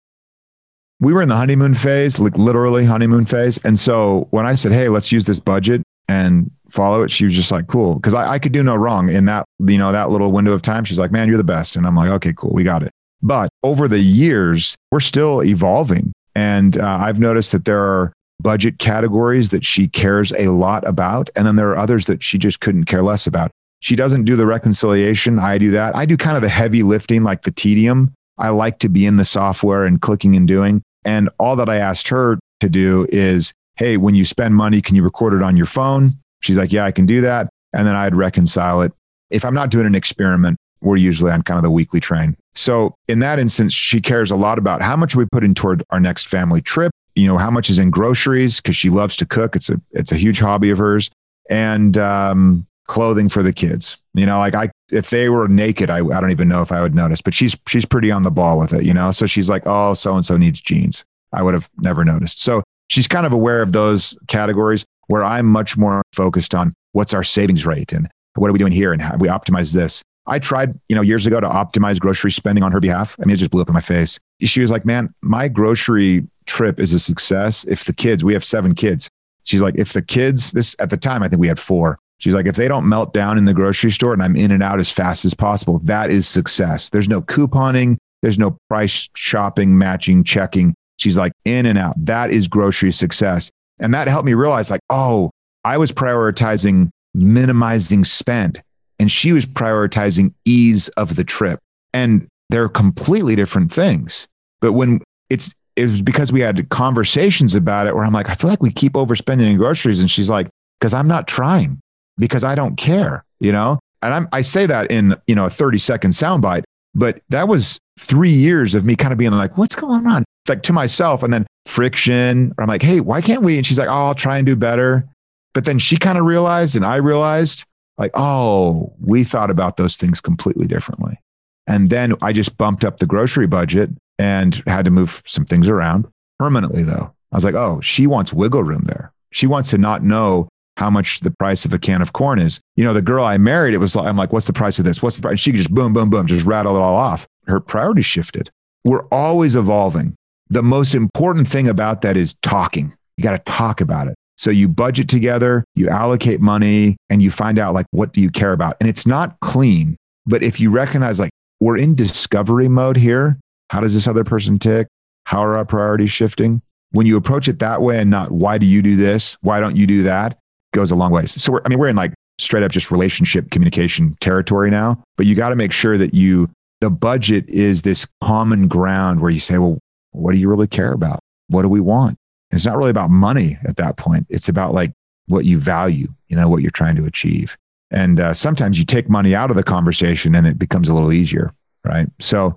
We 1.01 1.15
were 1.15 1.23
in 1.23 1.31
the 1.31 1.37
honeymoon 1.37 1.75
phase, 1.75 2.19
like 2.19 2.37
literally 2.37 2.85
honeymoon 2.85 3.25
phase. 3.25 3.57
And 3.65 3.81
so 3.81 4.29
when 4.33 4.45
I 4.45 4.55
said, 4.55 4.73
"Hey, 4.73 4.91
let's 4.91 5.11
use 5.11 5.25
this 5.25 5.41
budget 5.41 5.81
and 6.09 6.51
follow 6.69 7.01
it," 7.05 7.11
she 7.11 7.25
was 7.25 7.35
just 7.35 7.51
like, 7.51 7.69
"Cool," 7.69 7.95
because 7.95 8.13
I, 8.13 8.33
I 8.33 8.39
could 8.39 8.53
do 8.53 8.63
no 8.63 8.77
wrong 8.77 9.09
in 9.09 9.25
that 9.25 9.47
you 9.67 9.79
know 9.79 9.93
that 9.93 10.11
little 10.11 10.31
window 10.31 10.53
of 10.53 10.61
time. 10.61 10.85
She's 10.85 10.99
like, 10.99 11.11
"Man, 11.11 11.27
you're 11.27 11.39
the 11.39 11.43
best," 11.43 11.77
and 11.77 11.87
I'm 11.87 11.97
like, 11.97 12.11
"Okay, 12.11 12.35
cool, 12.37 12.53
we 12.53 12.65
got 12.65 12.83
it." 12.83 12.93
But 13.23 13.51
over 13.63 13.89
the 13.89 13.99
years, 13.99 14.77
we're 14.91 15.01
still 15.01 15.43
evolving. 15.43 16.13
And 16.35 16.79
uh, 16.79 16.99
I've 17.03 17.21
noticed 17.21 17.53
that 17.53 17.65
there 17.65 17.83
are 17.83 18.13
budget 18.41 18.79
categories 18.79 19.51
that 19.51 19.65
she 19.65 19.89
cares 19.89 20.33
a 20.33 20.49
lot 20.49 20.87
about. 20.87 21.29
And 21.37 21.47
then 21.47 21.57
there 21.57 21.69
are 21.71 21.77
others 21.77 22.07
that 22.07 22.23
she 22.23 22.39
just 22.39 22.61
couldn't 22.61 22.85
care 22.85 23.03
less 23.03 23.27
about. 23.27 23.51
She 23.81 23.97
doesn't 23.97 24.25
do 24.25 24.37
the 24.37 24.47
reconciliation. 24.47 25.39
I 25.39 25.59
do 25.59 25.71
that. 25.73 25.97
I 25.97 26.07
do 26.07 26.17
kind 26.17 26.37
of 26.37 26.43
the 26.43 26.49
heavy 26.49 26.83
lifting, 26.83 27.23
like 27.23 27.43
the 27.43 27.51
tedium. 27.51 28.13
I 28.39 28.51
like 28.51 28.79
to 28.81 28.89
be 28.89 29.07
in 29.07 29.17
the 29.17 29.25
software 29.25 29.85
and 29.85 30.01
clicking 30.01 30.37
and 30.37 30.49
doing. 30.49 30.83
And 31.05 31.31
all 31.39 31.57
that 31.57 31.69
I 31.69 31.77
asked 31.77 32.09
her 32.09 32.39
to 32.61 32.69
do 32.69 33.07
is, 33.11 33.53
hey, 33.77 33.97
when 33.97 34.15
you 34.15 34.25
spend 34.25 34.55
money, 34.55 34.81
can 34.81 34.97
you 34.97 35.03
record 35.03 35.35
it 35.35 35.43
on 35.43 35.57
your 35.57 35.67
phone? 35.67 36.15
She's 36.41 36.59
like, 36.59 36.73
yeah, 36.73 36.85
I 36.85 36.93
can 36.93 37.07
do 37.07 37.21
that. 37.23 37.49
And 37.73 37.87
then 37.87 37.97
I'd 37.97 38.15
reconcile 38.15 38.83
it. 38.83 38.93
If 39.31 39.45
I'm 39.45 39.55
not 39.55 39.71
doing 39.71 39.87
an 39.87 39.95
experiment, 39.95 40.59
we're 40.81 40.97
usually 40.97 41.31
on 41.31 41.43
kind 41.43 41.59
of 41.59 41.63
the 41.63 41.71
weekly 41.71 42.01
train. 42.01 42.37
So 42.55 42.95
in 43.09 43.19
that 43.21 43.39
instance, 43.39 43.73
she 43.73 44.01
cares 44.01 44.31
a 44.31 44.37
lot 44.37 44.59
about 44.59 44.83
how 44.83 44.97
much 44.97 45.15
we 45.15 45.25
put 45.33 45.45
in 45.45 45.55
toward 45.55 45.83
our 45.91 46.01
next 46.01 46.29
family 46.29 46.61
trip. 46.61 46.93
You 47.15 47.27
know, 47.27 47.39
how 47.39 47.51
much 47.51 47.71
is 47.71 47.79
in 47.79 47.91
groceries 47.91 48.61
because 48.61 48.77
she 48.77 48.89
loves 48.89 49.17
to 49.17 49.27
cook. 49.27 49.57
It's 49.57 49.69
a 49.69 49.81
it's 49.91 50.13
a 50.13 50.17
huge 50.17 50.39
hobby 50.39 50.71
of 50.71 50.79
hers. 50.79 51.11
And 51.49 51.99
um, 51.99 52.67
clothing 52.91 53.29
for 53.29 53.41
the 53.41 53.53
kids. 53.53 53.99
You 54.15 54.27
know, 54.27 54.39
like 54.41 54.57
I, 54.57 54.69
if 54.91 55.11
they 55.11 55.29
were 55.29 55.47
naked, 55.47 55.91
I, 55.91 55.99
I 55.99 56.21
don't 56.21 56.33
even 56.33 56.49
know 56.49 56.61
if 56.61 56.73
I 56.73 56.83
would 56.83 56.93
notice, 56.93 57.21
but 57.23 57.33
she's, 57.33 57.57
she's 57.69 57.87
pretty 57.87 58.11
on 58.11 58.25
the 58.25 58.33
ball 58.33 58.59
with 58.59 58.73
it, 58.73 58.83
you 58.83 58.93
know? 58.93 59.13
So 59.13 59.27
she's 59.27 59.49
like, 59.49 59.63
oh, 59.65 59.95
so 59.95 60.17
and 60.17 60.27
so 60.27 60.37
needs 60.37 60.61
jeans. 60.61 61.05
I 61.33 61.45
would 61.45 61.55
have 61.55 61.71
never 61.79 62.05
noticed. 62.05 62.41
So 62.41 62.65
she's 62.89 63.07
kind 63.07 63.27
of 63.27 63.33
aware 63.33 63.63
of 63.63 63.71
those 63.71 64.19
categories 64.27 64.85
where 65.07 65.23
I'm 65.23 65.47
much 65.47 65.77
more 65.77 66.03
focused 66.13 66.53
on 66.53 66.75
what's 66.91 67.15
our 67.15 67.23
savings 67.23 67.65
rate 67.65 67.93
and 67.93 68.09
what 68.35 68.49
are 68.49 68.53
we 68.53 68.59
doing 68.59 68.73
here 68.73 68.93
and 68.93 69.01
how 69.01 69.17
we 69.19 69.29
optimize 69.29 69.73
this. 69.73 70.03
I 70.27 70.39
tried, 70.39 70.79
you 70.89 70.97
know, 70.97 71.03
years 71.03 71.27
ago 71.27 71.41
to 71.41 71.49
optimize 71.49 71.99
grocery 71.99 72.31
spending 72.31 72.63
on 72.63 72.73
her 72.73 72.81
behalf. 72.81 73.17
I 73.21 73.25
mean, 73.25 73.35
it 73.35 73.39
just 73.39 73.51
blew 73.51 73.63
up 73.63 73.69
in 73.69 73.75
my 73.75 73.81
face. 73.81 74.19
She 74.43 74.61
was 74.61 74.71
like, 74.71 74.85
man, 74.85 75.13
my 75.23 75.49
grocery 75.49 76.27
trip 76.47 76.79
is 76.79 76.93
a 76.93 76.99
success 76.99 77.65
if 77.69 77.85
the 77.85 77.93
kids, 77.93 78.23
we 78.23 78.33
have 78.33 78.45
seven 78.45 78.75
kids. 78.75 79.09
She's 79.43 79.63
like, 79.63 79.75
if 79.77 79.93
the 79.93 80.03
kids, 80.03 80.53
this 80.53 80.77
at 80.79 80.91
the 80.91 80.97
time, 80.97 81.23
I 81.23 81.29
think 81.29 81.41
we 81.41 81.49
had 81.49 81.59
four. 81.59 81.99
She's 82.19 82.35
like, 82.35 82.47
if 82.47 82.57
they 82.57 82.69
don't 82.69 82.89
melt 82.89 83.15
down 83.15 83.39
in 83.39 83.47
the 83.47 83.55
grocery 83.55 83.91
store 83.91 84.13
and 84.13 84.23
I'm 84.23 84.37
in 84.37 84.51
and 84.51 84.63
out 84.63 84.79
as 84.79 84.91
fast 84.91 85.25
as 85.25 85.33
possible, 85.33 85.79
that 85.85 86.11
is 86.11 86.29
success. 86.29 86.91
There's 86.91 87.09
no 87.09 87.23
couponing, 87.23 87.97
there's 88.21 88.39
no 88.39 88.59
price 88.69 89.09
shopping, 89.15 89.79
matching, 89.79 90.23
checking. 90.23 90.75
She's 90.99 91.17
like, 91.17 91.33
in 91.47 91.65
and 91.65 91.79
out. 91.79 91.95
That 91.97 92.31
is 92.31 92.47
grocery 92.47 92.93
success. 92.93 93.51
And 93.79 93.95
that 93.95 94.07
helped 94.07 94.27
me 94.27 94.35
realize, 94.35 94.71
like, 94.71 94.83
oh, 94.91 95.31
I 95.65 95.79
was 95.79 95.93
prioritizing 95.93 96.91
minimizing 97.15 98.05
spend, 98.05 98.63
and 99.01 99.11
she 99.11 99.33
was 99.33 99.47
prioritizing 99.47 100.33
ease 100.45 100.89
of 100.91 101.17
the 101.17 101.25
trip. 101.25 101.59
And 101.95 102.29
they're 102.51 102.69
completely 102.69 103.35
different 103.35 103.73
things. 103.73 104.29
But 104.61 104.75
when 104.75 105.01
it's, 105.31 105.53
it 105.75 105.85
was 105.85 106.03
because 106.03 106.31
we 106.31 106.43
had 106.43 106.69
conversations 106.69 107.55
about 107.55 107.87
it 107.87 107.95
where 107.95 108.05
I'm 108.05 108.13
like, 108.13 108.29
I 108.29 108.35
feel 108.35 108.51
like 108.51 108.63
we 108.63 108.71
keep 108.71 108.93
overspending 108.93 109.51
in 109.51 109.57
groceries. 109.57 110.01
And 110.01 110.11
she's 110.11 110.29
like, 110.29 110.49
because 110.79 110.93
I'm 110.93 111.09
not 111.09 111.27
trying, 111.27 111.81
because 112.19 112.45
I 112.45 112.55
don't 112.55 112.77
care, 112.77 113.25
you 113.41 113.53
know? 113.53 113.81
And 114.03 114.13
I'm, 114.13 114.29
I 114.33 114.43
say 114.43 114.67
that 114.67 114.91
in, 114.91 115.17
you 115.27 115.35
know, 115.35 115.47
a 115.47 115.51
30 115.51 115.79
second 115.79 116.11
soundbite, 116.11 116.65
but 116.95 117.23
that 117.31 117.49
was 117.49 117.79
three 117.99 118.33
years 118.33 118.75
of 118.75 118.85
me 118.85 118.97
kind 118.97 119.13
of 119.13 119.19
being 119.19 119.33
like, 119.33 119.57
what's 119.57 119.75
going 119.75 120.07
on? 120.07 120.25
Like 120.47 120.63
to 120.65 120.75
myself. 120.75 121.23
And 121.23 121.33
then 121.33 121.47
friction. 121.67 122.53
I'm 122.59 122.69
like, 122.69 122.83
hey, 122.83 123.01
why 123.01 123.23
can't 123.23 123.43
we? 123.43 123.57
And 123.57 123.65
she's 123.65 123.79
like, 123.79 123.89
oh, 123.89 123.93
I'll 123.93 124.15
try 124.15 124.37
and 124.37 124.47
do 124.47 124.57
better. 124.57 125.09
But 125.55 125.65
then 125.65 125.79
she 125.79 125.97
kind 125.97 126.19
of 126.19 126.27
realized, 126.27 126.77
and 126.77 126.85
I 126.85 126.97
realized, 126.97 127.65
like, 128.01 128.11
oh, 128.15 128.93
we 129.01 129.23
thought 129.23 129.51
about 129.51 129.77
those 129.77 129.97
things 129.97 130.21
completely 130.21 130.67
differently. 130.67 131.21
And 131.67 131.91
then 131.91 132.15
I 132.23 132.33
just 132.33 132.57
bumped 132.57 132.85
up 132.85 132.99
the 132.99 133.07
grocery 133.07 133.47
budget 133.47 133.91
and 134.19 134.61
had 134.67 134.87
to 134.87 134.91
move 134.91 135.23
some 135.27 135.45
things 135.45 135.69
around 135.69 136.09
permanently, 136.39 136.83
though. 136.83 137.15
I 137.31 137.37
was 137.37 137.45
like, 137.45 137.55
oh, 137.55 137.81
she 137.81 138.07
wants 138.07 138.33
wiggle 138.33 138.65
room 138.65 138.85
there. 138.87 139.13
She 139.31 139.47
wants 139.47 139.71
to 139.71 139.79
not 139.79 140.03
know 140.03 140.49
how 140.79 140.91
much 140.91 141.21
the 141.21 141.31
price 141.31 141.65
of 141.65 141.73
a 141.75 141.79
can 141.79 142.01
of 142.01 142.15
corn 142.15 142.39
is. 142.39 142.59
You 142.75 142.85
know, 142.85 142.95
the 142.95 143.03
girl 143.03 143.25
I 143.25 143.37
married, 143.39 143.75
it 143.75 143.79
was 143.79 143.95
like, 143.95 144.07
I'm 144.07 144.17
like, 144.17 144.33
what's 144.33 144.47
the 144.47 144.53
price 144.53 144.79
of 144.79 144.87
this? 144.87 145.03
What's 145.03 145.17
the 145.17 145.23
price? 145.23 145.33
And 145.33 145.41
she 145.41 145.53
could 145.53 145.59
just 145.59 145.71
boom, 145.73 145.93
boom, 145.93 146.11
boom, 146.11 146.27
just 146.27 146.47
rattle 146.47 146.77
it 146.77 146.81
all 146.81 146.97
off. 146.97 147.29
Her 147.47 147.61
priorities 147.61 148.07
shifted. 148.07 148.51
We're 148.85 149.05
always 149.09 149.57
evolving. 149.57 150.17
The 150.49 150.63
most 150.63 150.95
important 150.95 151.49
thing 151.49 151.69
about 151.69 152.01
that 152.01 152.17
is 152.17 152.35
talking. 152.43 152.95
You 153.17 153.23
got 153.23 153.33
to 153.33 153.53
talk 153.53 153.83
about 153.83 154.09
it. 154.09 154.15
So 154.41 154.51
you 154.51 154.69
budget 154.69 155.07
together, 155.07 155.67
you 155.75 155.91
allocate 155.91 156.41
money, 156.41 156.97
and 157.11 157.21
you 157.21 157.31
find 157.31 157.59
out 157.59 157.75
like, 157.75 157.85
what 157.91 158.15
do 158.15 158.23
you 158.23 158.31
care 158.31 158.55
about? 158.55 158.75
And 158.81 158.89
it's 158.89 159.07
not 159.07 159.39
clean, 159.41 159.99
but 160.25 160.43
if 160.43 160.59
you 160.59 160.71
recognize 160.71 161.21
like, 161.21 161.31
we're 161.61 161.77
in 161.77 161.95
discovery 161.95 162.67
mode 162.67 162.97
here. 162.97 163.39
How 163.69 163.83
does 163.83 163.93
this 163.93 164.09
other 164.09 164.25
person 164.25 164.59
tick? 164.59 164.89
How 165.27 165.41
are 165.41 165.59
our 165.59 165.67
priorities 165.67 166.11
shifting? 166.11 166.63
When 166.93 167.05
you 167.05 167.19
approach 167.19 167.49
it 167.49 167.59
that 167.59 167.83
way 167.83 167.99
and 167.99 168.09
not, 168.09 168.31
why 168.31 168.57
do 168.57 168.65
you 168.65 168.81
do 168.81 168.97
this? 168.97 169.37
Why 169.43 169.61
don't 169.61 169.77
you 169.77 169.87
do 169.87 170.05
that? 170.05 170.39
Goes 170.73 170.91
a 170.91 170.97
long 170.97 171.13
way. 171.13 171.27
So 171.27 171.61
I 171.63 171.69
mean, 171.69 171.79
we're 171.79 171.89
in 171.89 171.97
like 171.97 172.15
straight 172.39 172.63
up 172.63 172.73
just 172.73 172.91
relationship 172.91 173.51
communication 173.51 174.17
territory 174.23 174.71
now, 174.71 175.03
but 175.19 175.27
you 175.27 175.35
got 175.35 175.51
to 175.51 175.57
make 175.57 175.71
sure 175.71 175.99
that 175.99 176.15
you, 176.15 176.49
the 176.81 176.89
budget 176.89 177.47
is 177.47 177.83
this 177.83 178.09
common 178.23 178.69
ground 178.69 179.21
where 179.21 179.31
you 179.31 179.39
say, 179.39 179.59
well, 179.59 179.79
what 180.13 180.33
do 180.33 180.39
you 180.39 180.49
really 180.49 180.67
care 180.67 180.93
about? 180.93 181.21
What 181.49 181.61
do 181.61 181.69
we 181.69 181.81
want? 181.81 182.17
And 182.51 182.59
it's 182.59 182.67
not 182.67 182.77
really 182.77 182.91
about 182.91 183.11
money 183.11 183.59
at 183.65 183.77
that 183.77 183.97
point. 183.97 184.27
It's 184.29 184.49
about 184.49 184.75
like 184.75 184.93
what 185.27 185.45
you 185.45 185.59
value, 185.59 186.09
you 186.29 186.37
know, 186.37 186.49
what 186.49 186.63
you're 186.63 186.71
trying 186.71 186.97
to 186.97 187.05
achieve. 187.05 187.57
And 187.91 188.21
uh, 188.21 188.35
sometimes 188.35 188.79
you 188.79 188.85
take 188.85 189.09
money 189.09 189.35
out 189.35 189.51
of 189.51 189.57
the 189.57 189.63
conversation 189.63 190.35
and 190.35 190.47
it 190.47 190.59
becomes 190.59 190.89
a 190.89 190.95
little 190.95 191.13
easier, 191.13 191.53
right? 191.85 192.09
So, 192.19 192.55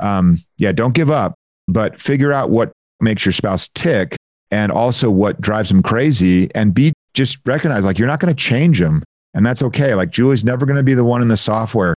um, 0.00 0.38
yeah, 0.58 0.72
don't 0.72 0.94
give 0.94 1.10
up, 1.10 1.34
but 1.68 2.00
figure 2.00 2.32
out 2.32 2.50
what 2.50 2.72
makes 3.00 3.24
your 3.24 3.32
spouse 3.32 3.68
tick 3.74 4.16
and 4.50 4.70
also 4.70 5.10
what 5.10 5.40
drives 5.40 5.68
them 5.68 5.82
crazy 5.82 6.54
and 6.54 6.74
be 6.74 6.92
just 7.14 7.38
recognize 7.46 7.84
like 7.84 7.98
you're 7.98 8.08
not 8.08 8.20
going 8.20 8.34
to 8.34 8.42
change 8.42 8.80
them 8.80 9.02
and 9.34 9.44
that's 9.44 9.62
okay. 9.62 9.94
Like 9.94 10.10
Julie's 10.10 10.44
never 10.44 10.66
going 10.66 10.76
to 10.76 10.82
be 10.82 10.94
the 10.94 11.04
one 11.04 11.22
in 11.22 11.28
the 11.28 11.36
software 11.36 11.94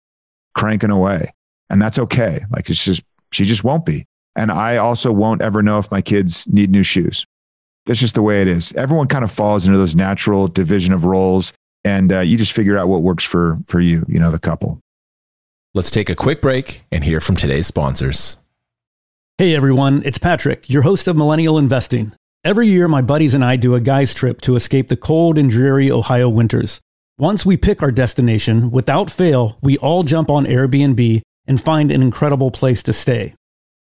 cranking 0.55 0.91
away 0.91 1.33
and 1.71 1.81
that's 1.81 1.99
okay. 1.99 2.45
Like 2.51 2.69
it's 2.69 2.85
just, 2.85 3.03
she 3.33 3.45
just 3.45 3.65
won't 3.65 3.87
be. 3.87 4.05
And 4.37 4.51
I 4.51 4.77
also 4.79 5.13
won't 5.13 5.43
ever 5.43 5.63
know 5.63 5.79
if 5.79 5.91
my 5.91 6.03
kids 6.03 6.47
need 6.49 6.71
new 6.71 6.83
shoes. 6.83 7.25
That's 7.87 8.01
just 8.01 8.15
the 8.15 8.23
way 8.23 8.41
it 8.41 8.49
is. 8.49 8.73
Everyone 8.75 9.09
kind 9.09 9.25
of 9.25 9.31
falls 9.31 9.67
into 9.67 9.79
those 9.79 9.95
natural 9.95 10.49
division 10.49 10.95
of 10.95 11.05
roles, 11.05 11.53
and 11.85 12.13
uh, 12.13 12.21
you 12.21 12.39
just 12.39 12.53
figure 12.53 12.79
out 12.79 12.89
what 12.89 13.03
works 13.03 13.25
for 13.25 13.59
for 13.67 13.81
you. 13.81 14.05
You 14.09 14.19
know, 14.19 14.31
the 14.31 14.39
couple. 14.39 14.81
Let's 15.75 15.91
take 15.91 16.09
a 16.09 16.15
quick 16.15 16.41
break 16.41 16.85
and 16.93 17.03
hear 17.03 17.21
from 17.21 17.37
today's 17.37 17.67
sponsors. 17.67 18.37
Hey 19.39 19.57
everyone, 19.57 20.03
it's 20.05 20.19
Patrick, 20.19 20.71
your 20.71 20.83
host 20.83 21.09
of 21.09 21.17
Millennial 21.17 21.59
Investing. 21.59 22.13
Every 22.45 22.69
year, 22.69 22.87
my 22.87 23.03
buddies 23.03 23.35
and 23.35 23.45
I 23.45 23.57
do 23.57 23.75
a 23.75 23.81
guy's 23.81 24.15
trip 24.15 24.41
to 24.43 24.55
escape 24.55 24.89
the 24.89 24.97
cold 24.97 25.37
and 25.37 25.51
dreary 25.51 25.91
Ohio 25.91 26.29
winters. 26.29 26.81
Once 27.19 27.45
we 27.45 27.57
pick 27.57 27.83
our 27.83 27.91
destination, 27.91 28.71
without 28.71 29.11
fail, 29.11 29.59
we 29.63 29.77
all 29.79 30.05
jump 30.05 30.31
on 30.31 30.47
Airbnb 30.47 31.23
and 31.47 31.61
find 31.61 31.91
an 31.91 32.03
incredible 32.03 32.53
place 32.53 32.83
to 32.85 32.93
stay. 32.93 33.35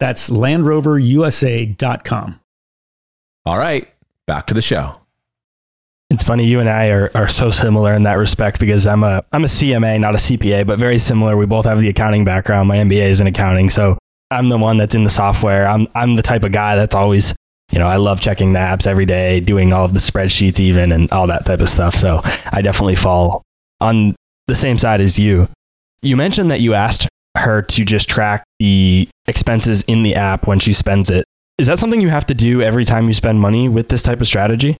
That's 0.00 0.30
LandRoverUSA.com. 0.30 2.40
All 3.46 3.58
right, 3.58 3.88
back 4.26 4.46
to 4.46 4.54
the 4.54 4.62
show. 4.62 4.94
It's 6.10 6.24
funny, 6.24 6.46
you 6.46 6.60
and 6.60 6.68
I 6.68 6.88
are, 6.88 7.10
are 7.14 7.28
so 7.28 7.50
similar 7.50 7.94
in 7.94 8.04
that 8.04 8.14
respect 8.14 8.60
because 8.60 8.86
I'm 8.86 9.02
a 9.02 9.24
I'm 9.32 9.44
a 9.44 9.48
CMA, 9.48 10.00
not 10.00 10.14
a 10.14 10.18
CPA, 10.18 10.66
but 10.66 10.78
very 10.78 10.98
similar. 10.98 11.36
We 11.36 11.46
both 11.46 11.64
have 11.64 11.80
the 11.80 11.88
accounting 11.88 12.24
background. 12.24 12.68
My 12.68 12.76
MBA 12.76 13.08
is 13.08 13.20
in 13.20 13.26
accounting, 13.26 13.70
so 13.70 13.98
I'm 14.30 14.48
the 14.48 14.58
one 14.58 14.76
that's 14.76 14.94
in 14.94 15.04
the 15.04 15.10
software. 15.10 15.66
I'm 15.66 15.88
I'm 15.94 16.16
the 16.16 16.22
type 16.22 16.44
of 16.44 16.52
guy 16.52 16.76
that's 16.76 16.94
always, 16.94 17.34
you 17.72 17.78
know, 17.78 17.86
I 17.86 17.96
love 17.96 18.20
checking 18.20 18.52
the 18.52 18.60
apps 18.60 18.86
every 18.86 19.06
day, 19.06 19.40
doing 19.40 19.72
all 19.72 19.84
of 19.84 19.94
the 19.94 20.00
spreadsheets 20.00 20.60
even 20.60 20.92
and 20.92 21.10
all 21.10 21.26
that 21.28 21.46
type 21.46 21.60
of 21.60 21.68
stuff. 21.68 21.94
So 21.94 22.20
I 22.52 22.60
definitely 22.62 22.96
fall 22.96 23.42
on 23.80 24.14
the 24.46 24.54
same 24.54 24.78
side 24.78 25.00
as 25.00 25.18
you. 25.18 25.48
You 26.02 26.16
mentioned 26.16 26.50
that 26.50 26.60
you 26.60 26.74
asked 26.74 27.08
her 27.44 27.62
to 27.62 27.84
just 27.84 28.08
track 28.08 28.44
the 28.58 29.08
expenses 29.26 29.82
in 29.82 30.02
the 30.02 30.14
app 30.14 30.46
when 30.46 30.58
she 30.58 30.72
spends 30.72 31.10
it. 31.10 31.24
Is 31.58 31.68
that 31.68 31.78
something 31.78 32.00
you 32.00 32.08
have 32.08 32.26
to 32.26 32.34
do 32.34 32.62
every 32.62 32.84
time 32.84 33.06
you 33.06 33.12
spend 33.12 33.40
money 33.40 33.68
with 33.68 33.88
this 33.88 34.02
type 34.02 34.20
of 34.20 34.26
strategy? 34.26 34.76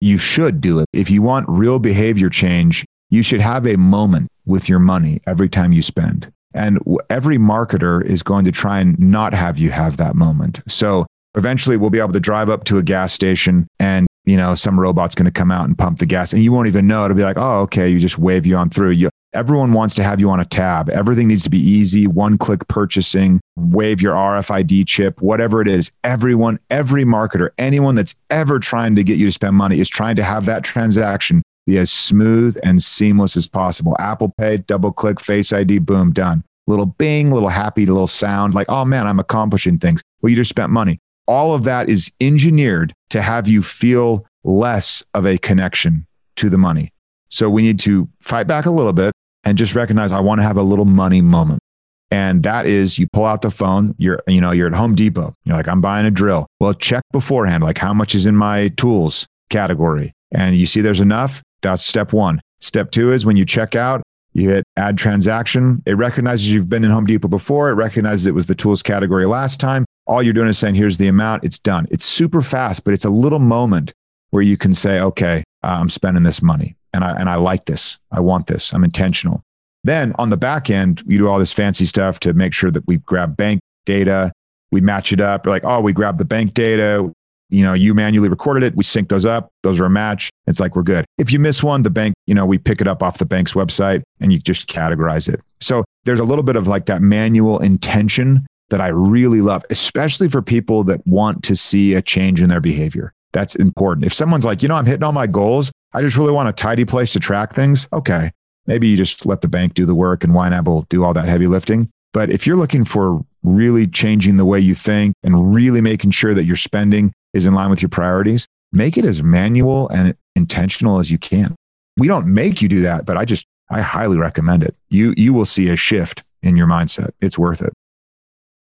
You 0.00 0.18
should 0.18 0.60
do 0.60 0.80
it. 0.80 0.86
If 0.92 1.10
you 1.10 1.22
want 1.22 1.48
real 1.48 1.78
behavior 1.78 2.30
change, 2.30 2.84
you 3.10 3.22
should 3.22 3.40
have 3.40 3.66
a 3.66 3.76
moment 3.76 4.28
with 4.46 4.68
your 4.68 4.78
money 4.78 5.20
every 5.26 5.48
time 5.48 5.72
you 5.72 5.82
spend. 5.82 6.30
And 6.54 6.80
every 7.10 7.36
marketer 7.36 8.04
is 8.04 8.22
going 8.22 8.44
to 8.44 8.52
try 8.52 8.80
and 8.80 8.98
not 8.98 9.34
have 9.34 9.58
you 9.58 9.70
have 9.70 9.96
that 9.98 10.14
moment. 10.16 10.60
So 10.66 11.06
eventually 11.34 11.76
we'll 11.76 11.90
be 11.90 12.00
able 12.00 12.12
to 12.12 12.20
drive 12.20 12.48
up 12.48 12.64
to 12.64 12.78
a 12.78 12.82
gas 12.82 13.12
station 13.12 13.68
and 13.78 14.06
you 14.24 14.36
know 14.36 14.54
some 14.54 14.78
robot's 14.78 15.14
going 15.14 15.24
to 15.26 15.30
come 15.30 15.50
out 15.50 15.66
and 15.66 15.78
pump 15.78 15.98
the 15.98 16.06
gas 16.06 16.32
and 16.32 16.42
you 16.42 16.50
won't 16.52 16.66
even 16.66 16.86
know 16.86 17.04
it'll 17.04 17.16
be 17.16 17.22
like 17.22 17.38
oh 17.38 17.60
okay 17.60 17.88
you 17.88 18.00
just 18.00 18.18
wave 18.18 18.44
you 18.44 18.56
on 18.56 18.68
through 18.70 18.90
you 18.90 19.08
everyone 19.38 19.72
wants 19.72 19.94
to 19.94 20.02
have 20.02 20.18
you 20.18 20.28
on 20.30 20.40
a 20.40 20.44
tab. 20.44 20.90
Everything 20.90 21.28
needs 21.28 21.44
to 21.44 21.50
be 21.50 21.60
easy 21.60 22.08
one 22.08 22.36
click 22.36 22.66
purchasing 22.66 23.40
wave 23.56 24.02
your 24.02 24.14
rfid 24.14 24.86
chip 24.88 25.22
whatever 25.22 25.62
it 25.62 25.68
is. 25.68 25.92
Everyone 26.02 26.58
every 26.70 27.04
marketer 27.04 27.50
anyone 27.56 27.94
that's 27.94 28.16
ever 28.30 28.58
trying 28.58 28.96
to 28.96 29.04
get 29.04 29.16
you 29.16 29.26
to 29.26 29.32
spend 29.32 29.54
money 29.54 29.78
is 29.78 29.88
trying 29.88 30.16
to 30.16 30.24
have 30.24 30.44
that 30.46 30.64
transaction 30.64 31.40
be 31.66 31.78
as 31.78 31.90
smooth 31.90 32.58
and 32.64 32.82
seamless 32.82 33.36
as 33.36 33.46
possible. 33.46 33.94
Apple 34.00 34.34
pay 34.38 34.56
double 34.56 34.90
click 34.90 35.20
face 35.20 35.52
id 35.52 35.78
boom 35.78 36.12
done. 36.12 36.42
Little 36.66 36.86
bing 36.86 37.30
little 37.30 37.48
happy 37.48 37.86
little 37.86 38.08
sound 38.08 38.54
like 38.54 38.66
oh 38.68 38.84
man 38.84 39.06
i'm 39.06 39.20
accomplishing 39.20 39.78
things. 39.78 40.02
Well 40.20 40.30
you 40.30 40.36
just 40.36 40.50
spent 40.50 40.72
money. 40.72 40.98
All 41.28 41.54
of 41.54 41.62
that 41.62 41.88
is 41.88 42.10
engineered 42.20 42.92
to 43.10 43.22
have 43.22 43.46
you 43.46 43.62
feel 43.62 44.26
less 44.42 45.04
of 45.14 45.26
a 45.26 45.38
connection 45.38 46.06
to 46.36 46.50
the 46.50 46.58
money. 46.58 46.92
So 47.28 47.50
we 47.50 47.62
need 47.62 47.78
to 47.80 48.08
fight 48.20 48.46
back 48.46 48.66
a 48.66 48.70
little 48.70 48.94
bit 48.94 49.12
and 49.48 49.56
just 49.56 49.74
recognize 49.74 50.12
I 50.12 50.20
want 50.20 50.40
to 50.40 50.42
have 50.42 50.58
a 50.58 50.62
little 50.62 50.84
money 50.84 51.22
moment. 51.22 51.62
And 52.10 52.42
that 52.42 52.66
is 52.66 52.98
you 52.98 53.06
pull 53.14 53.24
out 53.24 53.40
the 53.40 53.50
phone, 53.50 53.94
you're, 53.96 54.22
you 54.26 54.42
know, 54.42 54.50
you're 54.50 54.66
at 54.66 54.74
Home 54.74 54.94
Depot. 54.94 55.32
You're 55.44 55.56
like, 55.56 55.68
I'm 55.68 55.80
buying 55.80 56.04
a 56.04 56.10
drill. 56.10 56.46
Well, 56.60 56.74
check 56.74 57.02
beforehand, 57.12 57.64
like 57.64 57.78
how 57.78 57.94
much 57.94 58.14
is 58.14 58.26
in 58.26 58.36
my 58.36 58.68
tools 58.76 59.26
category. 59.48 60.12
And 60.32 60.54
you 60.54 60.66
see 60.66 60.82
there's 60.82 61.00
enough. 61.00 61.42
That's 61.62 61.82
step 61.82 62.12
one. 62.12 62.42
Step 62.60 62.90
two 62.90 63.10
is 63.10 63.24
when 63.24 63.38
you 63.38 63.46
check 63.46 63.74
out, 63.74 64.02
you 64.34 64.50
hit 64.50 64.64
add 64.76 64.98
transaction. 64.98 65.82
It 65.86 65.94
recognizes 65.94 66.52
you've 66.52 66.68
been 66.68 66.84
in 66.84 66.90
Home 66.90 67.06
Depot 67.06 67.28
before. 67.28 67.70
It 67.70 67.74
recognizes 67.74 68.26
it 68.26 68.34
was 68.34 68.46
the 68.46 68.54
tools 68.54 68.82
category 68.82 69.24
last 69.24 69.60
time. 69.60 69.86
All 70.06 70.22
you're 70.22 70.34
doing 70.34 70.48
is 70.48 70.58
saying, 70.58 70.74
here's 70.74 70.98
the 70.98 71.08
amount, 71.08 71.44
it's 71.44 71.58
done. 71.58 71.88
It's 71.90 72.04
super 72.04 72.42
fast, 72.42 72.84
but 72.84 72.92
it's 72.92 73.06
a 73.06 73.10
little 73.10 73.38
moment 73.38 73.94
where 74.28 74.42
you 74.42 74.58
can 74.58 74.74
say, 74.74 75.00
okay, 75.00 75.42
I'm 75.62 75.88
spending 75.88 76.22
this 76.22 76.42
money 76.42 76.76
and 76.98 77.04
I, 77.04 77.12
and 77.12 77.30
I 77.30 77.36
like 77.36 77.66
this. 77.66 77.96
I 78.10 78.18
want 78.18 78.48
this. 78.48 78.74
I'm 78.74 78.82
intentional. 78.82 79.44
Then 79.84 80.14
on 80.18 80.30
the 80.30 80.36
back 80.36 80.68
end, 80.68 81.00
you 81.06 81.16
do 81.16 81.28
all 81.28 81.38
this 81.38 81.52
fancy 81.52 81.86
stuff 81.86 82.18
to 82.20 82.34
make 82.34 82.52
sure 82.52 82.72
that 82.72 82.84
we 82.88 82.96
grab 82.96 83.36
bank 83.36 83.60
data, 83.86 84.32
we 84.72 84.80
match 84.80 85.12
it 85.12 85.20
up. 85.20 85.46
We're 85.46 85.52
like, 85.52 85.64
oh, 85.64 85.80
we 85.80 85.92
grab 85.92 86.18
the 86.18 86.24
bank 86.24 86.54
data. 86.54 87.08
You 87.50 87.62
know, 87.62 87.72
you 87.72 87.94
manually 87.94 88.28
recorded 88.28 88.64
it. 88.64 88.74
We 88.74 88.82
sync 88.82 89.10
those 89.10 89.24
up. 89.24 89.48
Those 89.62 89.78
are 89.78 89.84
a 89.84 89.90
match. 89.90 90.28
It's 90.48 90.58
like 90.58 90.74
we're 90.74 90.82
good. 90.82 91.04
If 91.18 91.32
you 91.32 91.38
miss 91.38 91.62
one, 91.62 91.82
the 91.82 91.90
bank, 91.90 92.14
you 92.26 92.34
know, 92.34 92.44
we 92.44 92.58
pick 92.58 92.80
it 92.80 92.88
up 92.88 93.00
off 93.00 93.18
the 93.18 93.24
bank's 93.24 93.52
website 93.52 94.02
and 94.18 94.32
you 94.32 94.40
just 94.40 94.68
categorize 94.68 95.32
it. 95.32 95.40
So 95.60 95.84
there's 96.04 96.20
a 96.20 96.24
little 96.24 96.42
bit 96.42 96.56
of 96.56 96.66
like 96.66 96.86
that 96.86 97.00
manual 97.00 97.60
intention 97.60 98.44
that 98.70 98.80
I 98.80 98.88
really 98.88 99.40
love, 99.40 99.64
especially 99.70 100.28
for 100.28 100.42
people 100.42 100.82
that 100.84 101.06
want 101.06 101.44
to 101.44 101.54
see 101.54 101.94
a 101.94 102.02
change 102.02 102.42
in 102.42 102.48
their 102.48 102.60
behavior. 102.60 103.12
That's 103.32 103.54
important. 103.54 104.04
If 104.04 104.12
someone's 104.12 104.44
like, 104.44 104.62
you 104.62 104.68
know, 104.68 104.74
I'm 104.74 104.86
hitting 104.86 105.04
all 105.04 105.12
my 105.12 105.28
goals, 105.28 105.70
I 105.92 106.02
just 106.02 106.16
really 106.16 106.32
want 106.32 106.48
a 106.48 106.52
tidy 106.52 106.84
place 106.84 107.12
to 107.12 107.20
track 107.20 107.54
things. 107.54 107.88
Okay. 107.92 108.30
Maybe 108.66 108.88
you 108.88 108.96
just 108.96 109.24
let 109.24 109.40
the 109.40 109.48
bank 109.48 109.74
do 109.74 109.86
the 109.86 109.94
work 109.94 110.24
and 110.24 110.34
will 110.34 110.86
do 110.90 111.02
all 111.02 111.14
that 111.14 111.24
heavy 111.24 111.46
lifting. 111.46 111.88
But 112.12 112.30
if 112.30 112.46
you're 112.46 112.56
looking 112.56 112.84
for 112.84 113.24
really 113.42 113.86
changing 113.86 114.36
the 114.36 114.44
way 114.44 114.60
you 114.60 114.74
think 114.74 115.14
and 115.22 115.54
really 115.54 115.80
making 115.80 116.10
sure 116.10 116.34
that 116.34 116.44
your 116.44 116.56
spending 116.56 117.12
is 117.32 117.46
in 117.46 117.54
line 117.54 117.70
with 117.70 117.80
your 117.80 117.88
priorities, 117.88 118.46
make 118.72 118.98
it 118.98 119.04
as 119.04 119.22
manual 119.22 119.88
and 119.88 120.14
intentional 120.36 120.98
as 120.98 121.10
you 121.10 121.18
can. 121.18 121.54
We 121.96 122.08
don't 122.08 122.26
make 122.26 122.60
you 122.60 122.68
do 122.68 122.82
that, 122.82 123.06
but 123.06 123.16
I 123.16 123.24
just, 123.24 123.46
I 123.70 123.80
highly 123.80 124.18
recommend 124.18 124.62
it. 124.62 124.76
You, 124.90 125.14
you 125.16 125.32
will 125.32 125.46
see 125.46 125.68
a 125.68 125.76
shift 125.76 126.22
in 126.42 126.56
your 126.56 126.66
mindset. 126.66 127.10
It's 127.20 127.38
worth 127.38 127.62
it. 127.62 127.72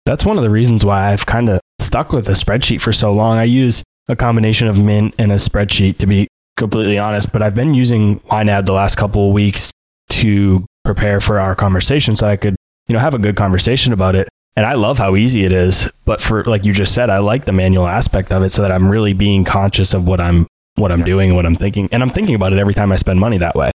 That's 0.06 0.26
one 0.26 0.38
of 0.38 0.44
the 0.44 0.50
reasons 0.50 0.86
why 0.86 1.12
I've 1.12 1.26
kind 1.26 1.50
of 1.50 1.60
stuck 1.80 2.14
with 2.14 2.28
a 2.30 2.34
spreadsheet 2.34 2.82
for 2.82 2.94
so 2.94 3.12
long. 3.12 3.38
I 3.38 3.44
use 3.44 3.84
a 4.08 4.16
combination 4.16 4.68
of 4.68 4.78
Mint 4.78 5.14
and 5.20 5.32
a 5.32 5.36
spreadsheet 5.36 5.98
to 5.98 6.08
be 6.08 6.28
completely 6.60 7.00
honest, 7.00 7.32
but 7.32 7.42
I've 7.42 7.56
been 7.56 7.74
using 7.74 8.20
YNAB 8.20 8.66
the 8.66 8.74
last 8.74 8.96
couple 8.96 9.28
of 9.28 9.34
weeks 9.34 9.72
to 10.10 10.66
prepare 10.86 11.20
for 11.20 11.40
our 11.40 11.56
conversation 11.56 12.16
so 12.16 12.28
I 12.28 12.36
could, 12.36 12.56
you 12.88 12.94
know, 12.94 13.00
have 13.00 13.16
a 13.16 13.20
good 13.20 13.36
conversation 13.36 13.94
about 13.94 14.16
it. 14.16 14.30
And 14.56 14.66
I 14.66 14.74
love 14.74 14.98
how 15.00 15.16
easy 15.16 15.46
it 15.46 15.52
is. 15.52 15.90
But 16.06 16.22
for 16.22 16.44
like 16.44 16.66
you 16.66 16.74
just 16.74 16.94
said, 16.94 17.10
I 17.10 17.20
like 17.20 17.46
the 17.46 17.52
manual 17.52 17.88
aspect 17.88 18.32
of 18.32 18.44
it 18.44 18.50
so 18.50 18.62
that 18.62 18.72
I'm 18.72 18.90
really 18.90 19.14
being 19.14 19.44
conscious 19.44 19.94
of 19.94 20.08
what 20.08 20.22
I'm 20.22 20.46
what 20.76 20.92
I'm 20.92 21.04
doing, 21.04 21.36
what 21.36 21.46
I'm 21.46 21.56
thinking. 21.56 21.90
And 21.92 22.04
I'm 22.04 22.10
thinking 22.10 22.36
about 22.36 22.54
it 22.54 22.60
every 22.60 22.74
time 22.74 22.92
I 22.92 22.98
spend 22.98 23.20
money 23.20 23.38
that 23.38 23.56
way. 23.56 23.72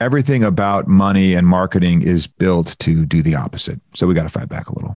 Everything 0.00 0.44
about 0.44 0.86
money 0.86 1.34
and 1.34 1.46
marketing 1.46 2.02
is 2.02 2.26
built 2.26 2.76
to 2.80 3.04
do 3.04 3.22
the 3.22 3.34
opposite. 3.34 3.80
So 3.94 4.06
we 4.06 4.14
got 4.14 4.22
to 4.22 4.30
fight 4.30 4.48
back 4.48 4.68
a 4.68 4.74
little 4.74 4.94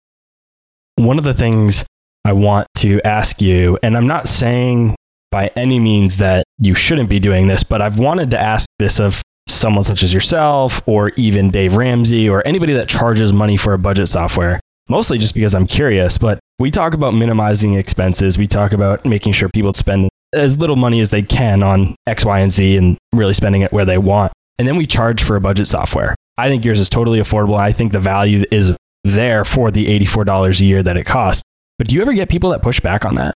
one 0.95 1.17
of 1.17 1.23
the 1.23 1.33
things 1.33 1.85
I 2.23 2.33
want 2.33 2.67
to 2.77 3.01
ask 3.01 3.41
you, 3.41 3.77
and 3.81 3.97
I'm 3.97 4.07
not 4.07 4.27
saying 4.27 4.95
by 5.31 5.47
any 5.55 5.79
means 5.79 6.17
that 6.17 6.43
you 6.59 6.73
shouldn't 6.75 7.09
be 7.09 7.19
doing 7.19 7.47
this, 7.47 7.63
but 7.63 7.81
I've 7.81 7.97
wanted 7.97 8.31
to 8.31 8.39
ask 8.39 8.67
this 8.79 8.99
of 8.99 9.21
someone 9.47 9.83
such 9.83 10.03
as 10.03 10.13
yourself 10.13 10.81
or 10.85 11.09
even 11.17 11.49
Dave 11.49 11.75
Ramsey 11.75 12.29
or 12.29 12.45
anybody 12.45 12.73
that 12.73 12.89
charges 12.89 13.33
money 13.33 13.57
for 13.57 13.73
a 13.73 13.79
budget 13.79 14.07
software, 14.07 14.59
mostly 14.89 15.17
just 15.17 15.33
because 15.33 15.55
I'm 15.55 15.67
curious. 15.67 16.17
But 16.17 16.39
we 16.59 16.69
talk 16.69 16.93
about 16.93 17.13
minimizing 17.13 17.75
expenses, 17.75 18.37
we 18.37 18.47
talk 18.47 18.73
about 18.73 19.05
making 19.05 19.33
sure 19.33 19.49
people 19.49 19.73
spend 19.73 20.09
as 20.33 20.57
little 20.57 20.75
money 20.75 20.99
as 20.99 21.09
they 21.09 21.21
can 21.21 21.63
on 21.63 21.95
X, 22.07 22.23
Y, 22.25 22.39
and 22.39 22.51
Z 22.51 22.77
and 22.77 22.97
really 23.13 23.33
spending 23.33 23.61
it 23.61 23.71
where 23.71 23.85
they 23.85 23.97
want. 23.97 24.31
And 24.57 24.67
then 24.67 24.75
we 24.75 24.85
charge 24.85 25.23
for 25.23 25.35
a 25.35 25.41
budget 25.41 25.67
software. 25.67 26.15
I 26.37 26.47
think 26.49 26.63
yours 26.63 26.79
is 26.79 26.89
totally 26.89 27.19
affordable. 27.19 27.57
I 27.57 27.71
think 27.71 27.91
the 27.91 27.99
value 27.99 28.43
is 28.51 28.75
there 29.03 29.43
for 29.43 29.71
the 29.71 29.87
$84 29.99 30.61
a 30.61 30.65
year 30.65 30.83
that 30.83 30.97
it 30.97 31.05
costs. 31.05 31.43
But 31.77 31.87
do 31.87 31.95
you 31.95 32.01
ever 32.01 32.13
get 32.13 32.29
people 32.29 32.51
that 32.51 32.61
push 32.61 32.79
back 32.79 33.05
on 33.05 33.15
that? 33.15 33.33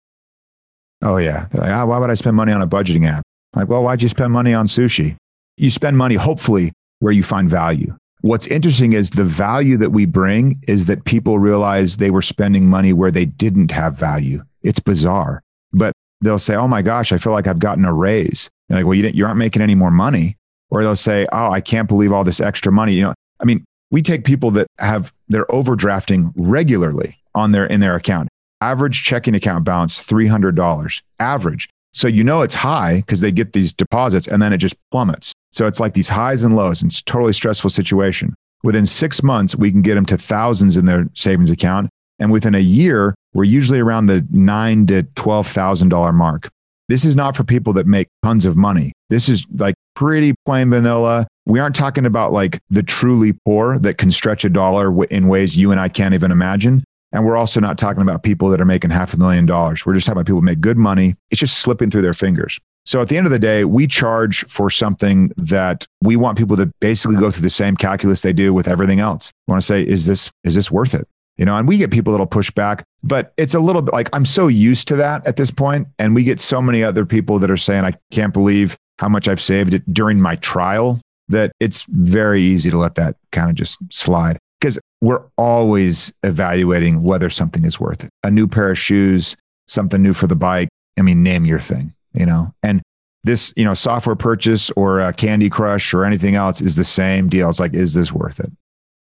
Oh, 1.05 1.17
yeah. 1.17 1.45
Like, 1.53 1.69
ah, 1.69 1.85
why 1.85 1.99
would 1.99 2.09
I 2.09 2.15
spend 2.15 2.35
money 2.35 2.51
on 2.51 2.63
a 2.63 2.67
budgeting 2.67 3.07
app? 3.07 3.23
Like, 3.55 3.69
well, 3.69 3.83
why'd 3.83 4.01
you 4.01 4.09
spend 4.09 4.33
money 4.33 4.53
on 4.55 4.65
sushi? 4.67 5.15
You 5.55 5.69
spend 5.69 5.97
money, 5.97 6.15
hopefully, 6.15 6.73
where 6.99 7.13
you 7.13 7.21
find 7.21 7.47
value. 7.47 7.95
What's 8.21 8.47
interesting 8.47 8.93
is 8.93 9.11
the 9.11 9.23
value 9.23 9.77
that 9.77 9.91
we 9.91 10.05
bring 10.05 10.59
is 10.67 10.87
that 10.87 11.05
people 11.05 11.37
realize 11.37 11.97
they 11.97 12.09
were 12.09 12.23
spending 12.23 12.65
money 12.67 12.91
where 12.91 13.11
they 13.11 13.25
didn't 13.25 13.71
have 13.71 13.95
value. 13.95 14.43
It's 14.63 14.79
bizarre, 14.79 15.43
but 15.71 15.93
they'll 16.21 16.39
say, 16.39 16.55
Oh 16.55 16.67
my 16.67 16.81
gosh, 16.81 17.11
I 17.11 17.19
feel 17.19 17.33
like 17.33 17.45
I've 17.45 17.59
gotten 17.59 17.85
a 17.85 17.93
raise. 17.93 18.49
You're 18.67 18.79
like, 18.79 18.85
well, 18.87 18.95
you, 18.95 19.07
you 19.09 19.25
aren't 19.27 19.37
making 19.37 19.61
any 19.61 19.75
more 19.75 19.91
money. 19.91 20.37
Or 20.71 20.81
they'll 20.81 20.95
say, 20.95 21.27
Oh, 21.31 21.51
I 21.51 21.61
can't 21.61 21.87
believe 21.87 22.11
all 22.11 22.23
this 22.23 22.41
extra 22.41 22.71
money. 22.71 22.93
You 22.95 23.03
know, 23.03 23.13
I 23.39 23.45
mean, 23.45 23.63
we 23.91 24.01
take 24.01 24.25
people 24.25 24.49
that 24.51 24.65
have 24.79 25.13
they're 25.27 25.45
overdrafting 25.45 26.33
regularly 26.35 27.19
on 27.35 27.51
their 27.51 27.67
in 27.67 27.79
their 27.79 27.95
account. 27.95 28.27
Average 28.61 29.03
checking 29.03 29.35
account 29.35 29.65
balance 29.65 30.03
$300. 30.03 31.01
Average. 31.19 31.69
So 31.93 32.07
you 32.07 32.23
know 32.23 32.41
it's 32.41 32.55
high 32.55 32.97
because 32.97 33.21
they 33.21 33.31
get 33.31 33.53
these 33.53 33.73
deposits 33.73 34.27
and 34.27 34.41
then 34.41 34.51
it 34.51 34.57
just 34.57 34.75
plummets. 34.91 35.33
So 35.53 35.65
it's 35.67 35.79
like 35.79 35.93
these 35.93 36.09
highs 36.09 36.43
and 36.43 36.55
lows 36.55 36.81
and 36.81 36.91
it's 36.91 36.99
a 36.99 37.05
totally 37.05 37.33
stressful 37.33 37.69
situation. 37.69 38.33
Within 38.63 38.85
six 38.85 39.23
months, 39.23 39.55
we 39.55 39.71
can 39.71 39.81
get 39.81 39.95
them 39.95 40.05
to 40.07 40.17
thousands 40.17 40.75
in 40.75 40.85
their 40.85 41.07
savings 41.13 41.49
account. 41.49 41.89
And 42.19 42.31
within 42.31 42.55
a 42.55 42.59
year, 42.59 43.15
we're 43.33 43.43
usually 43.43 43.79
around 43.79 44.07
the 44.07 44.25
nine 44.31 44.87
to 44.87 45.03
twelve 45.15 45.47
thousand 45.47 45.89
dollar 45.89 46.11
mark. 46.11 46.49
This 46.87 47.05
is 47.05 47.15
not 47.15 47.35
for 47.35 47.43
people 47.43 47.73
that 47.73 47.87
make 47.87 48.07
tons 48.23 48.45
of 48.45 48.57
money. 48.57 48.91
This 49.09 49.29
is 49.29 49.45
like 49.55 49.75
pretty 49.95 50.33
plain 50.45 50.69
vanilla. 50.69 51.27
We 51.45 51.59
aren't 51.59 51.75
talking 51.75 52.05
about 52.05 52.31
like 52.31 52.59
the 52.69 52.83
truly 52.83 53.33
poor 53.45 53.79
that 53.79 53.97
can 53.97 54.11
stretch 54.11 54.45
a 54.45 54.49
dollar 54.49 55.03
in 55.05 55.27
ways 55.27 55.55
you 55.57 55.71
and 55.71 55.79
I 55.79 55.89
can't 55.89 56.13
even 56.13 56.31
imagine. 56.31 56.83
And 57.15 57.25
we're 57.25 57.37
also 57.37 57.61
not 57.61 57.77
talking 57.77 58.01
about 58.01 58.23
people 58.23 58.49
that 58.49 58.59
are 58.59 58.65
making 58.65 58.89
half 58.89 59.13
a 59.13 59.17
million 59.17 59.45
dollars. 59.45 59.85
We're 59.85 59.93
just 59.93 60.05
talking 60.05 60.17
about 60.17 60.25
people 60.25 60.41
who 60.41 60.45
make 60.45 60.59
good 60.59 60.77
money. 60.77 61.15
It's 61.31 61.39
just 61.39 61.59
slipping 61.59 61.89
through 61.89 62.01
their 62.01 62.13
fingers. 62.13 62.59
So 62.85 63.01
at 63.01 63.07
the 63.07 63.17
end 63.17 63.25
of 63.25 63.31
the 63.31 63.39
day, 63.39 63.63
we 63.63 63.87
charge 63.87 64.45
for 64.47 64.69
something 64.69 65.31
that 65.37 65.87
we 66.01 66.17
want 66.17 66.37
people 66.37 66.57
to 66.57 66.69
basically 66.81 67.15
go 67.15 67.31
through 67.31 67.43
the 67.43 67.49
same 67.49 67.77
calculus 67.77 68.21
they 68.21 68.33
do 68.33 68.53
with 68.53 68.67
everything 68.67 68.99
else. 68.99 69.31
We 69.47 69.53
want 69.53 69.61
to 69.61 69.65
say, 69.65 69.81
is 69.81 70.05
this, 70.05 70.29
is 70.43 70.55
this 70.55 70.69
worth 70.69 70.93
it? 70.93 71.07
You 71.37 71.45
know, 71.45 71.55
and 71.55 71.67
we 71.67 71.77
get 71.77 71.89
people 71.89 72.11
that'll 72.11 72.27
push 72.27 72.51
back, 72.51 72.83
but 73.01 73.33
it's 73.37 73.53
a 73.53 73.59
little 73.59 73.81
bit 73.81 73.93
like 73.93 74.09
I'm 74.11 74.25
so 74.25 74.47
used 74.47 74.87
to 74.89 74.97
that 74.97 75.25
at 75.25 75.37
this 75.37 75.51
point, 75.51 75.87
And 75.97 76.15
we 76.15 76.23
get 76.23 76.41
so 76.41 76.61
many 76.61 76.83
other 76.83 77.05
people 77.05 77.39
that 77.39 77.49
are 77.49 77.57
saying, 77.57 77.85
I 77.85 77.93
can't 78.11 78.33
believe 78.33 78.75
how 78.99 79.07
much 79.07 79.29
I've 79.29 79.41
saved 79.41 79.81
during 79.93 80.19
my 80.19 80.35
trial 80.37 80.99
that 81.29 81.53
it's 81.61 81.83
very 81.89 82.41
easy 82.41 82.69
to 82.69 82.77
let 82.77 82.95
that 82.95 83.15
kind 83.31 83.49
of 83.49 83.55
just 83.55 83.77
slide 83.89 84.37
because 84.59 84.79
we're 85.05 85.23
always 85.37 86.11
evaluating 86.23 87.03
whether 87.03 87.29
something 87.29 87.63
is 87.63 87.79
worth 87.79 88.03
it. 88.03 88.09
A 88.23 88.31
new 88.31 88.47
pair 88.47 88.71
of 88.71 88.79
shoes, 88.79 89.35
something 89.67 90.01
new 90.01 90.13
for 90.13 90.27
the 90.27 90.35
bike. 90.35 90.69
I 90.97 91.01
mean, 91.01 91.23
name 91.23 91.45
your 91.45 91.59
thing 91.59 91.93
you 92.15 92.25
know, 92.25 92.53
and 92.63 92.81
this, 93.23 93.53
you 93.55 93.65
know, 93.65 93.73
software 93.73 94.15
purchase 94.15 94.71
or 94.71 94.99
a 94.99 95.11
Candy 95.13 95.49
Crush 95.49 95.93
or 95.93 96.05
anything 96.05 96.35
else 96.35 96.61
is 96.61 96.75
the 96.75 96.83
same 96.83 97.27
deal. 97.27 97.49
It's 97.49 97.59
like, 97.59 97.73
is 97.73 97.93
this 97.93 98.11
worth 98.11 98.39
it? 98.39 98.51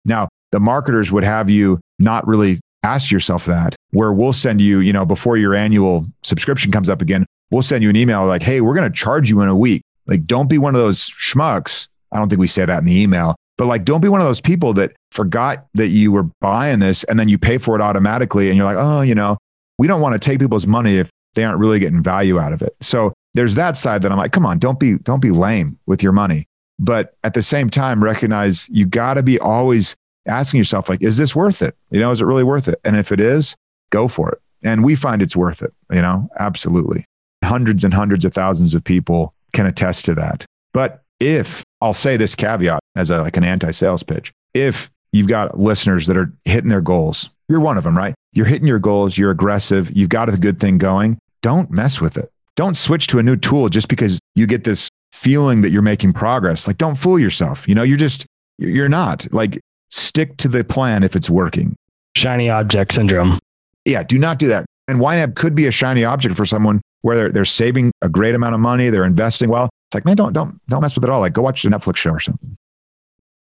Now, 0.05 0.29
the 0.51 0.59
marketers 0.59 1.11
would 1.11 1.23
have 1.23 1.49
you 1.49 1.79
not 1.99 2.27
really 2.27 2.59
ask 2.83 3.11
yourself 3.11 3.45
that, 3.45 3.75
where 3.91 4.13
we'll 4.13 4.33
send 4.33 4.61
you, 4.61 4.79
you 4.79 4.93
know, 4.93 5.05
before 5.05 5.37
your 5.37 5.55
annual 5.55 6.05
subscription 6.23 6.71
comes 6.71 6.89
up 6.89 7.01
again, 7.01 7.25
we'll 7.51 7.61
send 7.61 7.83
you 7.83 7.89
an 7.89 7.95
email 7.95 8.25
like, 8.25 8.43
hey, 8.43 8.61
we're 8.61 8.75
going 8.75 8.89
to 8.89 8.95
charge 8.95 9.29
you 9.29 9.41
in 9.41 9.49
a 9.49 9.55
week. 9.55 9.81
Like, 10.05 10.25
don't 10.25 10.49
be 10.49 10.57
one 10.57 10.75
of 10.75 10.81
those 10.81 11.09
schmucks. 11.09 11.87
I 12.11 12.17
don't 12.17 12.29
think 12.29 12.39
we 12.39 12.47
say 12.47 12.65
that 12.65 12.79
in 12.79 12.85
the 12.85 12.99
email, 12.99 13.35
but 13.59 13.65
like, 13.65 13.83
don't 13.83 13.99
be 13.99 14.07
one 14.07 14.21
of 14.21 14.25
those 14.25 14.39
people 14.39 14.73
that 14.75 14.93
forgot 15.11 15.67
that 15.73 15.89
you 15.89 16.13
were 16.13 16.23
buying 16.39 16.79
this 16.79 17.03
and 17.03 17.19
then 17.19 17.27
you 17.27 17.37
pay 17.37 17.57
for 17.57 17.75
it 17.75 17.81
automatically 17.81 18.47
and 18.47 18.55
you're 18.55 18.65
like, 18.65 18.77
oh, 18.77 19.01
you 19.01 19.13
know, 19.13 19.37
we 19.77 19.85
don't 19.85 19.99
want 19.99 20.13
to 20.13 20.19
take 20.19 20.39
people's 20.39 20.65
money 20.65 20.95
if 20.95 21.09
they 21.35 21.43
aren't 21.43 21.59
really 21.59 21.77
getting 21.77 22.01
value 22.01 22.39
out 22.39 22.53
of 22.53 22.61
it. 22.61 22.73
So 22.79 23.11
there's 23.33 23.55
that 23.55 23.75
side 23.75 24.01
that 24.03 24.13
I'm 24.13 24.17
like, 24.17 24.31
come 24.31 24.45
on, 24.45 24.59
don't 24.59 24.79
be 24.79 24.97
don't 24.99 25.21
be 25.21 25.31
lame 25.31 25.77
with 25.87 26.01
your 26.01 26.13
money. 26.13 26.45
But 26.79 27.15
at 27.25 27.33
the 27.33 27.41
same 27.41 27.69
time, 27.69 28.01
recognize 28.01 28.69
you 28.69 28.85
got 28.85 29.15
to 29.15 29.23
be 29.23 29.37
always 29.37 29.93
asking 30.25 30.59
yourself, 30.59 30.87
like, 30.87 31.03
is 31.03 31.17
this 31.17 31.35
worth 31.35 31.61
it? 31.61 31.75
You 31.91 31.99
know, 31.99 32.11
is 32.11 32.21
it 32.21 32.25
really 32.25 32.45
worth 32.45 32.69
it? 32.69 32.79
And 32.85 32.95
if 32.95 33.11
it 33.11 33.19
is, 33.19 33.57
go 33.89 34.07
for 34.07 34.29
it. 34.29 34.39
And 34.63 34.85
we 34.85 34.95
find 34.95 35.21
it's 35.21 35.35
worth 35.35 35.61
it. 35.61 35.73
You 35.91 36.01
know, 36.01 36.29
absolutely. 36.39 37.03
Hundreds 37.43 37.83
and 37.83 37.93
hundreds 37.93 38.23
of 38.23 38.33
thousands 38.33 38.73
of 38.73 38.85
people 38.85 39.33
can 39.51 39.65
attest 39.65 40.05
to 40.05 40.15
that. 40.15 40.45
But 40.73 41.03
if 41.19 41.61
I'll 41.81 41.93
say 41.93 42.15
this 42.15 42.35
caveat 42.35 42.78
as 42.99 43.09
a, 43.09 43.21
like 43.21 43.37
an 43.37 43.43
anti-sales 43.43 44.03
pitch, 44.03 44.31
if 44.53 44.89
you've 45.11 45.27
got 45.27 45.59
listeners 45.59 46.05
that 46.07 46.17
are 46.17 46.31
hitting 46.45 46.69
their 46.69 46.81
goals, 46.81 47.29
you're 47.47 47.59
one 47.59 47.77
of 47.77 47.83
them, 47.83 47.97
right? 47.97 48.13
You're 48.33 48.45
hitting 48.45 48.67
your 48.67 48.79
goals, 48.79 49.17
you're 49.17 49.31
aggressive, 49.31 49.89
you've 49.95 50.09
got 50.09 50.29
a 50.29 50.37
good 50.37 50.59
thing 50.59 50.77
going. 50.77 51.17
Don't 51.41 51.71
mess 51.71 51.99
with 51.99 52.17
it. 52.17 52.31
Don't 52.55 52.75
switch 52.75 53.07
to 53.07 53.19
a 53.19 53.23
new 53.23 53.37
tool 53.37 53.69
just 53.69 53.87
because 53.87 54.19
you 54.35 54.45
get 54.45 54.65
this 54.65 54.89
feeling 55.13 55.61
that 55.61 55.71
you're 55.71 55.81
making 55.81 56.13
progress. 56.13 56.67
Like, 56.67 56.77
don't 56.77 56.95
fool 56.95 57.17
yourself. 57.17 57.67
You 57.67 57.75
know, 57.75 57.83
you're 57.83 57.97
just, 57.97 58.25
you're 58.57 58.89
not. 58.89 59.31
Like, 59.33 59.59
stick 59.89 60.37
to 60.37 60.47
the 60.47 60.63
plan 60.63 61.03
if 61.03 61.15
it's 61.15 61.29
working. 61.29 61.75
Shiny 62.15 62.49
object 62.49 62.93
syndrome. 62.93 63.39
Yeah, 63.85 64.03
do 64.03 64.19
not 64.19 64.37
do 64.37 64.49
that. 64.49 64.65
And 64.87 64.99
YNAB 64.99 65.35
could 65.35 65.55
be 65.55 65.67
a 65.67 65.71
shiny 65.71 66.03
object 66.03 66.35
for 66.35 66.45
someone 66.45 66.81
where 67.01 67.15
they're, 67.15 67.29
they're 67.29 67.45
saving 67.45 67.91
a 68.01 68.09
great 68.09 68.35
amount 68.35 68.55
of 68.55 68.59
money, 68.59 68.89
they're 68.89 69.05
investing 69.05 69.49
well. 69.49 69.65
It's 69.87 69.95
like, 69.95 70.05
man, 70.05 70.15
don't, 70.15 70.33
don't, 70.33 70.59
don't 70.67 70.81
mess 70.81 70.95
with 70.95 71.03
it 71.03 71.09
all. 71.09 71.21
Like, 71.21 71.33
go 71.33 71.41
watch 71.41 71.63
a 71.65 71.69
Netflix 71.69 71.95
show 71.95 72.11
or 72.11 72.19
something. 72.19 72.55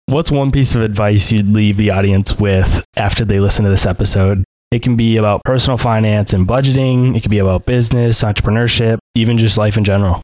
What's 0.07 0.31
one 0.31 0.51
piece 0.51 0.73
of 0.73 0.81
advice 0.81 1.31
you'd 1.31 1.47
leave 1.47 1.77
the 1.77 1.91
audience 1.91 2.39
with 2.39 2.85
after 2.95 3.23
they 3.23 3.39
listen 3.39 3.65
to 3.65 3.69
this 3.69 3.85
episode 3.85 4.43
it 4.69 4.83
can 4.83 4.97
be 4.97 5.15
about 5.15 5.43
personal 5.45 5.77
finance 5.77 6.33
and 6.33 6.45
budgeting. 6.45 7.15
It 7.15 7.21
can 7.21 7.29
be 7.29 7.39
about 7.39 7.65
business, 7.65 8.21
entrepreneurship, 8.21 8.97
even 9.15 9.37
just 9.37 9.57
life 9.57 9.77
in 9.77 9.85
general. 9.85 10.21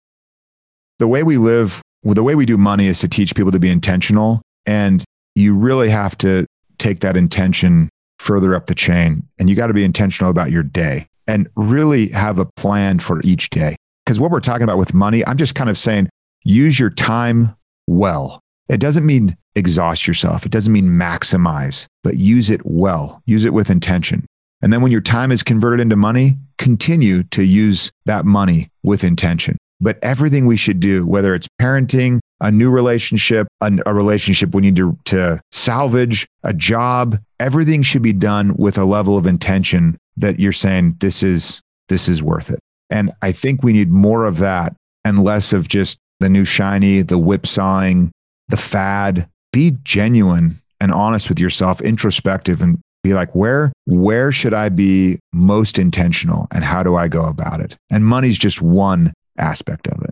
The 1.00 1.08
way 1.08 1.24
we 1.24 1.38
live, 1.38 1.82
the 2.04 2.24
way 2.24 2.36
we 2.36 2.46
do 2.46 2.58
money 2.58 2.88
is 2.88 3.00
to 3.00 3.08
teach 3.08 3.36
people 3.36 3.52
to 3.54 3.60
be 3.60 3.70
intentional. 3.70 4.42
And 4.66 5.04
you 5.36 5.56
really 5.56 5.90
have 5.90 6.18
to 6.20 6.46
take 6.78 7.00
that 7.00 7.16
intention 7.16 7.90
further 8.20 8.54
up 8.54 8.66
the 8.66 8.76
chain. 8.76 9.24
And 9.40 9.50
you 9.50 9.56
got 9.56 9.68
to 9.68 9.74
be 9.74 9.86
intentional 9.86 10.30
about 10.30 10.52
your 10.52 10.64
day 10.64 11.08
and 11.26 11.48
really 11.56 12.10
have 12.10 12.38
a 12.38 12.46
plan 12.58 13.00
for 13.00 13.22
each 13.22 13.50
day. 13.50 13.78
Because 14.06 14.20
what 14.20 14.30
we're 14.30 14.42
talking 14.42 14.64
about 14.64 14.78
with 14.78 14.94
money, 14.94 15.26
I'm 15.26 15.38
just 15.38 15.56
kind 15.56 15.70
of 15.70 15.78
saying 15.78 16.10
use 16.44 16.78
your 16.78 16.90
time 16.90 17.56
well. 17.88 18.42
It 18.68 18.82
doesn't 18.82 19.06
mean 19.06 19.38
exhaust 19.56 20.08
yourself. 20.08 20.46
It 20.46 20.52
doesn't 20.52 20.74
mean 20.74 20.90
maximize, 20.90 21.88
but 22.04 22.18
use 22.18 22.50
it 22.50 22.62
well. 22.66 23.22
Use 23.26 23.46
it 23.46 23.54
with 23.54 23.70
intention. 23.70 24.26
And 24.62 24.72
then 24.72 24.82
when 24.82 24.92
your 24.92 25.02
time 25.02 25.32
is 25.32 25.44
converted 25.44 25.80
into 25.80 25.96
money, 25.96 26.38
continue 26.58 27.24
to 27.24 27.44
use 27.44 27.92
that 28.06 28.26
money 28.26 28.70
with 28.84 29.04
intention. 29.04 29.58
But 29.82 30.00
everything 30.02 30.46
we 30.46 30.56
should 30.56 30.80
do, 30.80 31.06
whether 31.06 31.36
it's 31.36 31.48
parenting, 31.62 32.20
a 32.40 32.52
new 32.52 32.70
relationship, 32.70 33.48
a, 33.60 33.72
a, 33.86 33.94
relationship 33.94 34.54
we 34.54 34.62
need 34.62 34.78
to, 34.78 34.98
to 35.06 35.42
salvage, 35.52 36.26
a 36.44 36.54
job, 36.54 37.20
everything 37.40 37.82
should 37.82 38.02
be 38.02 38.14
done 38.14 38.56
with 38.56 38.78
a 38.78 38.86
level 38.86 39.18
of 39.18 39.26
intention 39.26 39.98
that 40.16 40.40
you're 40.40 40.54
saying 40.54 40.96
this 41.00 41.24
is 41.24 41.62
this 41.90 42.08
is 42.08 42.24
worth 42.24 42.50
it. 42.50 42.60
And 42.90 43.12
I 43.22 43.32
think 43.32 43.64
we 43.64 43.74
need 43.74 43.90
more 43.90 44.26
of 44.26 44.38
that 44.40 44.74
and 45.04 45.24
less 45.24 45.52
of 45.52 45.68
just 45.68 45.98
the 46.20 46.30
new 46.30 46.46
shiny, 46.46 47.02
the 47.02 47.18
whipsawing, 47.18 48.12
the 48.48 48.58
fad. 48.58 49.28
Be 49.54 49.78
genuine 49.84 50.60
and 50.82 50.92
honest 50.92 51.30
with 51.30 51.40
yourself, 51.40 51.80
introspective, 51.80 52.62
and 52.62 52.80
be 53.04 53.14
like 53.14 53.34
where 53.36 53.72
where 53.86 54.32
should 54.32 54.54
i 54.54 54.70
be 54.70 55.20
most 55.34 55.78
intentional 55.78 56.48
and 56.52 56.64
how 56.64 56.82
do 56.82 56.96
i 56.96 57.08
go 57.08 57.26
about 57.26 57.60
it? 57.60 57.78
And 57.90 58.06
money's 58.06 58.38
just 58.38 58.62
one 58.62 59.14
aspect 59.38 59.88
of 59.88 60.02
it. 60.02 60.12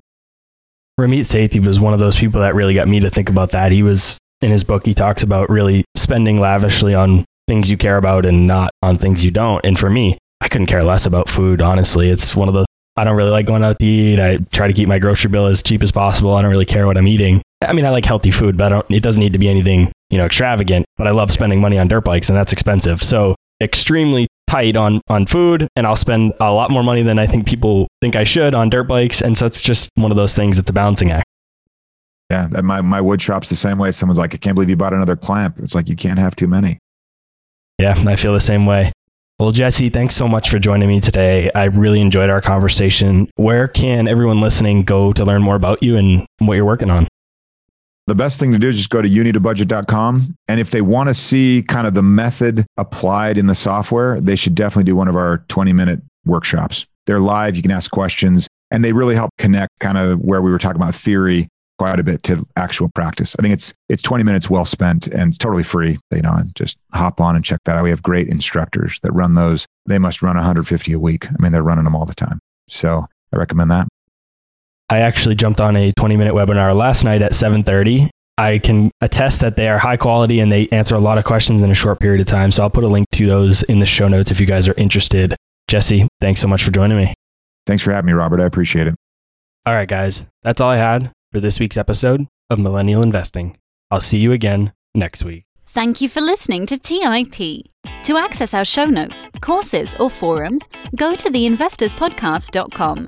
Ramit 0.99 1.21
sethi 1.21 1.65
was 1.65 1.79
one 1.79 1.93
of 1.93 1.99
those 1.99 2.17
people 2.17 2.41
that 2.41 2.53
really 2.53 2.73
got 2.73 2.87
me 2.87 2.99
to 2.99 3.09
think 3.09 3.29
about 3.29 3.51
that. 3.51 3.71
He 3.71 3.81
was 3.81 4.17
in 4.41 4.51
his 4.51 4.63
book 4.63 4.85
he 4.85 4.93
talks 4.93 5.23
about 5.23 5.49
really 5.49 5.83
spending 5.95 6.39
lavishly 6.39 6.93
on 6.93 7.25
things 7.47 7.69
you 7.69 7.77
care 7.77 7.97
about 7.97 8.25
and 8.25 8.45
not 8.45 8.71
on 8.81 8.97
things 8.97 9.25
you 9.25 9.31
don't. 9.31 9.65
And 9.65 9.79
for 9.79 9.89
me 9.89 10.17
i 10.41 10.47
couldn't 10.47 10.67
care 10.67 10.83
less 10.83 11.05
about 11.05 11.29
food 11.29 11.61
honestly. 11.61 12.09
It's 12.09 12.35
one 12.35 12.47
of 12.47 12.53
the 12.53 12.65
I 12.97 13.03
don't 13.03 13.15
really 13.15 13.31
like 13.31 13.45
going 13.45 13.63
out 13.63 13.79
to 13.79 13.85
eat. 13.85 14.19
I 14.19 14.37
try 14.51 14.67
to 14.67 14.73
keep 14.73 14.87
my 14.87 14.99
grocery 14.99 15.31
bill 15.31 15.47
as 15.47 15.63
cheap 15.63 15.81
as 15.81 15.91
possible. 15.91 16.33
I 16.33 16.41
don't 16.41 16.51
really 16.51 16.65
care 16.65 16.87
what 16.87 16.97
I'm 16.97 17.07
eating. 17.07 17.41
I 17.61 17.73
mean, 17.73 17.85
I 17.85 17.89
like 17.89 18.05
healthy 18.05 18.31
food, 18.31 18.57
but 18.57 18.89
it 18.91 19.03
doesn't 19.03 19.21
need 19.21 19.33
to 19.33 19.39
be 19.39 19.47
anything, 19.47 19.91
you 20.09 20.17
know, 20.17 20.25
extravagant. 20.25 20.85
But 20.97 21.07
I 21.07 21.11
love 21.11 21.31
spending 21.31 21.61
money 21.61 21.77
on 21.77 21.87
dirt 21.87 22.03
bikes, 22.03 22.29
and 22.29 22.37
that's 22.37 22.51
expensive. 22.51 23.01
So 23.01 23.35
extremely 23.61 24.27
tight 24.47 24.75
on 24.75 25.01
on 25.07 25.25
food, 25.25 25.67
and 25.75 25.87
I'll 25.87 25.95
spend 25.95 26.33
a 26.39 26.51
lot 26.51 26.71
more 26.71 26.83
money 26.83 27.03
than 27.03 27.19
I 27.19 27.27
think 27.27 27.47
people 27.47 27.87
think 28.01 28.15
I 28.15 28.23
should 28.23 28.53
on 28.53 28.69
dirt 28.69 28.85
bikes. 28.85 29.21
And 29.21 29.37
so 29.37 29.45
it's 29.45 29.61
just 29.61 29.89
one 29.95 30.11
of 30.11 30.17
those 30.17 30.35
things. 30.35 30.57
It's 30.57 30.69
a 30.69 30.73
balancing 30.73 31.11
act. 31.11 31.25
Yeah, 32.29 32.47
my 32.61 32.81
my 32.81 32.99
wood 32.99 33.21
shop's 33.21 33.49
the 33.49 33.55
same 33.55 33.77
way. 33.77 33.91
Someone's 33.91 34.19
like, 34.19 34.33
I 34.33 34.37
can't 34.37 34.55
believe 34.55 34.69
you 34.69 34.75
bought 34.75 34.93
another 34.93 35.15
clamp. 35.15 35.59
It's 35.59 35.75
like 35.75 35.87
you 35.87 35.95
can't 35.95 36.19
have 36.19 36.35
too 36.35 36.47
many. 36.47 36.79
Yeah, 37.77 37.95
I 38.07 38.15
feel 38.15 38.33
the 38.33 38.41
same 38.41 38.65
way. 38.65 38.91
Well, 39.41 39.51
Jesse, 39.51 39.89
thanks 39.89 40.13
so 40.13 40.27
much 40.27 40.51
for 40.51 40.59
joining 40.59 40.87
me 40.87 41.01
today. 41.01 41.49
I 41.55 41.63
really 41.63 41.99
enjoyed 41.99 42.29
our 42.29 42.41
conversation. 42.41 43.27
Where 43.37 43.67
can 43.67 44.07
everyone 44.07 44.39
listening 44.39 44.83
go 44.83 45.13
to 45.13 45.25
learn 45.25 45.41
more 45.41 45.55
about 45.55 45.81
you 45.81 45.97
and 45.97 46.27
what 46.37 46.53
you're 46.53 46.63
working 46.63 46.91
on? 46.91 47.07
The 48.05 48.13
best 48.13 48.39
thing 48.39 48.51
to 48.51 48.59
do 48.59 48.69
is 48.69 48.77
just 48.77 48.91
go 48.91 49.01
to 49.01 49.09
youneedabudget.com. 49.09 50.35
And 50.47 50.59
if 50.59 50.69
they 50.69 50.81
want 50.81 51.07
to 51.07 51.15
see 51.15 51.63
kind 51.67 51.87
of 51.87 51.95
the 51.95 52.03
method 52.03 52.67
applied 52.77 53.39
in 53.39 53.47
the 53.47 53.55
software, 53.55 54.21
they 54.21 54.35
should 54.35 54.53
definitely 54.53 54.83
do 54.83 54.95
one 54.95 55.07
of 55.07 55.15
our 55.15 55.39
20 55.47 55.73
minute 55.73 56.01
workshops. 56.23 56.85
They're 57.07 57.19
live, 57.19 57.55
you 57.55 57.63
can 57.63 57.71
ask 57.71 57.89
questions, 57.89 58.47
and 58.69 58.85
they 58.85 58.93
really 58.93 59.15
help 59.15 59.31
connect 59.39 59.71
kind 59.79 59.97
of 59.97 60.19
where 60.19 60.43
we 60.43 60.51
were 60.51 60.59
talking 60.59 60.79
about 60.79 60.93
theory 60.93 61.47
quite 61.81 61.99
a 61.99 62.03
bit 62.03 62.21
to 62.21 62.45
actual 62.57 62.89
practice. 62.89 63.35
I 63.39 63.41
think 63.41 63.53
it's 63.53 63.73
it's 63.89 64.03
20 64.03 64.23
minutes 64.23 64.51
well 64.51 64.65
spent 64.65 65.07
and 65.07 65.29
it's 65.29 65.37
totally 65.39 65.63
free. 65.63 65.97
You 66.11 66.21
know, 66.21 66.33
and 66.33 66.55
just 66.55 66.77
hop 66.93 67.19
on 67.19 67.35
and 67.35 67.43
check 67.43 67.59
that 67.65 67.75
out. 67.75 67.83
We 67.83 67.89
have 67.89 68.03
great 68.03 68.27
instructors 68.27 68.99
that 69.01 69.11
run 69.13 69.33
those. 69.33 69.65
They 69.87 69.97
must 69.97 70.21
run 70.21 70.35
150 70.35 70.93
a 70.93 70.99
week. 70.99 71.27
I 71.27 71.33
mean, 71.39 71.51
they're 71.51 71.63
running 71.63 71.85
them 71.85 71.95
all 71.95 72.05
the 72.05 72.13
time. 72.13 72.39
So 72.67 73.07
I 73.33 73.37
recommend 73.37 73.71
that. 73.71 73.87
I 74.91 74.99
actually 74.99 75.33
jumped 75.33 75.59
on 75.59 75.75
a 75.75 75.91
20 75.93 76.17
minute 76.17 76.35
webinar 76.35 76.75
last 76.75 77.03
night 77.03 77.23
at 77.23 77.31
7:30. 77.31 78.11
I 78.37 78.59
can 78.59 78.91
attest 79.01 79.39
that 79.39 79.55
they 79.55 79.67
are 79.67 79.79
high 79.79 79.97
quality 79.97 80.39
and 80.39 80.51
they 80.51 80.67
answer 80.67 80.93
a 80.93 80.99
lot 80.99 81.17
of 81.17 81.23
questions 81.23 81.63
in 81.63 81.71
a 81.71 81.75
short 81.75 81.99
period 81.99 82.21
of 82.21 82.27
time. 82.27 82.51
So 82.51 82.61
I'll 82.61 82.69
put 82.69 82.83
a 82.83 82.87
link 82.87 83.07
to 83.13 83.25
those 83.25 83.63
in 83.63 83.79
the 83.79 83.87
show 83.87 84.07
notes 84.07 84.29
if 84.29 84.39
you 84.39 84.45
guys 84.45 84.67
are 84.67 84.75
interested. 84.75 85.35
Jesse, 85.67 86.07
thanks 86.19 86.41
so 86.41 86.47
much 86.47 86.63
for 86.63 86.69
joining 86.69 86.97
me. 86.97 87.15
Thanks 87.65 87.81
for 87.81 87.91
having 87.91 88.05
me, 88.05 88.13
Robert. 88.13 88.39
I 88.39 88.45
appreciate 88.45 88.85
it. 88.85 88.93
All 89.65 89.73
right, 89.73 89.87
guys. 89.87 90.27
That's 90.43 90.61
all 90.61 90.69
I 90.69 90.77
had 90.77 91.11
for 91.31 91.39
this 91.39 91.59
week's 91.59 91.77
episode 91.77 92.27
of 92.49 92.59
Millennial 92.59 93.01
Investing. 93.01 93.57
I'll 93.89 94.01
see 94.01 94.17
you 94.17 94.31
again 94.31 94.73
next 94.93 95.23
week. 95.23 95.45
Thank 95.65 96.01
you 96.01 96.09
for 96.09 96.19
listening 96.19 96.65
to 96.65 96.77
TIP. 96.77 97.65
To 98.03 98.17
access 98.17 98.53
our 98.53 98.65
show 98.65 98.85
notes, 98.85 99.29
courses, 99.39 99.95
or 99.99 100.09
forums, 100.09 100.67
go 100.95 101.15
to 101.15 101.29
theinvestorspodcast.com. 101.29 103.07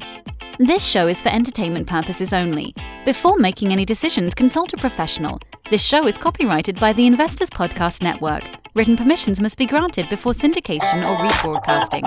This 0.60 0.86
show 0.88 1.08
is 1.08 1.22
for 1.22 1.30
entertainment 1.30 1.88
purposes 1.88 2.32
only. 2.32 2.74
Before 3.06 3.38
making 3.38 3.72
any 3.74 3.84
decisions, 3.86 4.34
consult 4.34 4.74
a 4.74 4.78
professional. 4.78 5.40
This 5.70 5.84
show 5.86 6.08
is 6.08 6.18
copyrighted 6.18 6.80
by 6.80 6.94
the 6.94 7.06
Investors 7.06 7.50
Podcast 7.50 8.02
Network. 8.02 8.44
Written 8.76 8.96
permissions 8.96 9.42
must 9.42 9.58
be 9.58 9.66
granted 9.66 10.08
before 10.10 10.32
syndication 10.32 11.04
or 11.04 11.18
rebroadcasting. 11.28 12.04